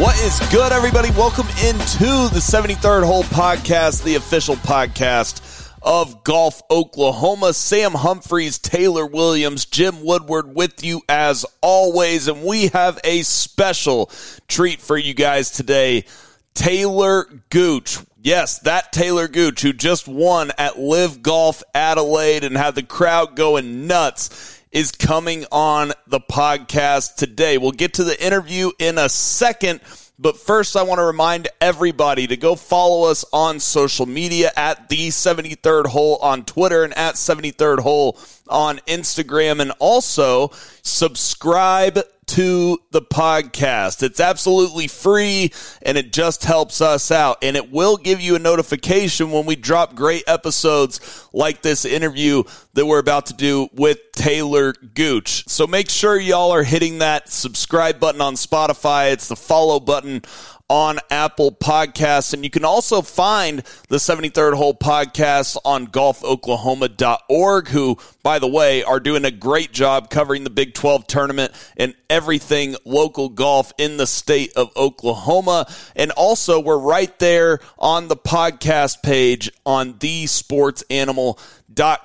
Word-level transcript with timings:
What 0.00 0.18
is 0.20 0.40
good, 0.50 0.72
everybody? 0.72 1.10
Welcome 1.10 1.46
into 1.62 2.30
the 2.32 2.40
73rd 2.40 3.04
Hole 3.04 3.22
Podcast, 3.24 4.02
the 4.02 4.14
official 4.14 4.56
podcast 4.56 5.70
of 5.82 6.24
Golf 6.24 6.62
Oklahoma. 6.70 7.52
Sam 7.52 7.92
Humphreys, 7.92 8.58
Taylor 8.58 9.04
Williams, 9.04 9.66
Jim 9.66 10.02
Woodward 10.02 10.54
with 10.54 10.82
you 10.82 11.02
as 11.06 11.44
always. 11.60 12.28
And 12.28 12.42
we 12.44 12.68
have 12.68 12.98
a 13.04 13.20
special 13.20 14.10
treat 14.48 14.80
for 14.80 14.96
you 14.96 15.12
guys 15.12 15.50
today. 15.50 16.06
Talor 16.54 17.42
Gooch. 17.50 17.98
Yes, 18.22 18.58
that 18.60 18.94
Talor 18.94 19.30
Gooch 19.30 19.60
who 19.60 19.74
just 19.74 20.08
won 20.08 20.50
at 20.56 20.78
LIV 20.78 21.22
Golf 21.22 21.62
Adelaide 21.74 22.44
and 22.44 22.56
had 22.56 22.74
the 22.74 22.82
crowd 22.82 23.36
going 23.36 23.86
nuts 23.86 24.59
is 24.72 24.92
coming 24.92 25.44
on 25.50 25.92
the 26.06 26.20
podcast 26.20 27.16
today. 27.16 27.58
We'll 27.58 27.72
get 27.72 27.94
to 27.94 28.04
the 28.04 28.24
interview 28.24 28.70
in 28.78 28.98
a 28.98 29.08
second. 29.08 29.80
But 30.18 30.36
first, 30.36 30.76
I 30.76 30.82
want 30.82 30.98
to 30.98 31.04
remind 31.04 31.48
everybody 31.62 32.26
to 32.26 32.36
go 32.36 32.54
follow 32.54 33.10
us 33.10 33.24
on 33.32 33.58
social 33.58 34.04
media 34.04 34.52
at 34.54 34.90
the 34.90 35.08
73rd 35.08 35.86
Hole 35.86 36.16
on 36.16 36.44
Twitter 36.44 36.84
and 36.84 36.96
at 36.96 37.14
73rd 37.14 37.80
Hole 37.80 38.18
on 38.46 38.78
Instagram. 38.86 39.60
And 39.60 39.72
also 39.78 40.50
subscribe 40.82 42.00
to 42.30 42.78
the 42.92 43.02
podcast. 43.02 44.04
It's 44.04 44.20
absolutely 44.20 44.86
free 44.86 45.52
and 45.82 45.98
it 45.98 46.12
just 46.12 46.44
helps 46.44 46.80
us 46.80 47.10
out. 47.10 47.38
And 47.42 47.56
it 47.56 47.72
will 47.72 47.96
give 47.96 48.20
you 48.20 48.36
a 48.36 48.38
notification 48.38 49.32
when 49.32 49.46
we 49.46 49.56
drop 49.56 49.96
great 49.96 50.22
episodes 50.28 51.28
like 51.32 51.62
this 51.62 51.84
interview 51.84 52.44
that 52.74 52.86
we're 52.86 53.00
about 53.00 53.26
to 53.26 53.34
do 53.34 53.68
with 53.72 53.98
Talor 54.12 54.74
Gooch. 54.94 55.48
So 55.48 55.66
make 55.66 55.90
sure 55.90 56.18
y'all 56.18 56.52
are 56.52 56.62
hitting 56.62 56.98
that 56.98 57.28
subscribe 57.28 57.98
button 57.98 58.20
on 58.20 58.34
Spotify. 58.34 59.12
It's 59.12 59.26
the 59.26 59.34
follow 59.34 59.80
button 59.80 60.22
on 60.70 61.00
Apple 61.10 61.50
Podcasts. 61.50 62.32
And 62.32 62.44
you 62.44 62.48
can 62.48 62.64
also 62.64 63.02
find 63.02 63.64
the 63.88 63.96
73rd 63.96 64.54
Hole 64.54 64.72
podcast 64.72 65.56
on 65.64 65.88
golfoklahoma.org, 65.88 67.68
who, 67.68 67.98
by 68.22 68.38
the 68.38 68.48
way, 68.48 68.82
are 68.82 69.00
doing 69.00 69.24
a 69.24 69.30
great 69.30 69.72
job 69.72 70.10
covering 70.10 70.44
the 70.44 70.50
Big 70.50 70.74
12 70.74 71.06
tournament 71.06 71.52
and 71.76 71.94
everything 72.08 72.76
local 72.84 73.28
golf 73.28 73.72
in 73.78 73.96
the 73.96 74.06
state 74.06 74.52
of 74.56 74.70
Oklahoma. 74.76 75.66
And 75.96 76.10
also, 76.12 76.60
we're 76.60 76.78
right 76.78 77.16
there 77.18 77.60
on 77.78 78.08
the 78.08 78.16
podcast 78.16 79.02
page 79.02 79.50
on 79.64 79.96
the 79.98 80.26
Sports 80.26 80.84
Animal 80.90 81.38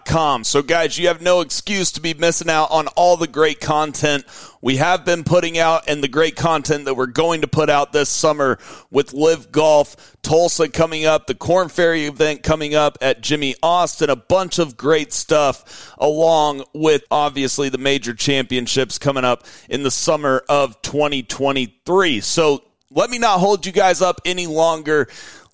com. 0.05 0.43
So, 0.43 0.61
guys, 0.61 0.97
you 0.97 1.07
have 1.07 1.21
no 1.21 1.41
excuse 1.41 1.91
to 1.93 2.01
be 2.01 2.13
missing 2.13 2.49
out 2.49 2.71
on 2.71 2.87
all 2.89 3.17
the 3.17 3.27
great 3.27 3.59
content 3.59 4.25
we 4.65 4.77
have 4.77 5.05
been 5.05 5.23
putting 5.23 5.59
out 5.59 5.87
and 5.87 6.03
the 6.03 6.07
great 6.07 6.35
content 6.35 6.85
that 6.85 6.95
we're 6.95 7.05
going 7.05 7.41
to 7.41 7.47
put 7.47 7.69
out 7.69 7.93
this 7.93 8.09
summer 8.09 8.57
with 8.89 9.13
LIV 9.13 9.51
Golf, 9.51 10.17
Tulsa 10.23 10.69
coming 10.69 11.05
up, 11.05 11.27
the 11.27 11.35
Korn 11.35 11.69
Ferry 11.69 12.05
event 12.05 12.41
coming 12.41 12.73
up 12.73 12.97
at 12.99 13.21
Jimmie 13.21 13.53
Austin, 13.61 14.09
a 14.09 14.15
bunch 14.15 14.57
of 14.57 14.75
great 14.75 15.13
stuff 15.13 15.93
along 16.05 16.63
with 16.73 17.03
obviously 17.09 17.69
the 17.69 17.77
major 17.77 18.13
championships 18.13 18.97
coming 18.99 19.25
up 19.25 19.45
in 19.69 19.83
the 19.83 19.91
summer 19.91 20.43
of 20.47 20.81
2023. 20.83 22.21
So, 22.21 22.63
let 22.91 23.09
me 23.09 23.17
not 23.17 23.39
hold 23.39 23.65
you 23.65 23.71
guys 23.71 24.01
up 24.01 24.21
any 24.23 24.47
longer. 24.47 25.07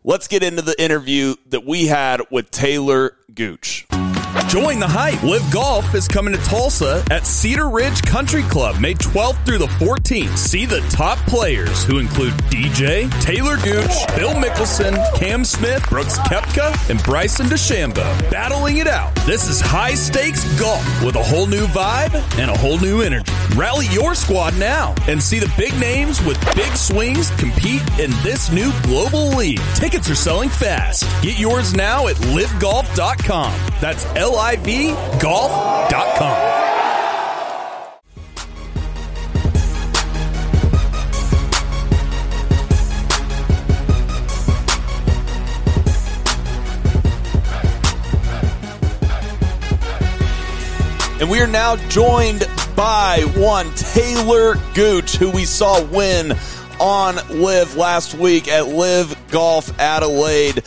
Let's 0.04 0.28
get 0.28 0.44
into 0.44 0.62
the 0.62 0.80
interview 0.82 1.36
that 1.48 1.66
we 1.66 1.88
had 1.88 2.22
with 2.30 2.52
Talor 2.52 3.12
Gooch. 3.34 3.88
Join 4.52 4.82
the 4.82 4.86
hype. 4.86 5.24
LIV 5.24 5.50
Golf 5.50 5.96
is 5.96 6.10
coming 6.10 6.34
to 6.34 6.40
Tulsa 6.42 7.02
at 7.10 7.26
Cedar 7.26 7.70
Ridge 7.70 8.02
Country 8.02 8.44
Club 8.44 8.82
May 8.82 8.94
12th 8.94 9.46
through 9.46 9.60
the 9.60 9.68
14th. 9.80 10.38
See 10.38 10.66
the 10.66 10.82
top 10.90 11.18
players 11.20 11.86
who 11.86 12.00
include 12.00 12.34
DJ, 12.50 13.10
Talor 13.22 13.64
Gooch, 13.64 14.12
Phil 14.18 14.32
Mickelson, 14.32 14.94
Cam 15.16 15.46
Smith, 15.46 15.90
Brooks 15.90 16.18
Koepka, 16.18 16.90
and 16.90 17.02
Bryson 17.04 17.46
DeChambeau 17.46 18.30
battling 18.30 18.80
it 18.80 18.88
out. 18.88 19.16
This 19.26 19.48
is 19.48 19.62
high 19.62 19.94
stakes 19.94 20.44
golf 20.60 20.86
with 21.02 21.16
a 21.16 21.24
whole 21.24 21.48
new 21.48 21.66
vibe 21.68 22.14
and 22.38 22.52
a 22.52 22.58
whole 22.58 22.78
new 22.78 23.00
energy. 23.00 23.32
Rally 23.56 23.88
your 23.88 24.16
squad 24.16 24.58
now 24.60 24.94
and 25.08 25.24
see 25.24 25.40
the 25.40 25.52
big 25.58 25.74
names 25.80 26.22
with 26.26 26.38
big 26.58 26.76
swings 26.76 27.30
compete 27.38 27.84
in 27.98 28.12
this 28.22 28.52
new 28.52 28.74
global 28.84 29.30
league. 29.30 29.62
Tickets 29.76 30.10
are 30.10 30.16
selling 30.16 30.50
fast. 30.50 31.04
Get 31.24 31.40
yours 31.40 31.74
now 31.74 32.08
at 32.08 32.18
livegolf.com. 32.18 33.54
That's 33.80 34.06
livegolf.com. 34.42 35.92
And 51.20 51.30
we 51.30 51.40
are 51.40 51.46
now 51.46 51.76
joined 51.90 52.48
by 52.76 53.22
one 53.36 53.68
Talor 53.68 54.56
Gooch, 54.74 55.18
who 55.18 55.30
we 55.30 55.46
saw 55.46 55.84
win 55.86 56.34
on 56.80 57.18
LIV 57.30 57.76
last 57.76 58.16
week 58.16 58.48
at 58.48 58.66
LIV 58.66 59.16
Golf 59.30 59.80
Adelaide. 59.80 60.64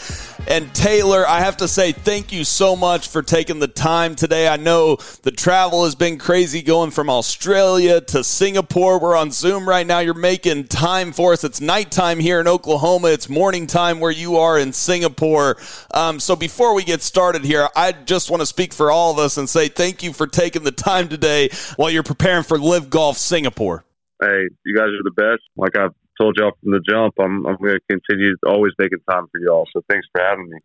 And 0.46 0.66
Talor, 0.74 1.24
I 1.24 1.40
have 1.40 1.56
to 1.58 1.68
say 1.68 1.92
thank 1.92 2.30
you 2.30 2.44
so 2.44 2.76
much 2.76 3.08
for 3.08 3.22
taking 3.22 3.60
the 3.60 3.66
time 3.66 4.14
today. 4.14 4.46
I 4.46 4.58
know 4.58 4.96
the 5.22 5.30
travel 5.30 5.84
has 5.84 5.94
been 5.94 6.18
crazy 6.18 6.60
going 6.60 6.90
from 6.90 7.08
Australia 7.08 8.02
to 8.02 8.22
Singapore. 8.22 9.00
We're 9.00 9.16
on 9.16 9.30
Zoom 9.30 9.66
right 9.66 9.86
now. 9.86 10.00
You're 10.00 10.12
making 10.12 10.64
time 10.64 11.12
for 11.12 11.32
us. 11.32 11.44
It's 11.44 11.62
nighttime 11.62 12.20
here 12.20 12.40
in 12.40 12.46
Oklahoma. 12.46 13.08
It's 13.08 13.30
morning 13.30 13.66
time 13.66 14.00
where 14.00 14.10
you 14.10 14.36
are 14.36 14.58
in 14.58 14.74
Singapore. 14.74 15.56
Um, 15.94 16.20
so 16.20 16.36
before 16.36 16.74
we 16.74 16.84
get 16.84 17.00
started 17.00 17.42
here, 17.42 17.70
I 17.74 17.92
just 17.92 18.30
want 18.30 18.42
to 18.42 18.46
speak 18.46 18.74
for 18.74 18.90
all 18.90 19.12
of 19.12 19.18
us 19.18 19.38
and 19.38 19.48
say 19.48 19.68
thank 19.68 20.02
you 20.02 20.12
for 20.12 20.26
taking 20.26 20.62
the 20.62 20.72
time 20.72 21.08
today 21.08 21.48
while 21.76 21.88
you're 21.88 22.02
preparing 22.02 22.42
for 22.44 22.58
LIV 22.58 22.90
Golf 22.90 23.16
Singapore. 23.16 23.82
Hey, 24.20 24.48
you 24.66 24.76
guys 24.76 24.88
are 24.88 25.02
the 25.02 25.10
best. 25.16 25.42
Like 25.56 25.78
I've 25.78 25.94
told 26.20 26.36
y'all 26.36 26.52
from 26.62 26.72
the 26.72 26.80
jump, 26.80 27.14
I'm 27.18 27.46
I'm 27.46 27.56
going 27.56 27.78
to 27.78 27.80
continue 27.88 28.36
always 28.46 28.72
making 28.78 29.00
time 29.10 29.26
for 29.30 29.40
y'all. 29.40 29.68
So 29.72 29.82
thanks 29.88 30.06
for 30.12 30.20
having 30.22 30.48
me. 30.50 30.58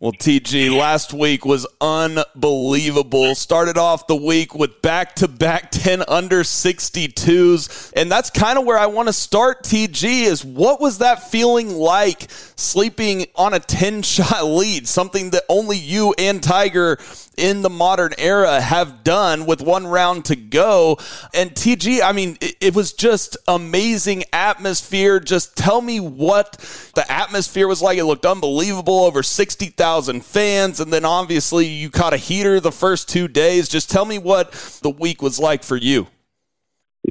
Well, 0.00 0.12
TG, 0.12 0.74
last 0.74 1.12
week 1.12 1.44
was 1.44 1.66
unbelievable. 1.78 3.34
Started 3.34 3.76
off 3.76 4.06
the 4.06 4.16
week 4.16 4.54
with 4.54 4.80
back 4.80 5.14
to 5.16 5.28
back 5.28 5.70
10 5.70 6.04
under 6.08 6.40
62s. 6.40 7.92
And 7.94 8.10
that's 8.10 8.30
kind 8.30 8.58
of 8.58 8.64
where 8.64 8.78
I 8.78 8.86
want 8.86 9.08
to 9.08 9.12
start, 9.12 9.62
TG, 9.62 10.22
is 10.22 10.42
what 10.42 10.80
was 10.80 10.96
that 10.98 11.30
feeling 11.30 11.74
like 11.74 12.30
sleeping 12.30 13.26
on 13.36 13.52
a 13.52 13.60
10 13.60 14.00
shot 14.00 14.42
lead? 14.46 14.88
Something 14.88 15.32
that 15.32 15.42
only 15.50 15.76
you 15.76 16.14
and 16.16 16.42
Tiger 16.42 16.96
in 17.40 17.62
the 17.62 17.70
modern 17.70 18.12
era 18.18 18.60
have 18.60 19.02
done 19.02 19.46
with 19.46 19.62
one 19.62 19.86
round 19.86 20.26
to 20.26 20.36
go. 20.36 20.98
And 21.34 21.50
TG, 21.50 22.02
I 22.02 22.12
mean, 22.12 22.36
it, 22.40 22.56
it, 22.60 22.74
was 22.74 22.92
just 22.92 23.36
amazing 23.48 24.24
atmosphere. 24.32 25.18
Just 25.18 25.56
tell 25.56 25.80
me 25.80 25.98
what 25.98 26.52
the 26.94 27.10
atmosphere 27.10 27.66
was 27.66 27.80
like. 27.80 27.98
It 27.98 28.04
looked 28.04 28.26
unbelievable. 28.26 29.04
Over 29.04 29.22
60,000 29.22 30.24
fans. 30.24 30.80
And 30.80 30.92
then 30.92 31.04
obviously 31.04 31.66
you 31.66 31.90
caught 31.90 32.12
a 32.12 32.18
heater 32.18 32.60
the 32.60 32.72
first 32.72 33.08
two 33.08 33.26
days. 33.26 33.68
Just 33.68 33.90
tell 33.90 34.04
me 34.04 34.18
what 34.18 34.52
the 34.82 34.90
week 34.90 35.22
was 35.22 35.38
like 35.38 35.62
for 35.62 35.76
you. 35.76 36.06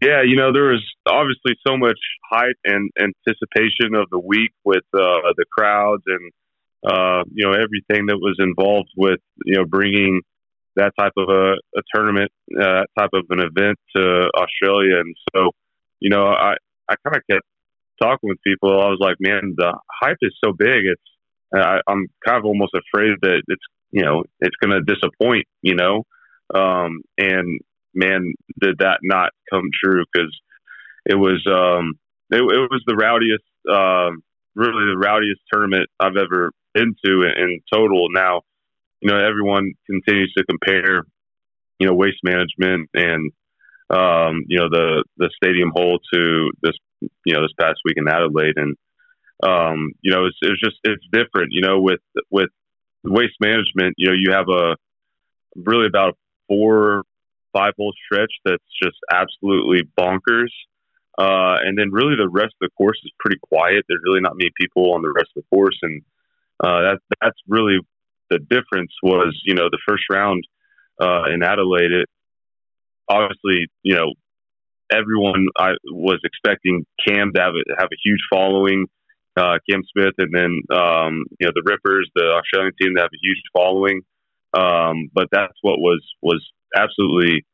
Yeah, 0.02 0.22
you 0.24 0.36
know, 0.36 0.54
there 0.54 0.66
was 0.66 0.86
obviously 1.08 1.58
so 1.66 1.76
much 1.76 2.00
hype 2.30 2.56
and 2.64 2.92
anticipation 3.00 3.96
of 3.96 4.08
the 4.12 4.20
week 4.20 4.52
with 4.64 4.84
uh, 4.94 5.34
the 5.36 5.46
crowds 5.52 6.04
and 6.06 6.31
uh, 6.86 7.24
you 7.34 7.46
know, 7.46 7.54
everything 7.54 8.08
that 8.08 8.18
was 8.18 8.38
involved 8.40 8.90
with, 8.96 9.20
you 9.46 9.56
know, 9.56 9.66
bringing 9.66 10.22
that 10.76 10.94
type 10.98 11.14
of 11.18 11.30
a, 11.30 11.54
a 11.78 11.81
tournament, 11.94 12.31
uh, 12.60 12.84
type 12.98 13.10
of 13.14 13.26
an 13.30 13.40
event 13.40 13.78
to 13.96 14.30
Australia. 14.36 15.00
And 15.00 15.16
so, 15.36 15.52
you 16.00 16.10
know, 16.10 16.28
I, 16.28 16.56
I 16.88 16.96
kind 17.04 17.18
of 17.18 17.24
kept 17.30 17.46
talking 18.02 18.30
with 18.30 18.42
people. 18.46 18.70
I 18.70 18.88
was 18.88 19.00
like, 19.02 19.18
man, 19.20 19.56
the 19.58 19.78
hype 20.02 20.18
is 20.22 20.34
so 20.44 20.54
big. 20.54 20.86
It's, 20.86 21.02
I, 21.54 21.80
I'm 21.88 22.08
kind 22.26 22.38
of 22.38 22.46
almost 22.46 22.74
afraid 22.74 23.16
that 23.22 23.42
it's, 23.48 23.64
you 23.92 24.04
know, 24.04 24.24
it's 24.40 24.56
going 24.64 24.72
to 24.72 24.94
disappoint, 24.94 25.48
you 25.62 25.76
know? 25.76 26.04
Um, 26.54 27.02
and 27.18 27.60
man, 27.94 28.34
did 28.60 28.78
that 28.80 29.00
not 29.04 29.31
come 29.52 29.70
true? 29.84 30.06
Cause 30.16 30.34
it 31.06 31.16
was, 31.16 31.46
um, 31.48 31.94
it, 32.31 32.38
it 32.38 32.70
was 32.72 32.84
the 32.86 32.96
rowdiest, 32.96 33.44
um, 33.70 34.24
really 34.56 34.86
the 34.86 34.98
rowdiest 34.98 35.42
tournament 35.52 35.90
I've 36.00 36.18
ever 36.18 36.52
into 36.75 37.24
in, 37.24 37.31
in 37.38 37.62
total. 37.71 38.07
Now, 38.12 38.42
you 39.01 39.10
know, 39.10 39.18
everyone 39.18 39.74
continues 39.86 40.33
to 40.38 40.44
compare, 40.44 41.04
you 41.80 41.88
know, 41.88 41.94
waste 41.94 42.19
management 42.24 42.89
and 42.94 43.31
um, 43.89 44.44
you 44.48 44.60
know 44.60 44.69
the 44.69 45.04
the 45.18 45.30
stadium 45.36 45.71
hole 45.74 46.00
to 46.13 46.51
this 46.62 46.75
you 47.01 47.33
know 47.33 47.42
this 47.42 47.54
past 47.60 47.80
week 47.86 47.98
in 47.98 48.07
Adelaide, 48.07 48.56
and 48.56 48.75
um, 49.44 49.94
you 50.01 50.12
know 50.12 50.25
it's, 50.25 50.38
it's 50.42 50.62
just 50.62 50.77
it's 50.83 51.04
different. 51.12 51.51
You 51.51 51.62
know, 51.62 51.80
with 51.81 52.01
with 52.30 52.50
waste 53.04 53.38
management, 53.39 53.95
you 53.98 54.10
know, 54.10 54.16
you 54.16 54.31
have 54.33 54.50
a 54.50 54.75
really 55.56 55.88
about 55.88 56.13
a 56.13 56.18
four 56.48 57.04
five 57.51 57.74
hole 57.77 57.94
stretch 58.06 58.31
that's 58.45 58.63
just 58.81 58.98
absolutely 59.12 59.89
bonkers. 60.00 60.54
Uh, 61.18 61.57
and 61.66 61.77
then 61.77 61.92
really 61.92 62.16
the 62.16 62.30
rest 62.30 62.54
of 62.62 62.69
the 62.69 62.69
course 62.77 62.98
is 63.04 63.12
pretty 63.19 63.38
quiet. 63.42 63.83
There's 63.89 64.00
really 64.06 64.21
not 64.21 64.38
many 64.38 64.51
people 64.56 64.94
on 64.94 65.01
the 65.01 65.12
rest 65.13 65.31
of 65.36 65.44
the 65.44 65.56
course, 65.56 65.77
and 65.81 66.01
uh, 66.64 66.82
that 66.82 67.00
that's 67.22 67.40
really 67.48 67.80
the 68.30 68.40
difference. 68.40 68.92
Was 69.04 69.40
you 69.46 69.56
know 69.56 69.70
the 69.70 69.80
first 69.88 70.04
round 70.12 70.44
uh, 71.00 71.24
in 71.34 71.44
Adelaide, 71.44 71.92
it, 71.92 72.10
obviously 73.08 73.68
you 73.84 73.96
know 73.96 74.14
everyone 74.92 75.48
I 75.58 75.72
was 75.86 76.20
expecting 76.24 76.86
Cam 77.08 77.32
to 77.34 77.42
have 77.42 77.54
a, 77.54 77.80
have 77.80 77.90
a 77.92 78.02
huge 78.04 78.22
following, 78.32 78.88
uh, 79.38 79.58
Cam 79.70 79.84
Smith, 79.92 80.16
and 80.18 80.34
then 80.34 80.62
um, 80.76 81.26
you 81.40 81.48
know 81.48 81.52
the 81.54 81.64
Rippers, 81.66 82.10
the 82.16 82.32
Australian 82.32 82.74
team, 82.82 82.96
to 82.96 83.02
have 83.02 83.12
a 83.14 83.22
huge 83.22 83.42
following. 83.54 84.02
Um, 84.54 85.10
but 85.14 85.28
that's 85.32 85.54
what 85.62 85.80
was 85.80 86.04
was 86.22 86.46
absolutely 86.76 87.46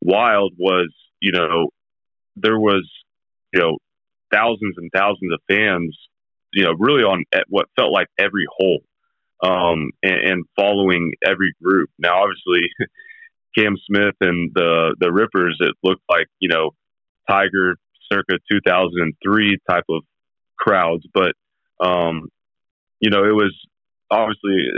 wild. 0.00 0.52
Was 0.58 0.92
you 1.20 1.32
know 1.32 1.70
there 2.36 2.58
was 2.58 2.88
you 3.52 3.60
know 3.60 3.78
thousands 4.32 4.76
and 4.76 4.90
thousands 4.94 5.32
of 5.32 5.40
fans, 5.48 5.96
you 6.54 6.64
know, 6.64 6.74
really 6.78 7.02
on 7.02 7.24
what 7.48 7.66
felt 7.76 7.92
like 7.92 8.08
every 8.18 8.46
hole, 8.56 8.80
um, 9.42 9.90
and, 10.02 10.20
and 10.30 10.44
following 10.56 11.12
every 11.24 11.54
group. 11.62 11.90
Now, 11.98 12.22
obviously. 12.22 12.68
Cam 13.56 13.76
Smith 13.86 14.16
and 14.20 14.50
the 14.54 14.96
the 14.98 15.12
Rippers, 15.12 15.56
it 15.60 15.74
looked 15.82 16.02
like 16.08 16.26
you 16.40 16.48
know 16.48 16.70
Tiger 17.28 17.76
circa 18.12 18.38
2003 18.50 19.58
type 19.68 19.84
of 19.88 20.02
crowds, 20.58 21.04
but 21.12 21.34
um, 21.80 22.28
you 23.00 23.10
know 23.10 23.24
it 23.24 23.34
was 23.34 23.54
obviously 24.10 24.68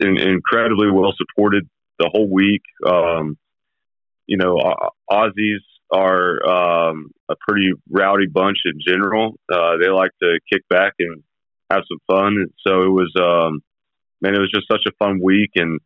in, 0.00 0.18
incredibly 0.18 0.90
well 0.90 1.14
supported 1.16 1.68
the 1.98 2.10
whole 2.12 2.28
week. 2.28 2.62
Um, 2.86 3.38
you 4.26 4.36
know, 4.36 4.56
Aussies 5.10 5.62
are 5.90 6.44
um, 6.46 7.10
a 7.28 7.34
pretty 7.46 7.72
rowdy 7.90 8.26
bunch 8.26 8.58
in 8.64 8.80
general. 8.86 9.34
Uh, 9.52 9.76
they 9.80 9.88
like 9.88 10.10
to 10.22 10.38
kick 10.52 10.62
back 10.68 10.94
and 10.98 11.22
have 11.70 11.82
some 11.88 11.98
fun. 12.06 12.46
So 12.66 12.82
it 12.82 12.90
was, 12.90 13.12
um, 13.20 13.60
man, 14.20 14.34
it 14.34 14.40
was 14.40 14.52
just 14.52 14.68
such 14.70 14.84
a 14.86 15.04
fun 15.04 15.20
week, 15.22 15.50
and 15.56 15.80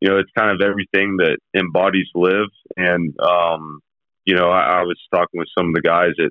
you 0.00 0.08
know, 0.08 0.18
it's 0.18 0.30
kind 0.36 0.50
of 0.50 0.60
everything 0.60 1.18
that 1.18 1.38
embodies 1.54 2.08
LIV. 2.14 2.48
And 2.76 3.14
um, 3.20 3.80
you 4.24 4.34
know, 4.34 4.48
I, 4.50 4.80
I 4.80 4.82
was 4.82 4.98
talking 5.12 5.38
with 5.38 5.48
some 5.56 5.68
of 5.68 5.74
the 5.74 5.80
guys 5.80 6.12
that, 6.18 6.30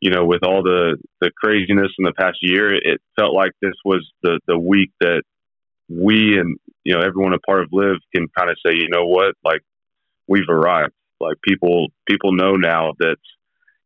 you 0.00 0.10
know, 0.10 0.24
with 0.24 0.44
all 0.44 0.62
the 0.62 0.96
the 1.20 1.30
craziness 1.36 1.92
in 1.98 2.04
the 2.04 2.12
past 2.12 2.38
year, 2.40 2.74
it 2.74 3.00
felt 3.18 3.34
like 3.34 3.52
this 3.60 3.74
was 3.84 4.08
the 4.22 4.40
the 4.46 4.58
week 4.58 4.90
that 5.00 5.22
we 5.88 6.38
and 6.38 6.58
you 6.84 6.94
know 6.94 7.00
everyone 7.00 7.32
a 7.32 7.38
part 7.38 7.62
of 7.62 7.70
LIV 7.72 7.98
can 8.14 8.28
kind 8.36 8.50
of 8.50 8.56
say, 8.64 8.74
you 8.74 8.88
know 8.90 9.06
what, 9.06 9.34
like 9.44 9.62
we've 10.28 10.48
arrived. 10.48 10.92
Like 11.20 11.36
people 11.42 11.88
people 12.06 12.32
know 12.32 12.52
now 12.52 12.92
that 12.98 13.16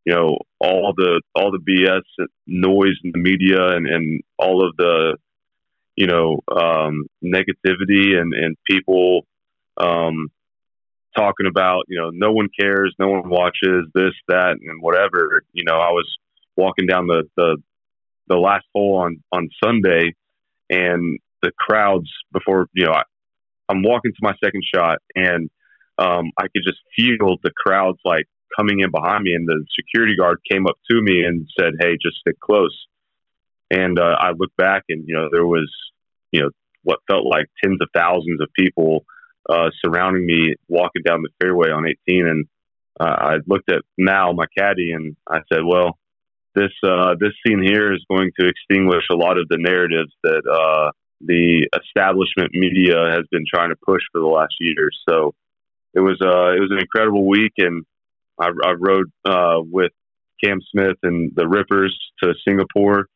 you 0.05 0.15
know 0.15 0.39
all 0.61 0.93
the 0.97 1.23
all 1.35 1.51
the 1.51 1.59
BS 1.59 2.27
noise 2.47 2.99
in 3.05 3.13
the 3.13 3.19
media 3.19 3.69
and 3.69 3.87
and 3.87 4.21
all 4.39 4.67
of 4.67 4.77
the 4.77 5.17
you 5.97 6.07
know 6.07 6.41
um, 6.55 7.07
negativity 7.23 8.19
and 8.19 8.33
and 8.35 8.57
people 8.67 9.27
um, 9.77 10.29
talking 11.17 11.47
about 11.47 11.85
you 11.89 11.99
know 11.99 12.11
no 12.13 12.33
one 12.33 12.49
cares, 12.59 12.95
no 12.99 13.09
one 13.09 13.29
watches 13.29 13.87
this 13.95 14.13
that 14.29 14.57
and 14.61 14.83
whatever. 14.83 15.43
You 15.53 15.65
know, 15.65 15.77
I 15.77 15.91
was 15.91 16.09
walking 16.57 16.87
down 16.87 17.07
the 17.07 17.25
the, 17.37 17.57
the 18.29 18.37
last 18.37 18.65
hole 18.75 18.97
on 18.97 19.23
on 19.33 19.49
Sunday, 19.63 20.15
and 20.71 21.19
the 21.43 21.53
crowds 21.59 22.11
before 22.33 22.67
you 22.75 22.87
know 22.87 22.93
I, 22.93 23.03
I'm 23.69 23.83
walking 23.83 24.13
to 24.13 24.19
my 24.21 24.35
second 24.43 24.63
shot 24.75 24.99
and 25.15 25.51
um, 25.99 26.31
I 26.39 26.43
could 26.43 26.63
just 26.67 26.81
feel 26.97 27.37
the 27.43 27.51
crowds 27.57 27.99
like 28.05 28.27
coming 28.57 28.81
in 28.81 28.91
behind 28.91 29.25
me, 29.25 29.35
and 29.35 29.47
the 29.47 29.65
security 29.79 30.17
guard 30.17 30.39
came 30.51 30.67
up 30.67 30.77
to 30.91 31.01
me 31.01 31.23
and 31.25 31.49
said, 31.59 31.73
"Hey, 31.81 31.97
just 32.03 32.19
stick 32.19 32.39
close." 32.41 32.87
And 33.71 33.99
uh, 33.99 34.17
I 34.19 34.31
looked 34.37 34.57
back, 34.57 34.85
and 34.89 35.05
you 35.07 35.15
know 35.15 35.29
there 35.31 35.47
was 35.47 35.71
you 36.33 36.41
know 36.41 36.51
what 36.83 37.01
felt 37.09 37.27
like 37.27 37.47
tens 37.63 37.79
of 37.81 37.89
thousands 37.95 38.41
of 38.41 38.49
people 38.59 39.05
uh, 39.49 39.71
surrounding 39.85 40.27
me 40.27 40.55
walking 40.69 41.03
down 41.05 41.23
the 41.23 41.31
fairway 41.41 41.71
on 41.71 41.87
18, 41.87 42.27
and 42.27 42.47
uh, 43.01 43.05
I 43.05 43.37
looked 43.47 43.71
at 43.71 43.83
Mal, 43.99 44.35
my 44.35 44.47
caddy, 44.57 44.93
and 44.93 45.17
I 45.29 45.41
said, 45.53 45.63
"Well, 45.65 45.99
this 46.55 46.73
uh, 46.85 47.15
this 47.19 47.33
scene 47.47 47.63
here 47.63 47.93
is 47.93 48.05
going 48.11 48.31
to 48.39 48.49
extinguish 48.49 49.05
a 49.11 49.17
lot 49.17 49.39
of 49.39 49.49
the 49.49 49.59
narratives 49.59 50.13
that 50.23 50.43
uh, 50.51 50.91
the 51.21 51.69
establishment 51.81 52.51
media 52.53 52.97
has 53.11 53.25
been 53.31 53.45
trying 53.53 53.71
to 53.71 53.77
push 53.85 54.03
for 54.13 54.21
the 54.21 54.27
last 54.27 54.55
year." 54.61 54.91
So 55.09 55.35
it 55.95 56.01
was 56.01 56.19
uh, 56.21 56.53
it 56.57 56.61
was 56.61 56.71
an 56.71 56.79
incredible 56.79 57.27
week, 57.27 57.53
and 57.59 57.85
I, 58.39 58.49
I 58.65 58.73
rode 58.73 59.11
uh, 59.25 59.61
with 59.61 59.93
Cam 60.43 60.61
Smith 60.71 60.97
and 61.03 61.33
the 61.35 61.47
Rippers 61.47 61.97
to 62.23 62.35
Singapore 62.47 63.07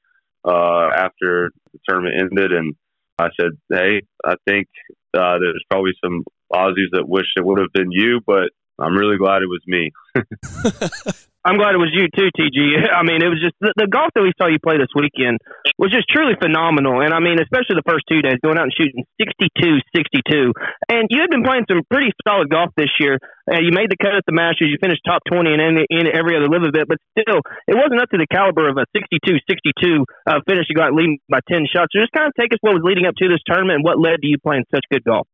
uh, 0.45 0.89
after 0.95 1.51
the 1.73 1.79
tournament 1.89 2.15
ended, 2.19 2.53
and 2.53 2.75
I 3.19 3.29
said, 3.41 3.53
"Hey, 3.71 4.03
I 4.25 4.35
think 4.47 4.69
uh, 5.17 5.39
there's 5.39 5.65
probably 5.71 5.93
some 6.05 6.25
Aussies 6.53 6.91
that 6.93 7.09
wish 7.09 7.27
it 7.37 7.45
would 7.45 7.59
have 7.59 7.73
been 7.73 7.91
you, 7.91 8.21
but 8.27 8.51
I'm 8.79 8.97
really 8.97 9.17
glad 9.17 9.43
it 9.43 9.49
was 9.49 9.63
me." 9.67 9.91
I'm 11.47 11.63
glad 11.63 11.79
it 11.79 11.83
was 11.83 11.95
you 11.95 12.11
too, 12.11 12.27
TG. 12.35 12.59
I 12.91 13.07
mean, 13.07 13.23
it 13.23 13.31
was 13.31 13.39
just 13.39 13.55
the, 13.63 13.71
the, 13.79 13.87
golf 13.87 14.11
that 14.19 14.27
we 14.27 14.35
saw 14.35 14.51
you 14.51 14.59
play 14.59 14.83
this 14.83 14.91
weekend 14.99 15.39
was 15.79 15.95
just 15.95 16.11
truly 16.11 16.35
phenomenal. 16.35 17.07
And 17.07 17.15
I 17.15 17.23
mean, 17.23 17.39
especially 17.39 17.79
the 17.79 17.87
first 17.87 18.03
two 18.11 18.19
days, 18.19 18.43
going 18.43 18.59
out 18.59 18.67
and 18.67 18.75
shooting 18.75 19.07
62, 19.23 19.79
62. 19.95 20.51
And 20.91 21.07
you 21.07 21.23
had 21.23 21.31
been 21.31 21.47
playing 21.47 21.71
some 21.71 21.87
pretty 21.87 22.11
solid 22.27 22.51
golf 22.51 22.75
this 22.75 22.91
year. 22.99 23.23
Uh, 23.47 23.63
you 23.63 23.71
made 23.71 23.95
the 23.95 24.01
cut 24.01 24.19
at 24.19 24.27
the 24.27 24.35
Masters. 24.35 24.75
You 24.75 24.83
finished 24.83 25.07
top 25.07 25.23
20 25.31 25.55
in, 25.55 25.63
in, 25.63 25.75
in 25.87 26.05
every 26.11 26.35
other 26.35 26.51
LIV 26.51 26.75
event, 26.75 26.91
but 26.91 26.99
still, 27.15 27.39
it 27.71 27.79
wasn't 27.79 28.03
up 28.03 28.11
to 28.11 28.19
the 28.19 28.27
caliber 28.27 28.67
of 28.67 28.75
a 28.75 28.91
62, 28.91 29.39
62 29.47 30.03
uh, 30.27 30.43
finish. 30.51 30.67
You 30.67 30.75
got 30.75 30.99
leading 30.99 31.23
by 31.31 31.39
10 31.47 31.71
shots. 31.71 31.95
So 31.95 32.03
just 32.03 32.11
kind 32.11 32.27
of 32.27 32.35
take 32.35 32.51
us 32.51 32.59
what 32.67 32.75
was 32.75 32.83
leading 32.83 33.07
up 33.07 33.15
to 33.23 33.31
this 33.31 33.41
tournament 33.47 33.79
and 33.79 33.85
what 33.87 34.03
led 34.03 34.19
to 34.19 34.27
you 34.27 34.43
playing 34.43 34.67
such 34.75 34.83
good 34.91 35.07
golf. 35.07 35.31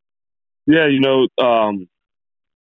Yeah, 0.68 0.92
you 0.92 1.00
know, 1.00 1.24
um, 1.40 1.88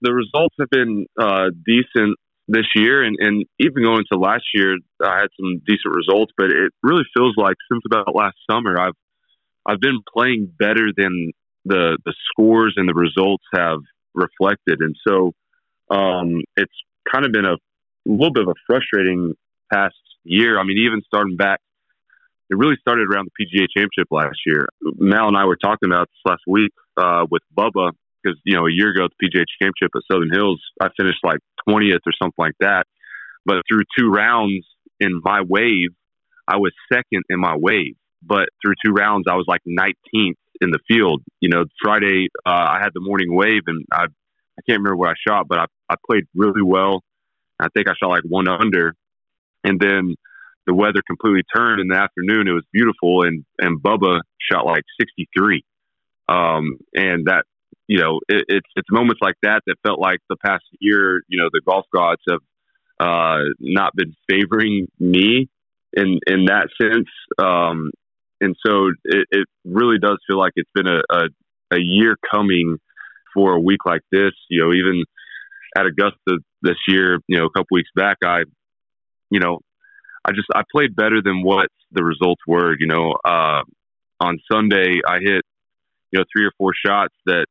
the 0.06 0.14
results 0.14 0.54
have 0.62 0.70
been 0.70 1.10
uh, 1.18 1.50
decent 1.50 2.14
this 2.50 2.66
year, 2.75 3.02
and, 3.02 3.16
and 3.21 3.47
even 3.61 3.83
going 3.83 4.04
to 4.12 4.19
last 4.19 4.45
year, 4.54 4.76
I 5.02 5.21
had 5.21 5.28
some 5.38 5.62
decent 5.66 5.95
results. 5.95 6.33
But 6.37 6.50
it 6.50 6.73
really 6.83 7.04
feels 7.16 7.35
like 7.37 7.57
since 7.71 7.83
about 7.87 8.14
last 8.14 8.37
summer, 8.50 8.78
I've 8.78 8.95
I've 9.66 9.80
been 9.80 10.00
playing 10.12 10.52
better 10.59 10.88
than 10.97 11.33
the 11.64 11.99
the 12.04 12.14
scores 12.30 12.75
and 12.76 12.88
the 12.88 12.95
results 12.95 13.45
have 13.54 13.80
reflected, 14.14 14.80
and 14.80 14.97
so 15.07 15.33
um, 15.90 16.42
it's 16.57 16.73
kind 17.11 17.25
of 17.25 17.33
been 17.33 17.45
a, 17.45 17.57
little 18.07 18.33
bit 18.33 18.42
of 18.42 18.49
a 18.49 18.54
frustrating 18.66 19.35
past 19.73 19.95
year. 20.25 20.59
I 20.59 20.64
mean, 20.64 20.78
even 20.78 21.02
starting 21.07 21.37
back, 21.37 21.61
it 22.49 22.57
really 22.57 22.76
started 22.80 23.07
around 23.12 23.28
the 23.28 23.45
PGA 23.45 23.66
Championship 23.76 24.09
last 24.11 24.38
year. 24.47 24.69
Mal 24.80 25.28
and 25.28 25.37
I 25.37 25.45
were 25.45 25.57
talking 25.57 25.90
about 25.90 26.09
this 26.09 26.21
last 26.25 26.42
week 26.47 26.73
uh, 26.97 27.26
with 27.30 27.42
Bubba 27.57 27.92
because 28.22 28.38
you 28.44 28.56
know 28.56 28.66
a 28.66 28.72
year 28.72 28.90
ago 28.90 29.04
at 29.04 29.10
the 29.18 29.26
PGA 29.26 29.44
Championship 29.60 29.92
at 29.94 30.02
Southern 30.10 30.30
Hills, 30.32 30.60
I 30.80 30.88
finished 30.96 31.20
like 31.22 31.38
20th 31.68 32.00
or 32.06 32.12
something 32.20 32.34
like 32.38 32.56
that. 32.60 32.86
But 33.44 33.62
through 33.68 33.82
two 33.98 34.10
rounds 34.10 34.66
in 34.98 35.20
my 35.24 35.40
wave, 35.42 35.90
I 36.46 36.56
was 36.56 36.72
second 36.92 37.22
in 37.28 37.40
my 37.40 37.56
wave. 37.56 37.96
But 38.22 38.48
through 38.62 38.74
two 38.84 38.92
rounds, 38.92 39.26
I 39.30 39.34
was 39.34 39.46
like 39.48 39.62
19th 39.66 40.34
in 40.60 40.70
the 40.70 40.78
field. 40.88 41.22
You 41.40 41.48
know, 41.48 41.64
Friday 41.82 42.28
uh, 42.44 42.50
I 42.50 42.78
had 42.82 42.90
the 42.94 43.00
morning 43.00 43.34
wave, 43.34 43.62
and 43.66 43.84
I 43.92 44.04
I 44.04 44.62
can't 44.68 44.80
remember 44.80 44.96
what 44.96 45.10
I 45.10 45.14
shot, 45.26 45.48
but 45.48 45.58
I 45.58 45.64
I 45.88 45.94
played 46.08 46.24
really 46.34 46.62
well. 46.62 47.02
I 47.58 47.68
think 47.74 47.88
I 47.88 47.92
shot 48.00 48.10
like 48.10 48.24
one 48.24 48.48
under, 48.48 48.94
and 49.64 49.80
then 49.80 50.16
the 50.66 50.74
weather 50.74 51.02
completely 51.06 51.42
turned 51.54 51.80
in 51.80 51.88
the 51.88 51.96
afternoon. 51.96 52.48
It 52.48 52.52
was 52.52 52.64
beautiful, 52.72 53.22
and 53.22 53.44
and 53.58 53.82
Bubba 53.82 54.20
shot 54.50 54.66
like 54.66 54.84
63. 55.00 55.64
Um, 56.28 56.78
and 56.94 57.26
that 57.26 57.44
you 57.90 57.99
know, 57.99 58.20
it, 58.28 58.44
it's 58.47 58.68
it's 58.76 58.88
moments 58.88 59.18
like 59.20 59.35
that 59.42 59.62
that 59.66 59.75
felt 59.85 59.99
like 59.99 60.20
the 60.28 60.37
past 60.37 60.62
year, 60.78 61.23
you 61.26 61.42
know, 61.42 61.49
the 61.52 61.61
golf 61.66 61.87
gods 61.92 62.23
have 62.30 62.38
uh, 63.00 63.42
not 63.59 63.97
been 63.97 64.14
favoring 64.28 64.87
me 65.00 65.49
in 65.92 66.20
in 66.25 66.44
that 66.44 66.68
sense. 66.80 67.09
Um, 67.37 67.90
and 68.40 68.54
so 68.64 68.92
it, 69.04 69.26
it 69.32 69.49
really 69.64 69.99
does 69.99 70.18
feel 70.28 70.38
like 70.38 70.52
it's 70.54 70.70
been 70.73 70.87
a, 70.87 71.00
a, 71.11 71.23
a 71.73 71.80
year 71.80 72.16
coming 72.32 72.78
for 73.35 73.54
a 73.54 73.61
week 73.61 73.85
like 73.85 74.02
this. 74.12 74.35
You 74.49 74.62
know, 74.62 74.73
even 74.73 75.02
at 75.76 75.87
Augusta 75.87 76.38
this 76.62 76.78
year, 76.87 77.18
you 77.26 77.38
know, 77.38 77.47
a 77.47 77.50
couple 77.50 77.75
weeks 77.75 77.90
back, 77.97 78.18
I, 78.25 78.44
you 79.30 79.40
know, 79.40 79.59
I 80.25 80.30
just 80.30 80.47
I 80.54 80.62
played 80.70 80.94
better 80.94 81.20
than 81.20 81.42
what 81.42 81.70
the 81.90 82.04
results 82.04 82.42
were. 82.47 82.76
You 82.78 82.87
know, 82.87 83.16
uh, 83.25 83.62
on 84.20 84.38
Sunday, 84.49 85.00
I 85.04 85.18
hit 85.18 85.42
you 86.12 86.20
know 86.20 86.25
three 86.32 86.47
or 86.47 86.52
four 86.56 86.70
shots 86.87 87.14
that 87.26 87.47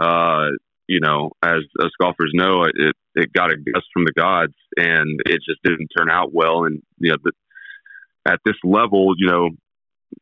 uh, 0.00 0.46
you 0.88 1.00
know, 1.00 1.30
as 1.42 1.60
as 1.80 1.90
golfers 2.00 2.32
know, 2.34 2.64
it 2.64 2.96
it 3.14 3.32
got 3.32 3.52
a 3.52 3.56
gust 3.56 3.86
from 3.92 4.04
the 4.04 4.12
gods, 4.12 4.54
and 4.76 5.20
it 5.26 5.40
just 5.48 5.62
didn't 5.62 5.88
turn 5.96 6.10
out 6.10 6.32
well. 6.32 6.64
And 6.64 6.82
you 6.98 7.10
know, 7.10 7.16
the, 7.22 7.32
at 8.26 8.40
this 8.44 8.56
level, 8.64 9.14
you 9.16 9.28
know, 9.28 9.50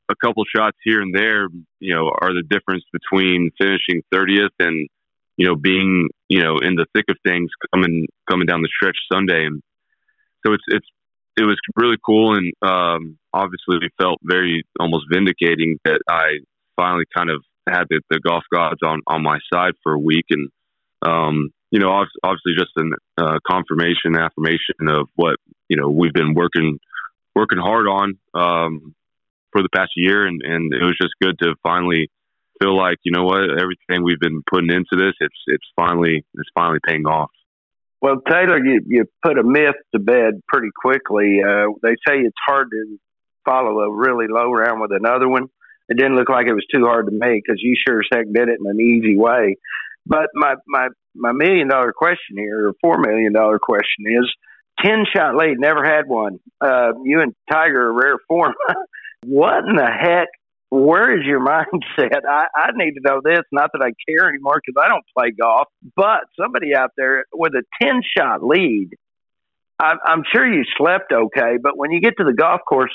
a 0.08 0.14
couple 0.16 0.44
shots 0.54 0.76
here 0.84 1.00
and 1.00 1.14
there, 1.14 1.48
you 1.80 1.94
know, 1.94 2.10
are 2.20 2.34
the 2.34 2.42
difference 2.48 2.84
between 2.92 3.50
finishing 3.58 4.02
30th 4.12 4.50
and 4.58 4.88
you 5.36 5.46
know 5.46 5.54
being 5.54 6.08
you 6.28 6.42
know 6.42 6.58
in 6.58 6.74
the 6.74 6.86
thick 6.94 7.06
of 7.08 7.16
things 7.24 7.48
coming 7.72 8.06
coming 8.28 8.46
down 8.46 8.62
the 8.62 8.68
stretch 8.68 8.98
Sunday. 9.10 9.46
And 9.46 9.62
so 10.44 10.52
it's 10.52 10.64
it's 10.68 10.86
it 11.36 11.44
was 11.44 11.56
really 11.76 11.98
cool, 12.04 12.34
and 12.34 12.52
um, 12.62 13.16
obviously 13.32 13.78
we 13.80 13.88
felt 13.98 14.18
very 14.22 14.64
almost 14.78 15.06
vindicating 15.10 15.78
that 15.84 16.00
I 16.10 16.40
finally 16.76 17.04
kind 17.16 17.30
of 17.30 17.42
had 17.70 17.84
the, 17.88 18.00
the 18.10 18.20
golf 18.20 18.44
gods 18.52 18.80
on 18.84 19.00
on 19.06 19.22
my 19.22 19.38
side 19.52 19.72
for 19.82 19.92
a 19.92 19.98
week, 19.98 20.26
and 20.30 20.50
um, 21.02 21.50
you 21.70 21.80
know, 21.80 22.04
obviously 22.22 22.52
just 22.56 22.70
a 22.78 23.22
uh, 23.22 23.38
confirmation, 23.48 24.16
affirmation 24.16 24.88
of 24.88 25.08
what 25.16 25.36
you 25.68 25.76
know 25.76 25.88
we've 25.88 26.12
been 26.12 26.34
working 26.34 26.78
working 27.34 27.58
hard 27.58 27.86
on 27.86 28.18
um, 28.34 28.94
for 29.52 29.62
the 29.62 29.68
past 29.68 29.92
year, 29.96 30.26
and 30.26 30.40
and 30.42 30.72
it 30.72 30.82
was 30.82 30.96
just 31.00 31.14
good 31.20 31.38
to 31.40 31.54
finally 31.62 32.10
feel 32.60 32.76
like 32.76 32.98
you 33.04 33.12
know 33.12 33.24
what 33.24 33.42
everything 33.50 34.02
we've 34.02 34.20
been 34.20 34.42
putting 34.50 34.70
into 34.70 34.96
this, 34.96 35.14
it's 35.20 35.38
it's 35.46 35.66
finally 35.76 36.24
it's 36.34 36.50
finally 36.54 36.80
paying 36.86 37.06
off. 37.06 37.30
Well, 38.00 38.16
Talor, 38.16 38.64
you 38.64 38.80
you 38.86 39.04
put 39.22 39.38
a 39.38 39.42
myth 39.42 39.76
to 39.94 39.98
bed 39.98 40.40
pretty 40.48 40.68
quickly. 40.80 41.40
Uh, 41.46 41.72
they 41.82 41.94
say 42.06 42.18
it's 42.20 42.36
hard 42.46 42.70
to 42.70 42.98
follow 43.44 43.80
a 43.80 43.90
really 43.90 44.26
low 44.28 44.50
round 44.50 44.80
with 44.80 44.92
another 44.92 45.28
one 45.28 45.48
it 45.88 45.96
didn't 45.96 46.16
look 46.16 46.28
like 46.28 46.46
it 46.46 46.54
was 46.54 46.66
too 46.72 46.84
hard 46.84 47.06
to 47.06 47.12
make 47.12 47.44
because 47.44 47.60
you 47.62 47.74
sure 47.86 48.00
as 48.00 48.08
heck 48.12 48.26
did 48.26 48.48
it 48.48 48.60
in 48.60 48.66
an 48.68 48.80
easy 48.80 49.16
way. 49.16 49.56
But 50.06 50.28
my 50.34 50.54
my 50.66 50.88
my 51.14 51.32
million 51.32 51.68
dollar 51.68 51.92
question 51.92 52.36
here, 52.36 52.68
or 52.68 52.72
four 52.80 52.98
million 52.98 53.32
dollar 53.32 53.58
question 53.58 54.06
is, 54.06 54.30
ten 54.84 55.04
shot 55.14 55.36
lead, 55.36 55.58
never 55.58 55.84
had 55.84 56.06
one. 56.06 56.38
Uh, 56.60 56.92
you 57.04 57.20
and 57.20 57.34
Tiger 57.50 57.88
are 57.88 57.92
rare 57.92 58.18
form. 58.28 58.54
what 59.24 59.64
in 59.68 59.76
the 59.76 59.86
heck? 59.86 60.28
Where 60.70 61.18
is 61.18 61.24
your 61.24 61.40
mindset? 61.46 62.20
I, 62.28 62.46
I 62.54 62.70
need 62.74 62.92
to 62.94 63.00
know 63.02 63.20
this. 63.24 63.40
Not 63.52 63.70
that 63.72 63.82
I 63.82 63.92
care 64.08 64.28
anymore 64.28 64.60
because 64.64 64.82
I 64.82 64.88
don't 64.88 65.04
play 65.16 65.30
golf, 65.30 65.68
but 65.96 66.20
somebody 66.40 66.74
out 66.74 66.90
there 66.96 67.24
with 67.32 67.52
a 67.54 67.62
ten 67.80 68.02
shot 68.16 68.42
lead. 68.42 68.90
I, 69.80 69.94
I'm 70.04 70.24
sure 70.32 70.46
you 70.46 70.64
slept 70.76 71.12
okay, 71.12 71.56
but 71.62 71.76
when 71.76 71.92
you 71.92 72.00
get 72.00 72.14
to 72.18 72.24
the 72.24 72.32
golf 72.32 72.60
course, 72.68 72.90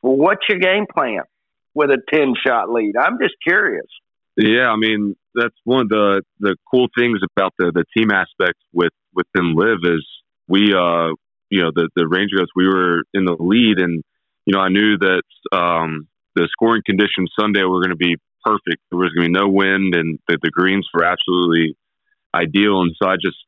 what's 0.00 0.42
your 0.48 0.58
game 0.58 0.86
plan? 0.92 1.22
With 1.74 1.90
a 1.90 1.98
10 2.12 2.34
shot 2.46 2.70
lead? 2.70 2.94
I'm 2.96 3.18
just 3.20 3.34
curious. 3.46 3.86
Yeah, 4.36 4.68
I 4.68 4.76
mean, 4.76 5.14
that's 5.34 5.54
one 5.64 5.82
of 5.82 5.88
the, 5.88 6.22
the 6.40 6.56
cool 6.70 6.88
things 6.96 7.20
about 7.36 7.52
the, 7.58 7.72
the 7.72 7.84
team 7.96 8.10
aspect 8.10 8.58
with, 8.72 8.92
within 9.14 9.54
LIV 9.54 9.78
is 9.84 10.06
we, 10.48 10.74
uh, 10.74 11.14
you 11.50 11.62
know, 11.62 11.70
the, 11.74 11.88
the 11.94 12.08
Rangers, 12.08 12.48
we 12.56 12.66
were 12.66 13.02
in 13.12 13.24
the 13.24 13.36
lead 13.38 13.78
and, 13.78 14.02
you 14.44 14.54
know, 14.54 14.60
I 14.60 14.68
knew 14.68 14.98
that, 14.98 15.22
um, 15.52 16.08
the 16.34 16.48
scoring 16.50 16.82
conditions 16.84 17.30
Sunday 17.38 17.62
were 17.62 17.80
going 17.80 17.90
to 17.90 17.96
be 17.96 18.16
perfect. 18.44 18.82
There 18.90 18.98
was 18.98 19.12
going 19.16 19.32
to 19.32 19.32
be 19.32 19.40
no 19.40 19.48
wind 19.48 19.94
and 19.94 20.18
the, 20.26 20.38
the 20.42 20.50
greens 20.50 20.88
were 20.92 21.04
absolutely 21.04 21.76
ideal. 22.34 22.82
And 22.82 22.94
so 23.00 23.08
I 23.08 23.14
just, 23.22 23.38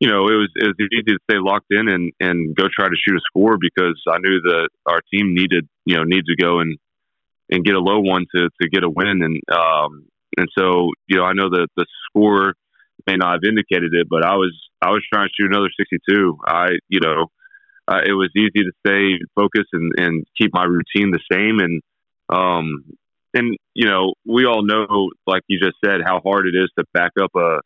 you 0.00 0.08
know, 0.08 0.28
it 0.28 0.36
was 0.36 0.48
it 0.56 0.66
was 0.66 0.88
easy 0.92 1.12
to 1.12 1.18
stay 1.30 1.38
locked 1.38 1.70
in 1.70 1.88
and 1.88 2.12
and 2.20 2.56
go 2.56 2.64
try 2.72 2.88
to 2.88 2.96
shoot 2.96 3.16
a 3.16 3.20
score 3.28 3.58
because 3.60 4.00
I 4.08 4.16
knew 4.18 4.40
that 4.40 4.68
our 4.86 5.00
team 5.12 5.34
needed 5.34 5.68
you 5.84 5.96
know 5.96 6.04
needed 6.04 6.24
to 6.26 6.42
go 6.42 6.60
and 6.60 6.78
and 7.50 7.64
get 7.64 7.74
a 7.74 7.80
low 7.80 8.00
one 8.00 8.26
to 8.34 8.48
to 8.60 8.68
get 8.68 8.84
a 8.84 8.90
win. 8.90 9.22
And 9.22 9.40
um, 9.52 10.06
and 10.36 10.48
so 10.56 10.90
you 11.08 11.16
know, 11.16 11.24
I 11.24 11.32
know 11.32 11.50
that 11.50 11.68
the 11.76 11.86
score 12.08 12.54
may 13.06 13.16
not 13.16 13.32
have 13.32 13.44
indicated 13.48 13.92
it, 13.94 14.08
but 14.08 14.24
I 14.24 14.36
was 14.36 14.52
I 14.80 14.90
was 14.90 15.02
trying 15.12 15.28
to 15.28 15.32
shoot 15.36 15.50
another 15.50 15.70
62. 15.76 16.38
I 16.46 16.68
you 16.88 17.00
know, 17.00 17.26
uh, 17.88 18.00
it 18.04 18.12
was 18.12 18.30
easy 18.36 18.64
to 18.64 18.72
stay 18.86 19.18
focused 19.34 19.70
and 19.72 19.92
and 19.98 20.26
keep 20.38 20.52
my 20.52 20.64
routine 20.64 21.10
the 21.10 21.20
same. 21.32 21.58
And 21.58 21.82
um, 22.28 22.84
and 23.34 23.56
you 23.74 23.86
know, 23.86 24.14
we 24.24 24.46
all 24.46 24.64
know, 24.64 25.10
like 25.26 25.42
you 25.48 25.58
just 25.60 25.76
said, 25.84 26.00
how 26.04 26.20
hard 26.20 26.46
it 26.46 26.56
is 26.56 26.70
to 26.78 26.84
back 26.92 27.12
up 27.20 27.30
a 27.36 27.60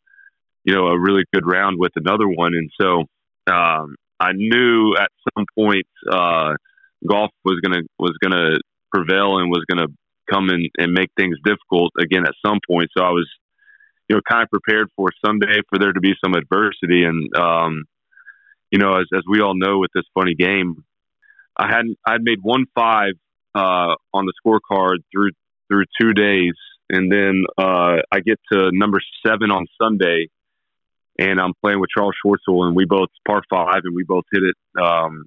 you 0.63 0.73
know 0.73 0.87
a 0.87 0.99
really 0.99 1.23
good 1.33 1.45
round 1.45 1.77
with 1.79 1.91
another 1.95 2.27
one. 2.27 2.53
And 2.55 2.69
so 2.79 3.03
um, 3.51 3.95
I 4.19 4.31
knew 4.33 4.93
at 4.99 5.09
some 5.35 5.45
point 5.55 5.85
uh, 6.11 6.55
golf 7.07 7.31
was 7.43 7.59
gonna 7.63 7.81
was 7.99 8.13
gonna 8.21 8.57
prevail 8.95 9.37
and 9.39 9.49
was 9.49 9.65
going 9.69 9.85
to 9.85 9.93
come 10.31 10.49
in 10.49 10.69
and 10.77 10.93
make 10.93 11.09
things 11.17 11.37
difficult 11.43 11.91
again 11.99 12.23
at 12.25 12.33
some 12.45 12.59
point. 12.69 12.89
So 12.97 13.03
I 13.03 13.09
was, 13.09 13.29
you 14.09 14.15
know, 14.15 14.21
kind 14.29 14.43
of 14.43 14.49
prepared 14.49 14.87
for 14.95 15.09
Sunday 15.25 15.59
for 15.69 15.79
there 15.79 15.93
to 15.93 15.99
be 15.99 16.13
some 16.23 16.33
adversity. 16.33 17.03
And, 17.03 17.35
um, 17.35 17.83
you 18.71 18.79
know, 18.79 18.95
as, 18.95 19.05
as 19.13 19.23
we 19.29 19.41
all 19.41 19.55
know 19.55 19.79
with 19.79 19.91
this 19.93 20.05
funny 20.13 20.35
game, 20.35 20.83
I 21.57 21.67
hadn't, 21.67 21.97
I'd 22.05 22.23
made 22.23 22.39
one 22.41 22.65
five, 22.75 23.13
uh, 23.53 23.95
on 24.13 24.25
the 24.25 24.33
scorecard 24.45 24.97
through, 25.11 25.31
through 25.67 25.85
two 25.99 26.13
days. 26.13 26.53
And 26.89 27.11
then, 27.11 27.43
uh, 27.57 27.97
I 28.11 28.19
get 28.19 28.39
to 28.51 28.69
number 28.71 28.99
seven 29.25 29.51
on 29.51 29.65
Sunday 29.81 30.27
and 31.17 31.39
I'm 31.39 31.53
playing 31.63 31.79
with 31.79 31.89
Charles 31.95 32.13
Schwartzel 32.23 32.67
and 32.67 32.75
we 32.75 32.85
both 32.85 33.09
par 33.25 33.41
five 33.49 33.81
and 33.83 33.95
we 33.95 34.03
both 34.03 34.25
hit 34.31 34.43
it, 34.43 34.81
um, 34.81 35.25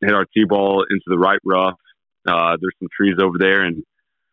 hit 0.00 0.14
our 0.14 0.26
tee 0.26 0.44
ball 0.44 0.84
into 0.88 1.04
the 1.06 1.18
right 1.18 1.40
rough 1.44 1.78
uh, 2.26 2.56
there's 2.60 2.74
some 2.78 2.88
trees 2.94 3.16
over 3.20 3.36
there, 3.38 3.62
and 3.62 3.82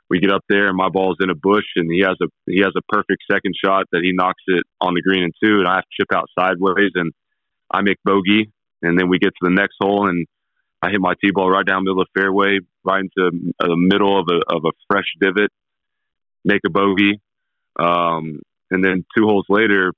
we 0.09 0.19
get 0.19 0.31
up 0.31 0.43
there, 0.49 0.67
and 0.67 0.75
my 0.75 0.89
ball's 0.89 1.17
in 1.21 1.29
a 1.29 1.35
bush, 1.35 1.65
and 1.75 1.91
he 1.91 2.01
has 2.01 2.17
a 2.21 2.27
he 2.45 2.59
has 2.59 2.73
a 2.77 2.81
perfect 2.89 3.23
second 3.31 3.53
shot 3.63 3.85
that 3.91 4.01
he 4.03 4.11
knocks 4.13 4.43
it 4.47 4.63
on 4.81 4.93
the 4.93 5.01
green 5.01 5.23
in 5.23 5.31
two, 5.43 5.59
and 5.59 5.67
I 5.67 5.75
have 5.75 5.83
to 5.83 6.01
chip 6.01 6.13
out 6.13 6.29
sideways, 6.37 6.91
and 6.95 7.11
I 7.71 7.81
make 7.81 7.97
bogey, 8.03 8.51
and 8.81 8.99
then 8.99 9.09
we 9.09 9.19
get 9.19 9.29
to 9.29 9.43
the 9.49 9.53
next 9.53 9.75
hole, 9.81 10.07
and 10.09 10.27
I 10.81 10.89
hit 10.89 10.99
my 10.99 11.13
tee 11.23 11.31
ball 11.31 11.49
right 11.49 11.65
down 11.65 11.83
the 11.83 11.91
middle 11.91 12.01
of 12.01 12.07
the 12.13 12.19
fairway, 12.19 12.59
right 12.83 13.01
into 13.01 13.53
the 13.59 13.75
middle 13.77 14.19
of 14.19 14.27
a 14.29 14.55
of 14.55 14.63
a 14.65 14.71
fresh 14.87 15.07
divot, 15.21 15.51
make 16.43 16.61
a 16.65 16.69
bogey, 16.69 17.21
um, 17.79 18.41
and 18.69 18.83
then 18.83 19.05
two 19.15 19.25
holes 19.25 19.45
later, 19.47 19.93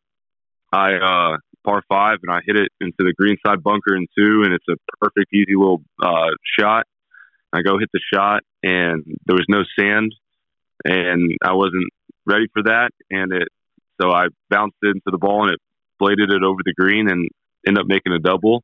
I 0.72 0.94
uh, 0.96 1.38
par 1.64 1.82
five, 1.90 2.20
and 2.24 2.32
I 2.32 2.42
hit 2.46 2.56
it 2.56 2.70
into 2.82 2.98
the 3.00 3.14
green 3.18 3.38
side 3.46 3.64
bunker 3.64 3.96
in 3.96 4.08
two, 4.18 4.44
and 4.44 4.54
it's 4.54 4.66
a 4.70 4.76
perfect, 5.02 5.34
easy 5.34 5.56
little 5.56 5.82
uh, 6.04 6.32
shot. 6.60 6.86
I 7.54 7.62
go 7.62 7.78
hit 7.78 7.90
the 7.94 8.02
shot, 8.14 8.42
and 8.64 9.04
there 9.26 9.36
was 9.36 9.46
no 9.48 9.64
sand, 9.80 10.14
and 10.84 11.38
I 11.44 11.54
wasn't 11.54 11.90
ready 12.26 12.48
for 12.54 12.64
that, 12.64 12.90
and 13.12 13.32
it 13.32 13.48
so 14.02 14.12
I 14.12 14.26
bounced 14.50 14.78
into 14.82 15.02
the 15.06 15.18
ball 15.18 15.44
and 15.44 15.54
it 15.54 15.60
bladed 16.00 16.32
it 16.32 16.44
over 16.44 16.62
the 16.66 16.74
green 16.74 17.10
and 17.10 17.30
end 17.68 17.78
up 17.78 17.86
making 17.88 18.12
a 18.12 18.20
double. 18.20 18.64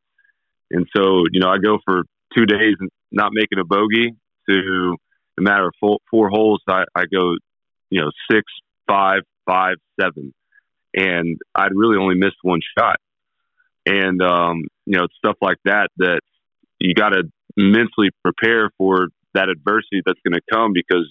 And 0.72 0.88
so 0.96 1.24
you 1.32 1.40
know 1.40 1.50
I 1.50 1.58
go 1.58 1.78
for 1.86 2.04
two 2.36 2.46
days 2.46 2.76
and 2.80 2.90
not 3.12 3.32
making 3.34 3.60
a 3.60 3.66
bogey 3.66 4.16
to 4.50 4.96
a 5.38 5.42
matter 5.42 5.68
of 5.68 5.74
four, 5.80 6.00
four 6.10 6.30
holes. 6.30 6.62
I, 6.68 6.84
I 6.96 7.04
go 7.06 7.36
you 7.90 8.02
know 8.02 8.12
six, 8.32 8.44
five, 8.88 9.22
five, 9.46 9.76
seven, 10.00 10.34
and 10.96 11.38
I'd 11.56 11.76
really 11.76 11.98
only 11.98 12.16
missed 12.16 12.38
one 12.42 12.62
shot. 12.78 12.98
And 13.86 14.22
um, 14.22 14.64
you 14.86 14.98
know 14.98 15.08
stuff 15.18 15.38
like 15.42 15.58
that 15.66 15.90
that 15.98 16.22
you 16.80 16.94
got 16.94 17.10
to 17.10 17.24
mentally 17.58 18.10
prepare 18.24 18.72
for 18.78 19.08
that 19.34 19.50
adversity 19.50 20.02
that's 20.06 20.20
going 20.28 20.34
to 20.34 20.42
come 20.52 20.72
because 20.74 21.10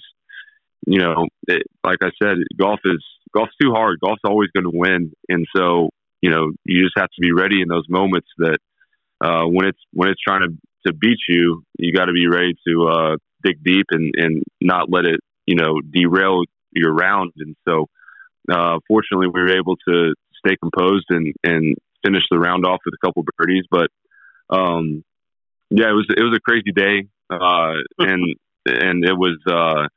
you 0.87 1.01
know 1.01 1.27
it, 1.49 1.63
like 1.85 1.99
i 2.03 2.11
said 2.23 2.37
golf 2.57 2.81
is 2.85 3.03
golf's 3.35 3.55
too 3.61 3.73
hard. 3.73 4.01
Golf's 4.01 4.23
always 4.25 4.51
going 4.55 4.65
to 4.65 4.77
win. 4.77 5.13
And 5.29 5.47
so 5.55 5.91
you 6.21 6.31
know 6.31 6.51
you 6.65 6.83
just 6.83 6.95
have 6.97 7.09
to 7.09 7.21
be 7.21 7.33
ready 7.33 7.61
in 7.63 7.69
those 7.69 7.87
moments 7.89 8.29
that 8.39 8.59
uh, 9.21 9.45
when 9.45 9.67
it's 9.67 9.79
when 9.93 10.09
it's 10.09 10.21
trying 10.21 10.43
to 10.43 10.57
to 10.87 10.93
beat 10.95 11.19
you 11.29 11.63
you 11.79 11.93
got 11.93 12.07
to 12.07 12.13
be 12.13 12.29
ready 12.29 12.55
to 12.67 12.89
uh, 12.89 13.17
dig 13.45 13.63
deep 13.65 13.87
and 13.91 14.15
and 14.17 14.43
not 14.61 14.91
let 14.91 15.05
it 15.05 15.21
you 15.47 15.57
know 15.57 15.81
derail 15.81 16.43
your 16.73 16.95
round. 16.95 17.33
And 17.37 17.57
so 17.67 17.87
uh, 18.51 18.79
fortunately 18.87 19.29
we 19.29 19.41
were 19.41 19.57
able 19.57 19.77
to 19.89 20.15
stay 20.45 20.57
composed 20.61 21.07
and 21.11 21.35
and 21.45 21.77
finish 22.05 22.23
the 22.31 22.39
round 22.39 22.65
off 22.65 22.81
with 22.85 22.95
a 22.95 23.07
couple 23.07 23.25
birdies. 23.37 23.65
But 23.71 23.89
um 24.51 25.05
yeah, 25.71 25.91
it 25.91 25.95
was 25.95 26.07
it 26.09 26.23
was 26.23 26.37
a 26.37 26.41
crazy 26.41 26.73
day, 26.73 27.09
uh, 27.31 27.75
and 27.99 28.37
and 28.67 29.05
it 29.05 29.15
was 29.15 29.39
uh, 29.47 29.89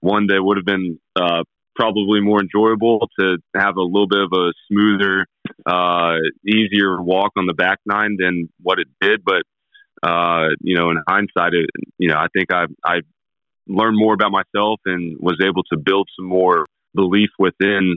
one 0.00 0.26
that 0.28 0.42
would 0.42 0.56
have 0.56 0.66
been 0.66 0.98
uh, 1.16 1.42
probably 1.74 2.20
more 2.20 2.40
enjoyable 2.40 3.08
to 3.18 3.38
have 3.54 3.76
a 3.76 3.82
little 3.82 4.08
bit 4.08 4.20
of 4.20 4.32
a 4.32 4.52
smoother, 4.68 5.26
uh, 5.66 6.16
easier 6.46 7.00
walk 7.00 7.32
on 7.36 7.46
the 7.46 7.54
back 7.54 7.78
nine 7.86 8.16
than 8.18 8.48
what 8.62 8.78
it 8.78 8.88
did. 9.00 9.22
But 9.24 9.42
uh, 10.02 10.48
you 10.60 10.76
know, 10.76 10.90
in 10.90 11.02
hindsight, 11.08 11.54
it, 11.54 11.70
you 11.98 12.08
know, 12.08 12.16
I 12.16 12.26
think 12.34 12.52
I 12.52 12.64
I 12.84 13.00
learned 13.66 13.98
more 13.98 14.14
about 14.14 14.32
myself 14.32 14.80
and 14.86 15.16
was 15.20 15.38
able 15.44 15.62
to 15.64 15.78
build 15.78 16.08
some 16.18 16.26
more 16.26 16.66
belief 16.94 17.30
within 17.38 17.96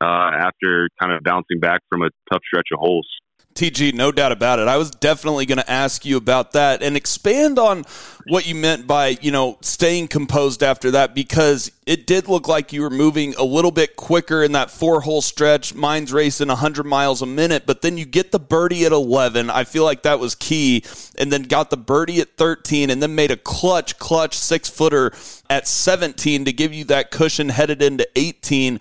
uh, 0.00 0.30
after 0.34 0.88
kind 1.00 1.12
of 1.12 1.22
bouncing 1.22 1.60
back 1.60 1.80
from 1.88 2.02
a 2.02 2.10
tough 2.30 2.42
stretch 2.46 2.68
of 2.72 2.78
holes. 2.78 3.08
TG, 3.56 3.94
no 3.94 4.12
doubt 4.12 4.32
about 4.32 4.58
it. 4.58 4.68
I 4.68 4.76
was 4.76 4.90
definitely 4.90 5.46
going 5.46 5.58
to 5.58 5.70
ask 5.70 6.04
you 6.04 6.16
about 6.16 6.52
that 6.52 6.82
and 6.82 6.96
expand 6.96 7.58
on 7.58 7.84
what 8.26 8.46
you 8.46 8.54
meant 8.54 8.86
by, 8.86 9.16
you 9.20 9.30
know, 9.30 9.56
staying 9.60 10.08
composed 10.08 10.62
after 10.62 10.90
that 10.90 11.14
because 11.14 11.70
it 11.86 12.06
did 12.06 12.28
look 12.28 12.48
like 12.48 12.72
you 12.72 12.82
were 12.82 12.90
moving 12.90 13.34
a 13.36 13.44
little 13.44 13.70
bit 13.70 13.96
quicker 13.96 14.42
in 14.42 14.52
that 14.52 14.70
four 14.70 15.00
hole 15.00 15.22
stretch. 15.22 15.74
Mine's 15.74 16.12
racing 16.12 16.48
100 16.48 16.84
miles 16.84 17.22
a 17.22 17.26
minute, 17.26 17.64
but 17.66 17.82
then 17.82 17.96
you 17.96 18.04
get 18.04 18.32
the 18.32 18.40
birdie 18.40 18.84
at 18.84 18.92
11. 18.92 19.48
I 19.48 19.64
feel 19.64 19.84
like 19.84 20.02
that 20.02 20.18
was 20.18 20.34
key. 20.34 20.84
And 21.18 21.32
then 21.32 21.44
got 21.44 21.70
the 21.70 21.76
birdie 21.76 22.20
at 22.20 22.36
13 22.36 22.90
and 22.90 23.02
then 23.02 23.14
made 23.14 23.30
a 23.30 23.36
clutch, 23.36 23.98
clutch 23.98 24.36
six 24.36 24.68
footer 24.68 25.12
at 25.48 25.66
17 25.66 26.44
to 26.44 26.52
give 26.52 26.74
you 26.74 26.84
that 26.84 27.10
cushion 27.10 27.48
headed 27.48 27.80
into 27.80 28.08
18 28.16 28.80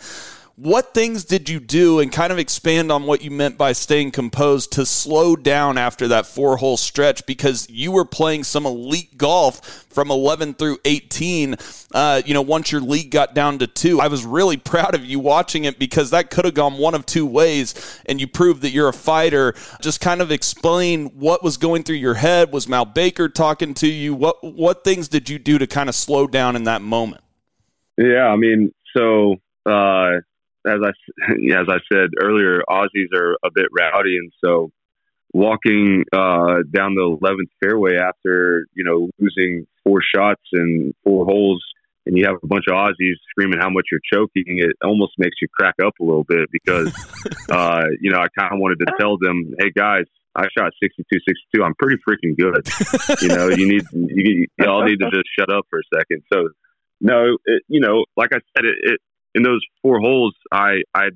what 0.57 0.93
things 0.93 1.25
did 1.25 1.49
you 1.49 1.59
do 1.59 1.99
and 1.99 2.11
kind 2.11 2.31
of 2.31 2.39
expand 2.39 2.91
on 2.91 3.03
what 3.03 3.21
you 3.21 3.29
meant 3.29 3.57
by 3.57 3.73
staying 3.73 4.11
composed 4.11 4.71
to 4.73 4.85
slow 4.85 5.35
down 5.35 5.77
after 5.77 6.07
that 6.07 6.25
four 6.25 6.57
hole 6.57 6.77
stretch? 6.77 7.25
Because 7.25 7.69
you 7.69 7.91
were 7.91 8.05
playing 8.05 8.45
some 8.45 8.65
elite 8.65 9.17
golf 9.17 9.85
from 9.89 10.11
11 10.11 10.53
through 10.55 10.77
18 10.83 11.55
uh, 11.93 12.21
you 12.25 12.33
know 12.33 12.41
once 12.41 12.69
your 12.69 12.81
league 12.81 13.11
got 13.11 13.33
down 13.33 13.57
to 13.57 13.65
two 13.65 14.01
i 14.01 14.09
was 14.09 14.25
really 14.25 14.57
proud 14.75 14.93
of 14.93 15.05
you 15.05 15.19
watching 15.19 15.63
it 15.63 15.79
because 15.79 16.09
that 16.09 16.29
could 16.29 16.43
have 16.43 16.53
gone 16.53 16.77
one 16.77 16.93
of 16.93 17.05
two 17.05 17.25
ways 17.25 18.01
and 18.07 18.19
you 18.19 18.27
proved 18.27 18.61
that 18.61 18.71
you're 18.71 18.89
a 18.89 18.93
fighter. 18.93 19.53
Just 19.81 20.01
kind 20.01 20.21
of 20.21 20.31
explain 20.31 21.07
what 21.19 21.43
was 21.43 21.57
going 21.57 21.83
through 21.83 21.97
your 21.97 22.15
head. 22.15 22.51
Was 22.51 22.67
Mal 22.67 22.85
Baker 22.85 23.29
talking 23.29 23.73
to 23.75 23.87
you? 23.87 24.13
What 24.13 24.43
what 24.43 24.83
things 24.83 25.07
did 25.07 25.29
you 25.29 25.39
do 25.39 25.57
to 25.57 25.67
kind 25.67 25.89
of 25.89 25.95
slow 25.95 26.27
down 26.27 26.55
in 26.55 26.65
that 26.65 26.81
moment? 26.81 27.21
Yeah 27.97 28.27
i 28.27 28.35
mean 28.35 28.73
so 28.95 29.37
uh, 29.65 30.19
as 30.65 30.79
I 30.83 30.89
as 31.59 31.67
I 31.69 31.77
said 31.91 32.09
earlier, 32.21 32.61
Aussies 32.69 33.13
are 33.15 33.33
a 33.43 33.49
bit 33.53 33.67
rowdy, 33.77 34.17
and 34.17 34.31
so 34.43 34.71
walking 35.33 36.03
uh, 36.13 36.63
down 36.71 36.95
the 36.95 37.17
11th 37.21 37.49
fairway 37.61 37.97
after 37.97 38.67
you 38.73 38.83
know 38.83 39.09
losing 39.19 39.67
four 39.83 39.99
shots 40.15 40.41
and 40.53 40.93
four 41.03 41.25
holes, 41.25 41.63
and 42.05 42.17
you 42.17 42.25
have 42.25 42.35
a 42.41 42.47
bunch 42.47 42.65
of 42.67 42.75
Aussies 42.75 43.15
screaming 43.29 43.59
how 43.59 43.69
much 43.69 43.85
you're 43.91 44.01
choking, 44.11 44.59
it 44.59 44.75
almost 44.83 45.13
makes 45.17 45.35
you 45.41 45.47
crack 45.57 45.75
up 45.83 45.93
a 45.99 46.03
little 46.03 46.23
bit 46.23 46.49
because 46.51 46.93
uh, 47.49 47.83
you 48.01 48.11
know 48.11 48.19
I 48.19 48.27
kind 48.37 48.53
of 48.53 48.59
wanted 48.59 48.79
to 48.85 48.93
tell 48.99 49.17
them, 49.17 49.53
hey 49.59 49.71
guys. 49.75 50.05
I 50.37 50.47
shot 50.57 50.73
62, 50.83 51.05
62. 51.09 51.63
I'm 51.63 51.75
pretty 51.75 51.95
freaking 52.03 52.35
good. 52.37 52.67
you 53.21 53.29
know, 53.29 53.47
you 53.47 53.69
need, 53.69 53.83
you, 53.93 54.45
you 54.59 54.65
all 54.67 54.83
need 54.83 54.97
to 54.97 55.09
just 55.09 55.29
shut 55.39 55.49
up 55.49 55.65
for 55.69 55.79
a 55.79 55.97
second. 55.97 56.23
So, 56.27 56.49
no, 56.99 57.37
it, 57.45 57.63
you 57.69 57.79
know, 57.79 58.03
like 58.17 58.31
I 58.33 58.39
said, 58.53 58.65
it, 58.65 58.75
it 58.81 58.99
in 59.35 59.43
those 59.43 59.61
four 59.81 59.99
holes, 59.99 60.33
I 60.51 60.81
I 60.95 61.09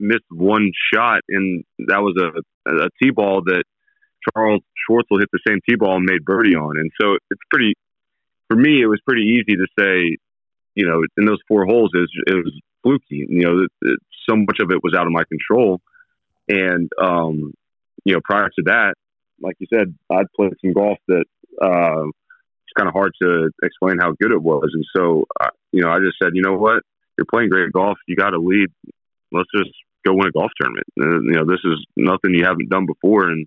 missed 0.00 0.24
one 0.30 0.70
shot, 0.92 1.20
and 1.28 1.64
that 1.88 2.00
was 2.00 2.16
a 2.16 2.40
a 2.70 2.88
tee 3.02 3.10
ball 3.10 3.42
that 3.44 3.64
Charles 4.32 4.62
Schwartzel 4.88 5.20
hit 5.20 5.28
the 5.32 5.40
same 5.46 5.58
tee 5.68 5.76
ball 5.76 5.96
and 5.96 6.04
made 6.04 6.24
birdie 6.24 6.56
on. 6.56 6.78
And 6.78 6.90
so 6.98 7.18
it's 7.30 7.42
pretty 7.50 7.74
for 8.48 8.56
me. 8.56 8.80
It 8.80 8.86
was 8.86 9.00
pretty 9.06 9.22
easy 9.22 9.56
to 9.56 9.66
say, 9.78 10.16
you 10.74 10.86
know, 10.86 11.02
in 11.18 11.26
those 11.26 11.40
four 11.46 11.66
holes, 11.66 11.90
it 11.94 11.98
was, 11.98 12.10
it 12.28 12.34
was 12.34 12.60
fluky. 12.82 13.26
You 13.28 13.42
know, 13.42 13.58
it, 13.64 13.70
it, 13.82 13.98
so 14.28 14.36
much 14.36 14.58
of 14.60 14.70
it 14.70 14.82
was 14.82 14.94
out 14.96 15.06
of 15.06 15.12
my 15.12 15.24
control. 15.24 15.80
And 16.48 16.90
um, 17.02 17.52
you 18.04 18.14
know, 18.14 18.20
prior 18.24 18.48
to 18.48 18.62
that, 18.66 18.94
like 19.40 19.56
you 19.58 19.66
said, 19.72 19.94
I'd 20.10 20.30
played 20.36 20.52
some 20.60 20.72
golf 20.72 20.98
that 21.08 21.24
uh, 21.60 22.04
it's 22.06 22.72
kind 22.76 22.88
of 22.88 22.94
hard 22.94 23.12
to 23.22 23.50
explain 23.62 23.98
how 24.00 24.12
good 24.20 24.32
it 24.32 24.42
was. 24.42 24.70
And 24.72 24.84
so, 24.96 25.24
uh, 25.40 25.50
you 25.72 25.82
know, 25.82 25.90
I 25.90 25.98
just 25.98 26.18
said, 26.22 26.32
you 26.34 26.42
know 26.42 26.56
what, 26.56 26.82
you're 27.16 27.26
playing 27.32 27.50
great 27.50 27.72
golf. 27.72 27.98
You 28.06 28.16
got 28.16 28.30
to 28.30 28.38
lead. 28.38 28.68
Let's 29.32 29.48
just 29.56 29.70
go 30.06 30.14
win 30.14 30.28
a 30.28 30.32
golf 30.32 30.50
tournament. 30.60 30.86
Uh, 31.00 31.20
you 31.22 31.32
know, 31.32 31.44
this 31.46 31.60
is 31.64 31.84
nothing 31.96 32.34
you 32.34 32.44
haven't 32.44 32.70
done 32.70 32.86
before, 32.86 33.28
and 33.28 33.46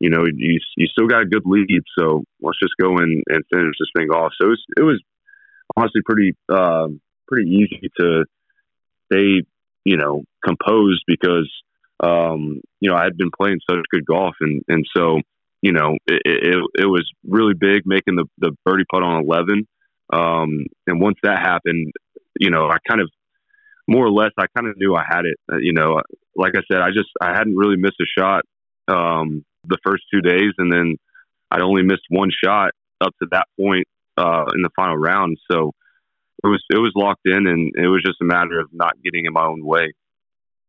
you 0.00 0.10
know, 0.10 0.24
you 0.24 0.58
you 0.76 0.86
still 0.88 1.06
got 1.06 1.22
a 1.22 1.26
good 1.26 1.42
lead. 1.44 1.82
So 1.98 2.24
let's 2.40 2.58
just 2.60 2.74
go 2.80 2.98
in 2.98 3.22
and 3.28 3.44
finish 3.52 3.74
this 3.78 3.90
thing 3.96 4.08
off. 4.08 4.32
So 4.40 4.46
it 4.46 4.50
was, 4.50 4.64
it 4.78 4.82
was 4.82 5.02
honestly 5.76 6.00
pretty 6.04 6.36
uh, 6.48 6.88
pretty 7.28 7.50
easy 7.50 7.90
to 8.00 8.24
stay, 9.12 9.42
you 9.84 9.96
know, 9.96 10.22
composed 10.44 11.04
because 11.06 11.50
um, 12.02 12.60
you 12.80 12.90
know 12.90 12.96
I 12.96 13.04
had 13.04 13.16
been 13.16 13.30
playing 13.40 13.60
such 13.68 13.78
good 13.90 14.06
golf, 14.06 14.34
and 14.40 14.62
and 14.68 14.84
so 14.96 15.20
you 15.60 15.72
know 15.72 15.96
it, 16.06 16.22
it, 16.24 16.56
it 16.80 16.86
was 16.86 17.08
really 17.24 17.54
big 17.54 17.82
making 17.84 18.16
the 18.16 18.26
the 18.38 18.52
birdie 18.64 18.84
putt 18.90 19.02
on 19.02 19.22
eleven. 19.24 19.66
Um, 20.12 20.66
and 20.86 21.00
once 21.00 21.16
that 21.22 21.38
happened, 21.38 21.92
you 22.38 22.50
know, 22.50 22.68
I 22.68 22.76
kind 22.88 23.00
of 23.00 23.10
more 23.88 24.06
or 24.06 24.10
less, 24.10 24.30
I 24.38 24.46
kind 24.56 24.68
of 24.68 24.76
knew 24.76 24.94
I 24.94 25.04
had 25.08 25.24
it. 25.24 25.36
Uh, 25.52 25.58
you 25.58 25.72
know, 25.72 26.00
like 26.36 26.52
I 26.56 26.62
said, 26.70 26.80
I 26.80 26.88
just 26.88 27.10
I 27.20 27.36
hadn't 27.36 27.56
really 27.56 27.76
missed 27.76 28.00
a 28.00 28.20
shot 28.20 28.44
um, 28.88 29.44
the 29.66 29.78
first 29.84 30.04
two 30.12 30.20
days, 30.20 30.52
and 30.58 30.72
then 30.72 30.96
I'd 31.50 31.62
only 31.62 31.82
missed 31.82 32.06
one 32.08 32.30
shot 32.44 32.70
up 33.00 33.14
to 33.20 33.28
that 33.32 33.46
point 33.58 33.86
uh, 34.16 34.44
in 34.54 34.62
the 34.62 34.70
final 34.76 34.96
round. 34.96 35.36
So 35.50 35.72
it 36.44 36.48
was 36.48 36.62
it 36.70 36.78
was 36.78 36.92
locked 36.94 37.26
in, 37.26 37.46
and 37.46 37.72
it 37.76 37.88
was 37.88 38.02
just 38.04 38.20
a 38.20 38.24
matter 38.24 38.58
of 38.58 38.68
not 38.72 38.94
getting 39.02 39.26
in 39.26 39.32
my 39.32 39.44
own 39.44 39.64
way. 39.64 39.92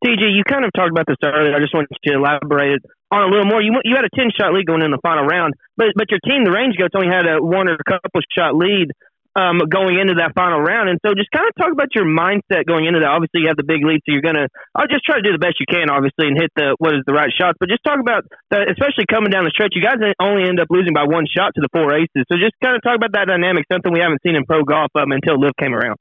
TG, 0.04 0.20
you 0.36 0.44
kind 0.44 0.66
of 0.66 0.72
talked 0.76 0.92
about 0.92 1.08
this 1.08 1.16
earlier. 1.24 1.56
I 1.56 1.60
just 1.60 1.74
wanted 1.74 1.88
to 2.04 2.14
elaborate 2.14 2.84
on 3.10 3.24
a 3.24 3.28
little 3.28 3.46
more. 3.46 3.62
You 3.62 3.80
you 3.84 3.96
had 3.96 4.04
a 4.04 4.12
ten 4.14 4.30
shot 4.36 4.54
lead 4.54 4.66
going 4.66 4.84
in 4.84 4.92
the 4.92 5.00
final 5.02 5.24
round, 5.24 5.54
but 5.78 5.88
but 5.96 6.12
your 6.12 6.20
team, 6.28 6.44
the 6.44 6.52
Range 6.52 6.76
Goats, 6.78 6.94
only 6.96 7.08
had 7.08 7.26
a 7.26 7.42
one 7.42 7.70
or 7.70 7.76
a 7.80 7.88
couple 7.88 8.22
shot 8.36 8.56
lead 8.56 8.92
um, 9.36 9.66
going 9.66 9.98
into 9.98 10.22
that 10.22 10.38
final 10.38 10.62
round. 10.62 10.90
And 10.90 11.02
so 11.02 11.18
just 11.18 11.34
kind 11.34 11.50
of 11.50 11.54
talk 11.58 11.74
about 11.74 11.90
your 11.98 12.06
mindset 12.06 12.70
going 12.70 12.86
into 12.86 13.02
that. 13.02 13.10
Obviously, 13.10 13.42
you 13.42 13.50
have 13.50 13.58
the 13.58 13.66
big 13.66 13.82
lead, 13.82 14.06
so 14.06 14.14
you're 14.14 14.26
going 14.26 14.38
to, 14.38 14.46
I'll 14.78 14.90
just 14.90 15.02
try 15.06 15.18
to 15.18 15.26
do 15.26 15.34
the 15.34 15.42
best 15.42 15.58
you 15.58 15.66
can, 15.66 15.90
obviously, 15.90 16.30
and 16.30 16.38
hit 16.38 16.54
the, 16.54 16.78
what 16.78 16.94
is 16.94 17.02
the 17.10 17.18
right 17.18 17.34
shots. 17.34 17.58
But 17.58 17.70
just 17.70 17.82
talk 17.82 17.98
about 17.98 18.30
that, 18.54 18.70
especially 18.70 19.10
coming 19.10 19.34
down 19.34 19.50
the 19.50 19.54
stretch. 19.54 19.74
You 19.74 19.82
guys 19.82 19.98
only 20.22 20.46
end 20.46 20.62
up 20.62 20.70
losing 20.70 20.94
by 20.94 21.10
one 21.10 21.26
shot 21.26 21.58
to 21.58 21.62
the 21.66 21.72
four 21.74 21.90
aces. 21.98 22.30
So 22.30 22.38
just 22.38 22.54
kind 22.62 22.78
of 22.78 22.86
talk 22.86 22.94
about 22.94 23.18
that 23.18 23.26
dynamic, 23.26 23.66
something 23.72 23.90
we 23.90 24.06
haven't 24.06 24.22
seen 24.22 24.38
in 24.38 24.46
pro 24.46 24.62
golf 24.62 24.94
um, 24.94 25.10
until 25.10 25.42
LIV 25.42 25.58
came 25.58 25.74
around. 25.74 25.98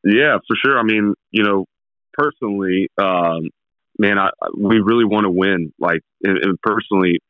Yeah, 0.00 0.40
for 0.48 0.56
sure. 0.56 0.80
I 0.80 0.82
mean, 0.82 1.12
you 1.30 1.44
know, 1.44 1.68
personally, 2.16 2.88
um, 2.96 3.52
man, 4.00 4.16
I, 4.16 4.32
we 4.56 4.80
really 4.80 5.04
want 5.04 5.28
to 5.28 5.30
win. 5.30 5.76
Like, 5.76 6.00
and, 6.24 6.38
and 6.40 6.56
personally, 6.64 7.20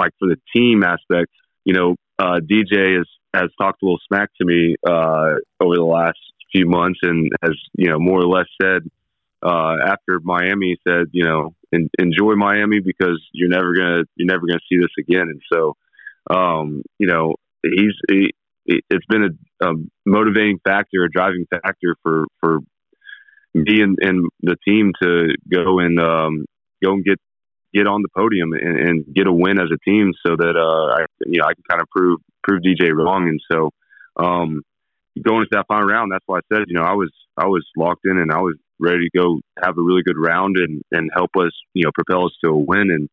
like 0.00 0.16
for 0.18 0.28
the 0.28 0.40
team 0.56 0.82
aspect, 0.82 1.28
you 1.64 1.74
know, 1.74 1.96
uh, 2.18 2.40
DJ 2.40 3.00
is 3.00 3.06
has 3.34 3.50
talked 3.60 3.82
a 3.82 3.84
little 3.84 4.00
smack 4.06 4.30
to 4.40 4.44
me 4.44 4.76
uh, 4.86 5.34
over 5.60 5.76
the 5.76 5.84
last 5.84 6.18
few 6.52 6.66
months 6.66 6.98
and 7.02 7.30
has 7.42 7.52
you 7.74 7.88
know 7.88 7.98
more 7.98 8.20
or 8.20 8.26
less 8.26 8.46
said 8.60 8.82
uh, 9.42 9.76
after 9.86 10.20
Miami 10.22 10.76
said 10.86 11.06
you 11.12 11.24
know 11.24 11.54
en- 11.72 11.90
enjoy 11.98 12.34
Miami 12.34 12.80
because 12.80 13.22
you're 13.32 13.48
never 13.48 13.74
gonna 13.74 14.02
you're 14.16 14.26
never 14.26 14.46
gonna 14.46 14.60
see 14.68 14.78
this 14.78 14.90
again. 14.98 15.28
And 15.28 15.42
so 15.52 15.76
um, 16.30 16.82
you 16.98 17.06
know 17.06 17.34
he's 17.62 17.94
he, 18.08 18.34
it's 18.66 19.06
been 19.08 19.24
a, 19.24 19.68
a, 19.68 19.74
motivating 20.06 20.58
factor 20.64 21.04
a 21.04 21.10
driving 21.10 21.46
factor 21.50 21.96
for 22.02 22.26
for 22.40 22.60
me 23.54 23.82
and, 23.82 23.98
and 24.00 24.28
the 24.42 24.56
team 24.66 24.92
to 25.02 25.28
go 25.50 25.80
and 25.80 25.98
um, 25.98 26.44
go 26.82 26.92
and 26.92 27.04
get 27.04 27.18
get 27.72 27.86
on 27.86 28.02
the 28.02 28.08
podium 28.16 28.52
and, 28.52 28.88
and 28.88 29.14
get 29.14 29.26
a 29.26 29.32
win 29.32 29.60
as 29.60 29.68
a 29.72 29.78
team 29.88 30.12
so 30.26 30.36
that 30.36 30.56
uh, 30.56 31.02
I 31.02 31.06
you 31.26 31.40
know 31.40 31.46
I 31.46 31.54
can 31.54 31.64
kind 31.68 31.80
of 31.80 31.88
prove 31.88 32.20
prove 32.42 32.62
DJ 32.62 32.94
wrong. 32.94 33.28
And 33.28 33.40
so, 33.50 33.70
um, 34.16 34.62
going 35.22 35.40
into 35.40 35.50
that 35.52 35.66
final 35.68 35.86
round, 35.86 36.12
that's 36.12 36.24
why 36.26 36.38
I 36.38 36.54
said, 36.54 36.64
you 36.68 36.74
know, 36.74 36.84
I 36.84 36.94
was, 36.94 37.10
I 37.36 37.46
was 37.46 37.64
locked 37.76 38.02
in 38.04 38.18
and 38.18 38.32
I 38.32 38.40
was 38.40 38.56
ready 38.78 39.08
to 39.08 39.18
go 39.18 39.40
have 39.62 39.76
a 39.76 39.82
really 39.82 40.02
good 40.02 40.18
round 40.18 40.56
and, 40.56 40.82
and 40.90 41.10
help 41.14 41.30
us, 41.36 41.52
you 41.74 41.84
know, 41.84 41.90
propel 41.94 42.26
us 42.26 42.32
to 42.44 42.50
a 42.50 42.56
win. 42.56 42.90
And, 42.90 43.08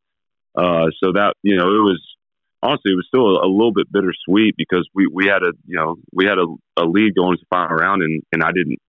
uh, 0.56 0.90
so 1.04 1.12
that, 1.13 1.34
you 1.44 1.56
know, 1.56 1.68
it 1.68 1.84
was, 1.84 2.02
honestly, 2.63 2.92
it 2.92 2.96
was 2.96 3.08
still 3.08 3.38
a, 3.38 3.46
a 3.46 3.50
little 3.50 3.74
bit 3.74 3.92
bittersweet 3.92 4.56
because 4.58 4.88
we, 4.94 5.08
we 5.08 5.26
had 5.26 5.44
a, 5.44 5.52
you 5.66 5.78
know, 5.78 5.96
we 6.13 6.26
had 6.26 6.38
a, 6.38 6.48
a 6.82 6.86
lead 6.86 7.16
going 7.16 7.38
to 7.38 7.42
the 7.42 7.56
final 7.56 7.76
round 7.76 8.02
and, 8.02 8.24
and 8.32 8.44
I 8.44 8.52
didn't, 8.52 8.80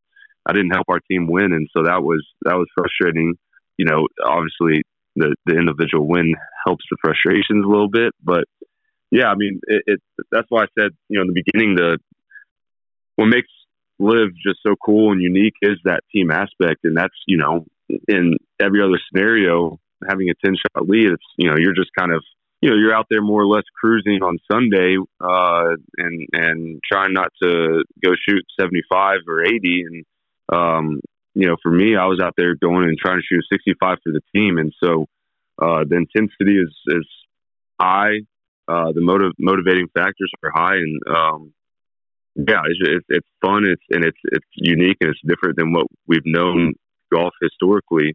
I 0.47 0.53
didn't 0.53 0.71
help 0.71 0.87
our 0.89 1.01
team 1.11 1.27
win. 1.29 1.53
And 1.53 1.69
so 1.77 1.85
that 1.85 2.03
was, 2.03 2.25
that 2.43 2.55
was 2.55 2.69
frustrating. 2.75 3.35
You 3.77 3.85
know, 3.85 4.07
obviously 4.25 4.83
the, 5.17 5.35
the 5.47 5.59
individual 5.59 6.07
win 6.07 6.35
helps 6.67 6.85
the 6.91 6.97
frustrations 7.03 7.65
a 7.65 7.69
little 7.69 7.89
bit, 7.89 8.13
but 8.23 8.45
yeah, 9.11 9.27
I 9.27 9.35
mean, 9.35 9.61
it, 9.67 9.83
it, 9.87 10.01
that's 10.31 10.47
why 10.49 10.65
I 10.65 10.67
said, 10.79 10.93
you 11.09 11.19
know, 11.19 11.23
in 11.23 11.29
the 11.29 11.43
beginning, 11.45 11.77
the 11.77 11.99
what 13.17 13.27
makes 13.27 13.49
LIV 13.99 14.31
just 14.45 14.61
so 14.65 14.75
cool 14.85 15.13
and 15.13 15.21
unique 15.21 15.55
is 15.63 15.79
that 15.85 16.01
team 16.13 16.31
aspect, 16.31 16.85
and 16.85 16.97
that's 16.97 17.15
you 17.27 17.39
know, 17.39 17.65
in 18.07 18.37
every 18.61 18.83
other 18.83 19.01
scenario, 19.11 19.81
having 20.09 20.29
a 20.29 20.35
ten 20.45 20.55
shot 20.55 20.89
lead, 20.89 21.11
it's 21.11 21.25
you 21.37 21.49
know, 21.49 21.57
you're 21.59 21.75
just 21.75 21.91
kind 21.99 22.13
of 22.13 22.23
you 22.61 22.71
know, 22.71 22.77
you're 22.77 22.95
out 22.95 23.07
there 23.09 23.23
more 23.23 23.43
or 23.43 23.47
less 23.47 23.65
cruising 23.81 24.23
on 24.23 24.39
Sunday, 24.51 24.97
uh, 25.21 25.77
and 25.97 26.27
and 26.33 26.81
trying 26.91 27.13
not 27.13 27.33
to 27.43 27.85
go 28.05 28.13
shoot 28.29 28.45
75 28.61 29.19
or 29.29 29.45
80, 29.45 29.85
and 29.87 30.05
um, 30.53 31.01
you 31.35 31.47
know, 31.47 31.57
for 31.63 31.71
me, 31.71 31.97
I 31.97 32.07
was 32.07 32.21
out 32.21 32.35
there 32.37 32.57
going 32.57 32.85
and 32.85 32.99
trying 32.99 33.19
to 33.19 33.23
shoot 33.23 33.45
65 33.51 33.99
for 34.03 34.13
the 34.13 34.21
team, 34.35 34.59
and 34.59 34.73
so 34.83 35.07
uh, 35.61 35.85
the 35.89 35.97
intensity 35.97 36.59
is 36.59 36.75
is 36.89 37.07
high 37.81 38.21
uh, 38.69 38.93
the 38.93 39.01
motive 39.01 39.33
motivating 39.39 39.89
factors 39.95 40.31
are 40.43 40.53
high, 40.55 40.77
and 40.77 41.01
um, 41.09 41.53
yeah, 42.37 42.63
it's, 42.67 42.79
it's, 42.83 43.07
it's 43.09 43.29
fun. 43.41 43.65
It's 43.65 43.83
and 43.91 44.05
it's 44.05 44.19
it's 44.25 44.47
unique 44.55 44.99
and 45.01 45.11
it's 45.11 45.21
different 45.27 45.57
than 45.57 45.73
what 45.73 45.87
we've 46.07 46.27
known 46.27 46.75
golf 47.13 47.35
historically. 47.41 48.15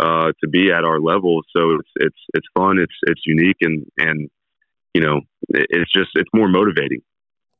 uh, 0.00 0.32
to 0.42 0.48
be 0.48 0.72
at 0.72 0.84
our 0.84 0.98
level. 1.00 1.42
So 1.54 1.74
it's 1.74 1.90
it's 1.96 2.22
it's 2.34 2.46
fun. 2.56 2.78
It's 2.78 2.94
it's 3.02 3.20
unique, 3.26 3.58
and 3.60 3.86
and 3.98 4.30
you 4.94 5.00
know, 5.02 5.20
it's 5.48 5.92
just 5.92 6.10
it's 6.14 6.30
more 6.34 6.48
motivating. 6.48 7.02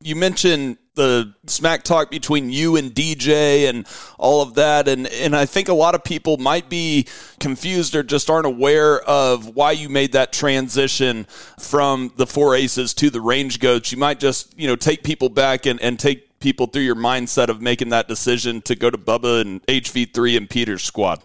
You 0.02 0.16
mentioned 0.16 0.78
the 0.94 1.34
smack 1.46 1.82
talk 1.82 2.10
between 2.10 2.50
you 2.50 2.76
and 2.76 2.92
DJ 2.92 3.68
and 3.68 3.86
all 4.18 4.42
of 4.42 4.54
that, 4.54 4.88
and 4.88 5.06
and 5.06 5.34
I 5.34 5.46
think 5.46 5.68
a 5.68 5.74
lot 5.74 5.94
of 5.94 6.04
people 6.04 6.36
might 6.36 6.68
be 6.68 7.06
confused 7.38 7.94
or 7.94 8.02
just 8.02 8.28
aren't 8.28 8.46
aware 8.46 9.00
of 9.00 9.56
why 9.56 9.72
you 9.72 9.88
made 9.88 10.12
that 10.12 10.32
transition 10.32 11.24
from 11.58 12.12
the 12.16 12.26
four 12.26 12.54
aces 12.54 12.94
to 12.94 13.10
the 13.10 13.20
range 13.20 13.60
goats. 13.60 13.92
You 13.92 13.98
might 13.98 14.20
just 14.20 14.58
you 14.58 14.66
know 14.66 14.76
take 14.76 15.02
people 15.02 15.28
back 15.28 15.66
and 15.66 15.80
and 15.80 15.98
take 15.98 16.38
people 16.40 16.66
through 16.66 16.82
your 16.82 16.96
mindset 16.96 17.48
of 17.48 17.60
making 17.60 17.90
that 17.90 18.08
decision 18.08 18.62
to 18.62 18.74
go 18.74 18.90
to 18.90 18.98
Bubba 18.98 19.42
and 19.42 19.64
HV3 19.66 20.36
and 20.36 20.50
Peter's 20.50 20.82
squad. 20.82 21.22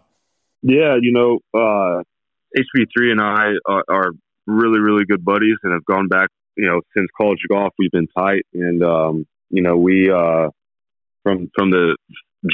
Yeah, 0.62 0.97
you 0.99 1.12
know, 1.12 1.39
uh, 1.54 2.04
HV3 2.58 3.12
and 3.12 3.21
I 3.21 3.51
are, 3.65 3.84
are 3.89 4.12
really, 4.45 4.80
really 4.80 5.06
good 5.06 5.23
buddies 5.23 5.58
and 5.63 5.73
have 5.73 5.86
gone 5.86 6.08
back, 6.08 6.30
you 6.58 6.65
know, 6.65 6.82
since 6.95 7.08
college 7.19 7.39
golf. 7.49 7.73
We've 7.80 7.91
been 7.91 8.08
tight. 8.17 8.45
And, 8.54 8.84
um, 8.84 9.25
you 9.49 9.62
know, 9.62 9.77
we, 9.77 10.10
uh, 10.10 10.49
from, 11.23 11.49
from 11.55 11.71
the 11.71 11.95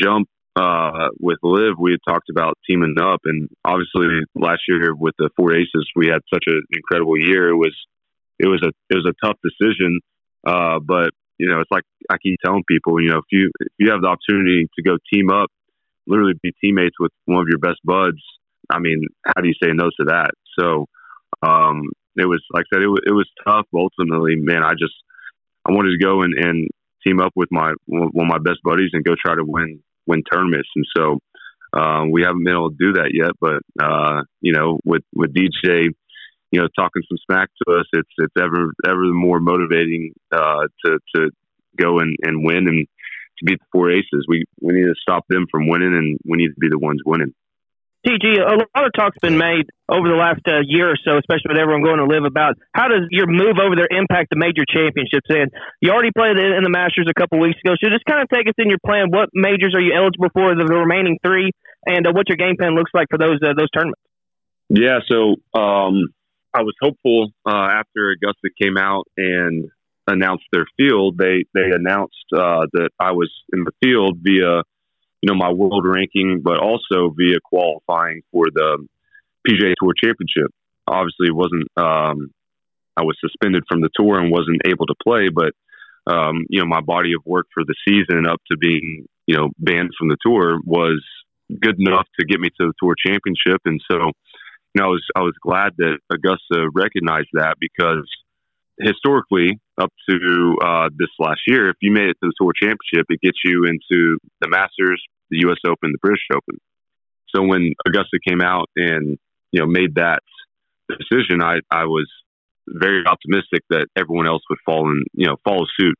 jump, 0.01 0.27
uh, 0.55 1.07
with 1.19 1.37
LIV, 1.43 1.75
we 1.79 1.91
had 1.91 1.99
talked 2.05 2.29
about 2.29 2.57
teaming 2.67 2.95
up. 3.01 3.21
And 3.25 3.49
obviously 3.63 4.07
last 4.35 4.61
year 4.67 4.81
here 4.81 4.95
with 4.95 5.15
the 5.17 5.29
four 5.37 5.53
aces, 5.53 5.89
we 5.95 6.07
had 6.07 6.19
such 6.33 6.43
an 6.47 6.61
incredible 6.75 7.17
year. 7.17 7.49
It 7.49 7.55
was, 7.55 7.75
it 8.37 8.47
was 8.47 8.61
a, 8.63 8.71
it 8.89 8.95
was 8.95 9.07
a 9.07 9.25
tough 9.25 9.37
decision. 9.43 9.99
Uh, 10.45 10.79
but, 10.79 11.11
you 11.37 11.47
know, 11.47 11.61
it's 11.61 11.71
like 11.71 11.83
I 12.09 12.17
keep 12.17 12.37
telling 12.43 12.63
people, 12.67 13.01
you 13.01 13.09
know, 13.09 13.19
if 13.19 13.25
you, 13.31 13.49
if 13.59 13.73
you 13.79 13.91
have 13.91 14.01
the 14.01 14.07
opportunity 14.07 14.67
to 14.75 14.83
go 14.83 14.97
team 15.11 15.29
up, 15.29 15.49
literally 16.07 16.33
be 16.41 16.51
teammates 16.61 16.95
with 16.99 17.11
one 17.25 17.39
of 17.39 17.47
your 17.47 17.59
best 17.59 17.79
buds, 17.85 18.21
I 18.69 18.79
mean, 18.79 19.07
how 19.25 19.41
do 19.41 19.47
you 19.47 19.55
say 19.63 19.71
no 19.73 19.89
to 19.99 20.05
that? 20.07 20.31
So, 20.59 20.85
um, 21.43 21.83
it 22.17 22.25
was 22.25 22.43
like 22.53 22.65
I 22.71 22.75
said, 22.75 22.83
it 22.83 22.87
was, 22.87 23.01
it 23.05 23.11
was 23.11 23.29
tough. 23.45 23.65
But 23.71 23.79
ultimately, 23.79 24.35
man, 24.35 24.63
I 24.63 24.73
just 24.73 24.93
I 25.65 25.71
wanted 25.71 25.91
to 25.91 26.03
go 26.03 26.21
and, 26.21 26.33
and 26.37 26.67
team 27.05 27.19
up 27.19 27.31
with 27.35 27.49
my 27.51 27.73
one 27.85 28.09
of 28.15 28.27
my 28.27 28.37
best 28.37 28.59
buddies 28.63 28.89
and 28.93 29.03
go 29.03 29.13
try 29.19 29.35
to 29.35 29.43
win 29.43 29.81
win 30.07 30.23
tournaments. 30.31 30.69
And 30.75 30.85
so 30.95 31.19
um, 31.73 32.11
we 32.11 32.23
haven't 32.23 32.43
been 32.43 32.53
able 32.53 32.71
to 32.71 32.77
do 32.79 32.93
that 32.93 33.11
yet. 33.13 33.31
But 33.39 33.61
uh, 33.83 34.23
you 34.41 34.53
know, 34.53 34.79
with 34.85 35.03
with 35.13 35.33
DJ, 35.33 35.87
you 36.51 36.61
know, 36.61 36.67
talking 36.77 37.03
some 37.07 37.17
smack 37.29 37.49
to 37.65 37.79
us, 37.79 37.85
it's 37.93 38.09
it's 38.17 38.33
ever 38.37 38.73
ever 38.85 39.03
more 39.05 39.39
motivating 39.39 40.13
uh, 40.31 40.67
to 40.85 40.99
to 41.15 41.29
go 41.77 41.99
and, 41.99 42.15
and 42.23 42.45
win 42.45 42.67
and 42.67 42.87
to 43.39 43.45
beat 43.45 43.59
the 43.59 43.65
four 43.71 43.91
aces. 43.91 44.25
We 44.27 44.43
we 44.61 44.73
need 44.73 44.85
to 44.85 44.95
stop 45.01 45.25
them 45.29 45.45
from 45.49 45.67
winning, 45.67 45.95
and 45.95 46.17
we 46.25 46.37
need 46.37 46.49
to 46.49 46.59
be 46.59 46.69
the 46.69 46.79
ones 46.79 47.01
winning. 47.05 47.33
TG, 48.01 48.41
a 48.41 48.57
lot 48.57 48.85
of 48.85 48.91
talk's 48.97 49.17
been 49.21 49.37
made 49.37 49.69
over 49.85 50.09
the 50.09 50.17
last 50.17 50.41
uh, 50.49 50.65
year 50.65 50.89
or 50.89 50.97
so, 51.05 51.21
especially 51.21 51.53
with 51.53 51.61
everyone 51.61 51.85
going 51.85 52.01
to 52.01 52.09
LIV 52.09 52.25
about 52.25 52.57
how 52.73 52.87
does 52.87 53.05
your 53.11 53.27
move 53.27 53.61
over 53.61 53.75
there 53.77 53.89
impact 53.93 54.33
the 54.33 54.41
major 54.41 54.65
championships? 54.65 55.29
And 55.29 55.53
you 55.81 55.91
already 55.93 56.09
played 56.09 56.37
in 56.41 56.63
the 56.65 56.73
Masters 56.73 57.05
a 57.05 57.13
couple 57.13 57.37
weeks 57.37 57.59
ago, 57.63 57.77
so 57.77 57.93
just 57.93 58.05
kind 58.09 58.21
of 58.21 58.29
take 58.29 58.49
us 58.49 58.57
in 58.57 58.69
your 58.73 58.81
plan. 58.81 59.13
What 59.13 59.29
majors 59.33 59.77
are 59.77 59.81
you 59.81 59.93
eligible 59.93 60.33
for 60.33 60.49
the 60.57 60.65
remaining 60.65 61.19
three, 61.21 61.53
and 61.85 62.07
uh, 62.07 62.11
what 62.11 62.25
your 62.25 62.41
game 62.41 62.57
plan 62.57 62.73
looks 62.73 62.89
like 62.93 63.05
for 63.13 63.21
those 63.21 63.37
uh, 63.45 63.53
those 63.53 63.69
tournaments? 63.69 64.01
Yeah, 64.73 65.05
so 65.05 65.37
um, 65.53 66.09
I 66.53 66.65
was 66.65 66.73
hopeful 66.81 67.29
uh, 67.45 67.69
after 67.77 68.17
Augusta 68.17 68.49
came 68.57 68.77
out 68.81 69.05
and 69.17 69.69
announced 70.07 70.45
their 70.51 70.65
field. 70.77 71.17
They 71.17 71.45
they 71.53 71.69
announced 71.69 72.25
uh, 72.33 72.65
that 72.73 72.89
I 72.99 73.11
was 73.11 73.29
in 73.53 73.63
the 73.63 73.71
field 73.77 74.17
via 74.25 74.63
you 75.21 75.31
know, 75.31 75.35
my 75.35 75.51
world 75.51 75.85
ranking, 75.85 76.41
but 76.43 76.57
also 76.57 77.13
via 77.15 77.39
qualifying 77.43 78.21
for 78.31 78.45
the 78.53 78.87
PGA 79.47 79.73
Tour 79.79 79.93
Championship. 80.03 80.51
Obviously, 80.87 81.31
wasn't. 81.31 81.67
Um, 81.77 82.31
I 82.97 83.03
was 83.03 83.15
suspended 83.21 83.63
from 83.69 83.81
the 83.81 83.89
tour 83.95 84.19
and 84.19 84.31
wasn't 84.31 84.61
able 84.65 84.85
to 84.87 84.95
play, 85.01 85.29
but 85.33 85.53
um, 86.11 86.45
you 86.49 86.59
know, 86.59 86.65
my 86.65 86.81
body 86.81 87.13
of 87.13 87.25
work 87.25 87.47
for 87.53 87.63
the 87.63 87.75
season 87.87 88.25
up 88.25 88.41
to 88.51 88.57
being 88.57 89.05
you 89.27 89.35
know 89.37 89.49
banned 89.59 89.91
from 89.97 90.09
the 90.09 90.17
tour 90.25 90.59
was 90.65 91.03
good 91.61 91.79
enough 91.79 92.07
to 92.19 92.25
get 92.25 92.39
me 92.39 92.49
to 92.49 92.67
the 92.67 92.73
tour 92.81 92.95
championship, 92.97 93.61
and 93.65 93.79
so 93.89 94.11
you 94.73 94.81
know, 94.81 94.85
I 94.85 94.87
was 94.87 95.03
I 95.15 95.21
was 95.21 95.35
glad 95.41 95.73
that 95.77 95.99
Augusta 96.11 96.69
recognized 96.73 97.29
that 97.33 97.55
because 97.59 98.09
historically, 98.81 99.59
up 99.79 99.91
to 100.09 100.55
uh, 100.63 100.89
this 100.97 101.09
last 101.19 101.41
year, 101.47 101.69
if 101.69 101.77
you 101.81 101.91
made 101.91 102.09
it 102.09 102.17
to 102.21 102.29
the 102.29 102.33
Tour 102.39 102.53
Championship, 102.55 103.05
it 103.09 103.21
gets 103.21 103.37
you 103.43 103.65
into 103.65 104.17
the 104.41 104.49
Masters, 104.49 105.01
the 105.29 105.39
U.S. 105.41 105.57
Open, 105.65 105.91
the 105.91 105.97
British 106.01 106.25
Open. 106.33 106.57
So 107.33 107.43
when 107.43 107.73
Augusta 107.87 108.19
came 108.27 108.41
out 108.41 108.69
and 108.75 109.17
you 109.51 109.61
know 109.61 109.65
made 109.65 109.95
that 109.95 110.21
decision, 110.89 111.41
I 111.41 111.59
I 111.69 111.85
was 111.85 112.07
very 112.67 113.03
optimistic 113.05 113.63
that 113.69 113.87
everyone 113.95 114.27
else 114.27 114.43
would 114.49 114.59
fall 114.65 114.89
in 114.89 115.03
you 115.13 115.27
know 115.27 115.37
follow 115.43 115.65
suit. 115.79 115.95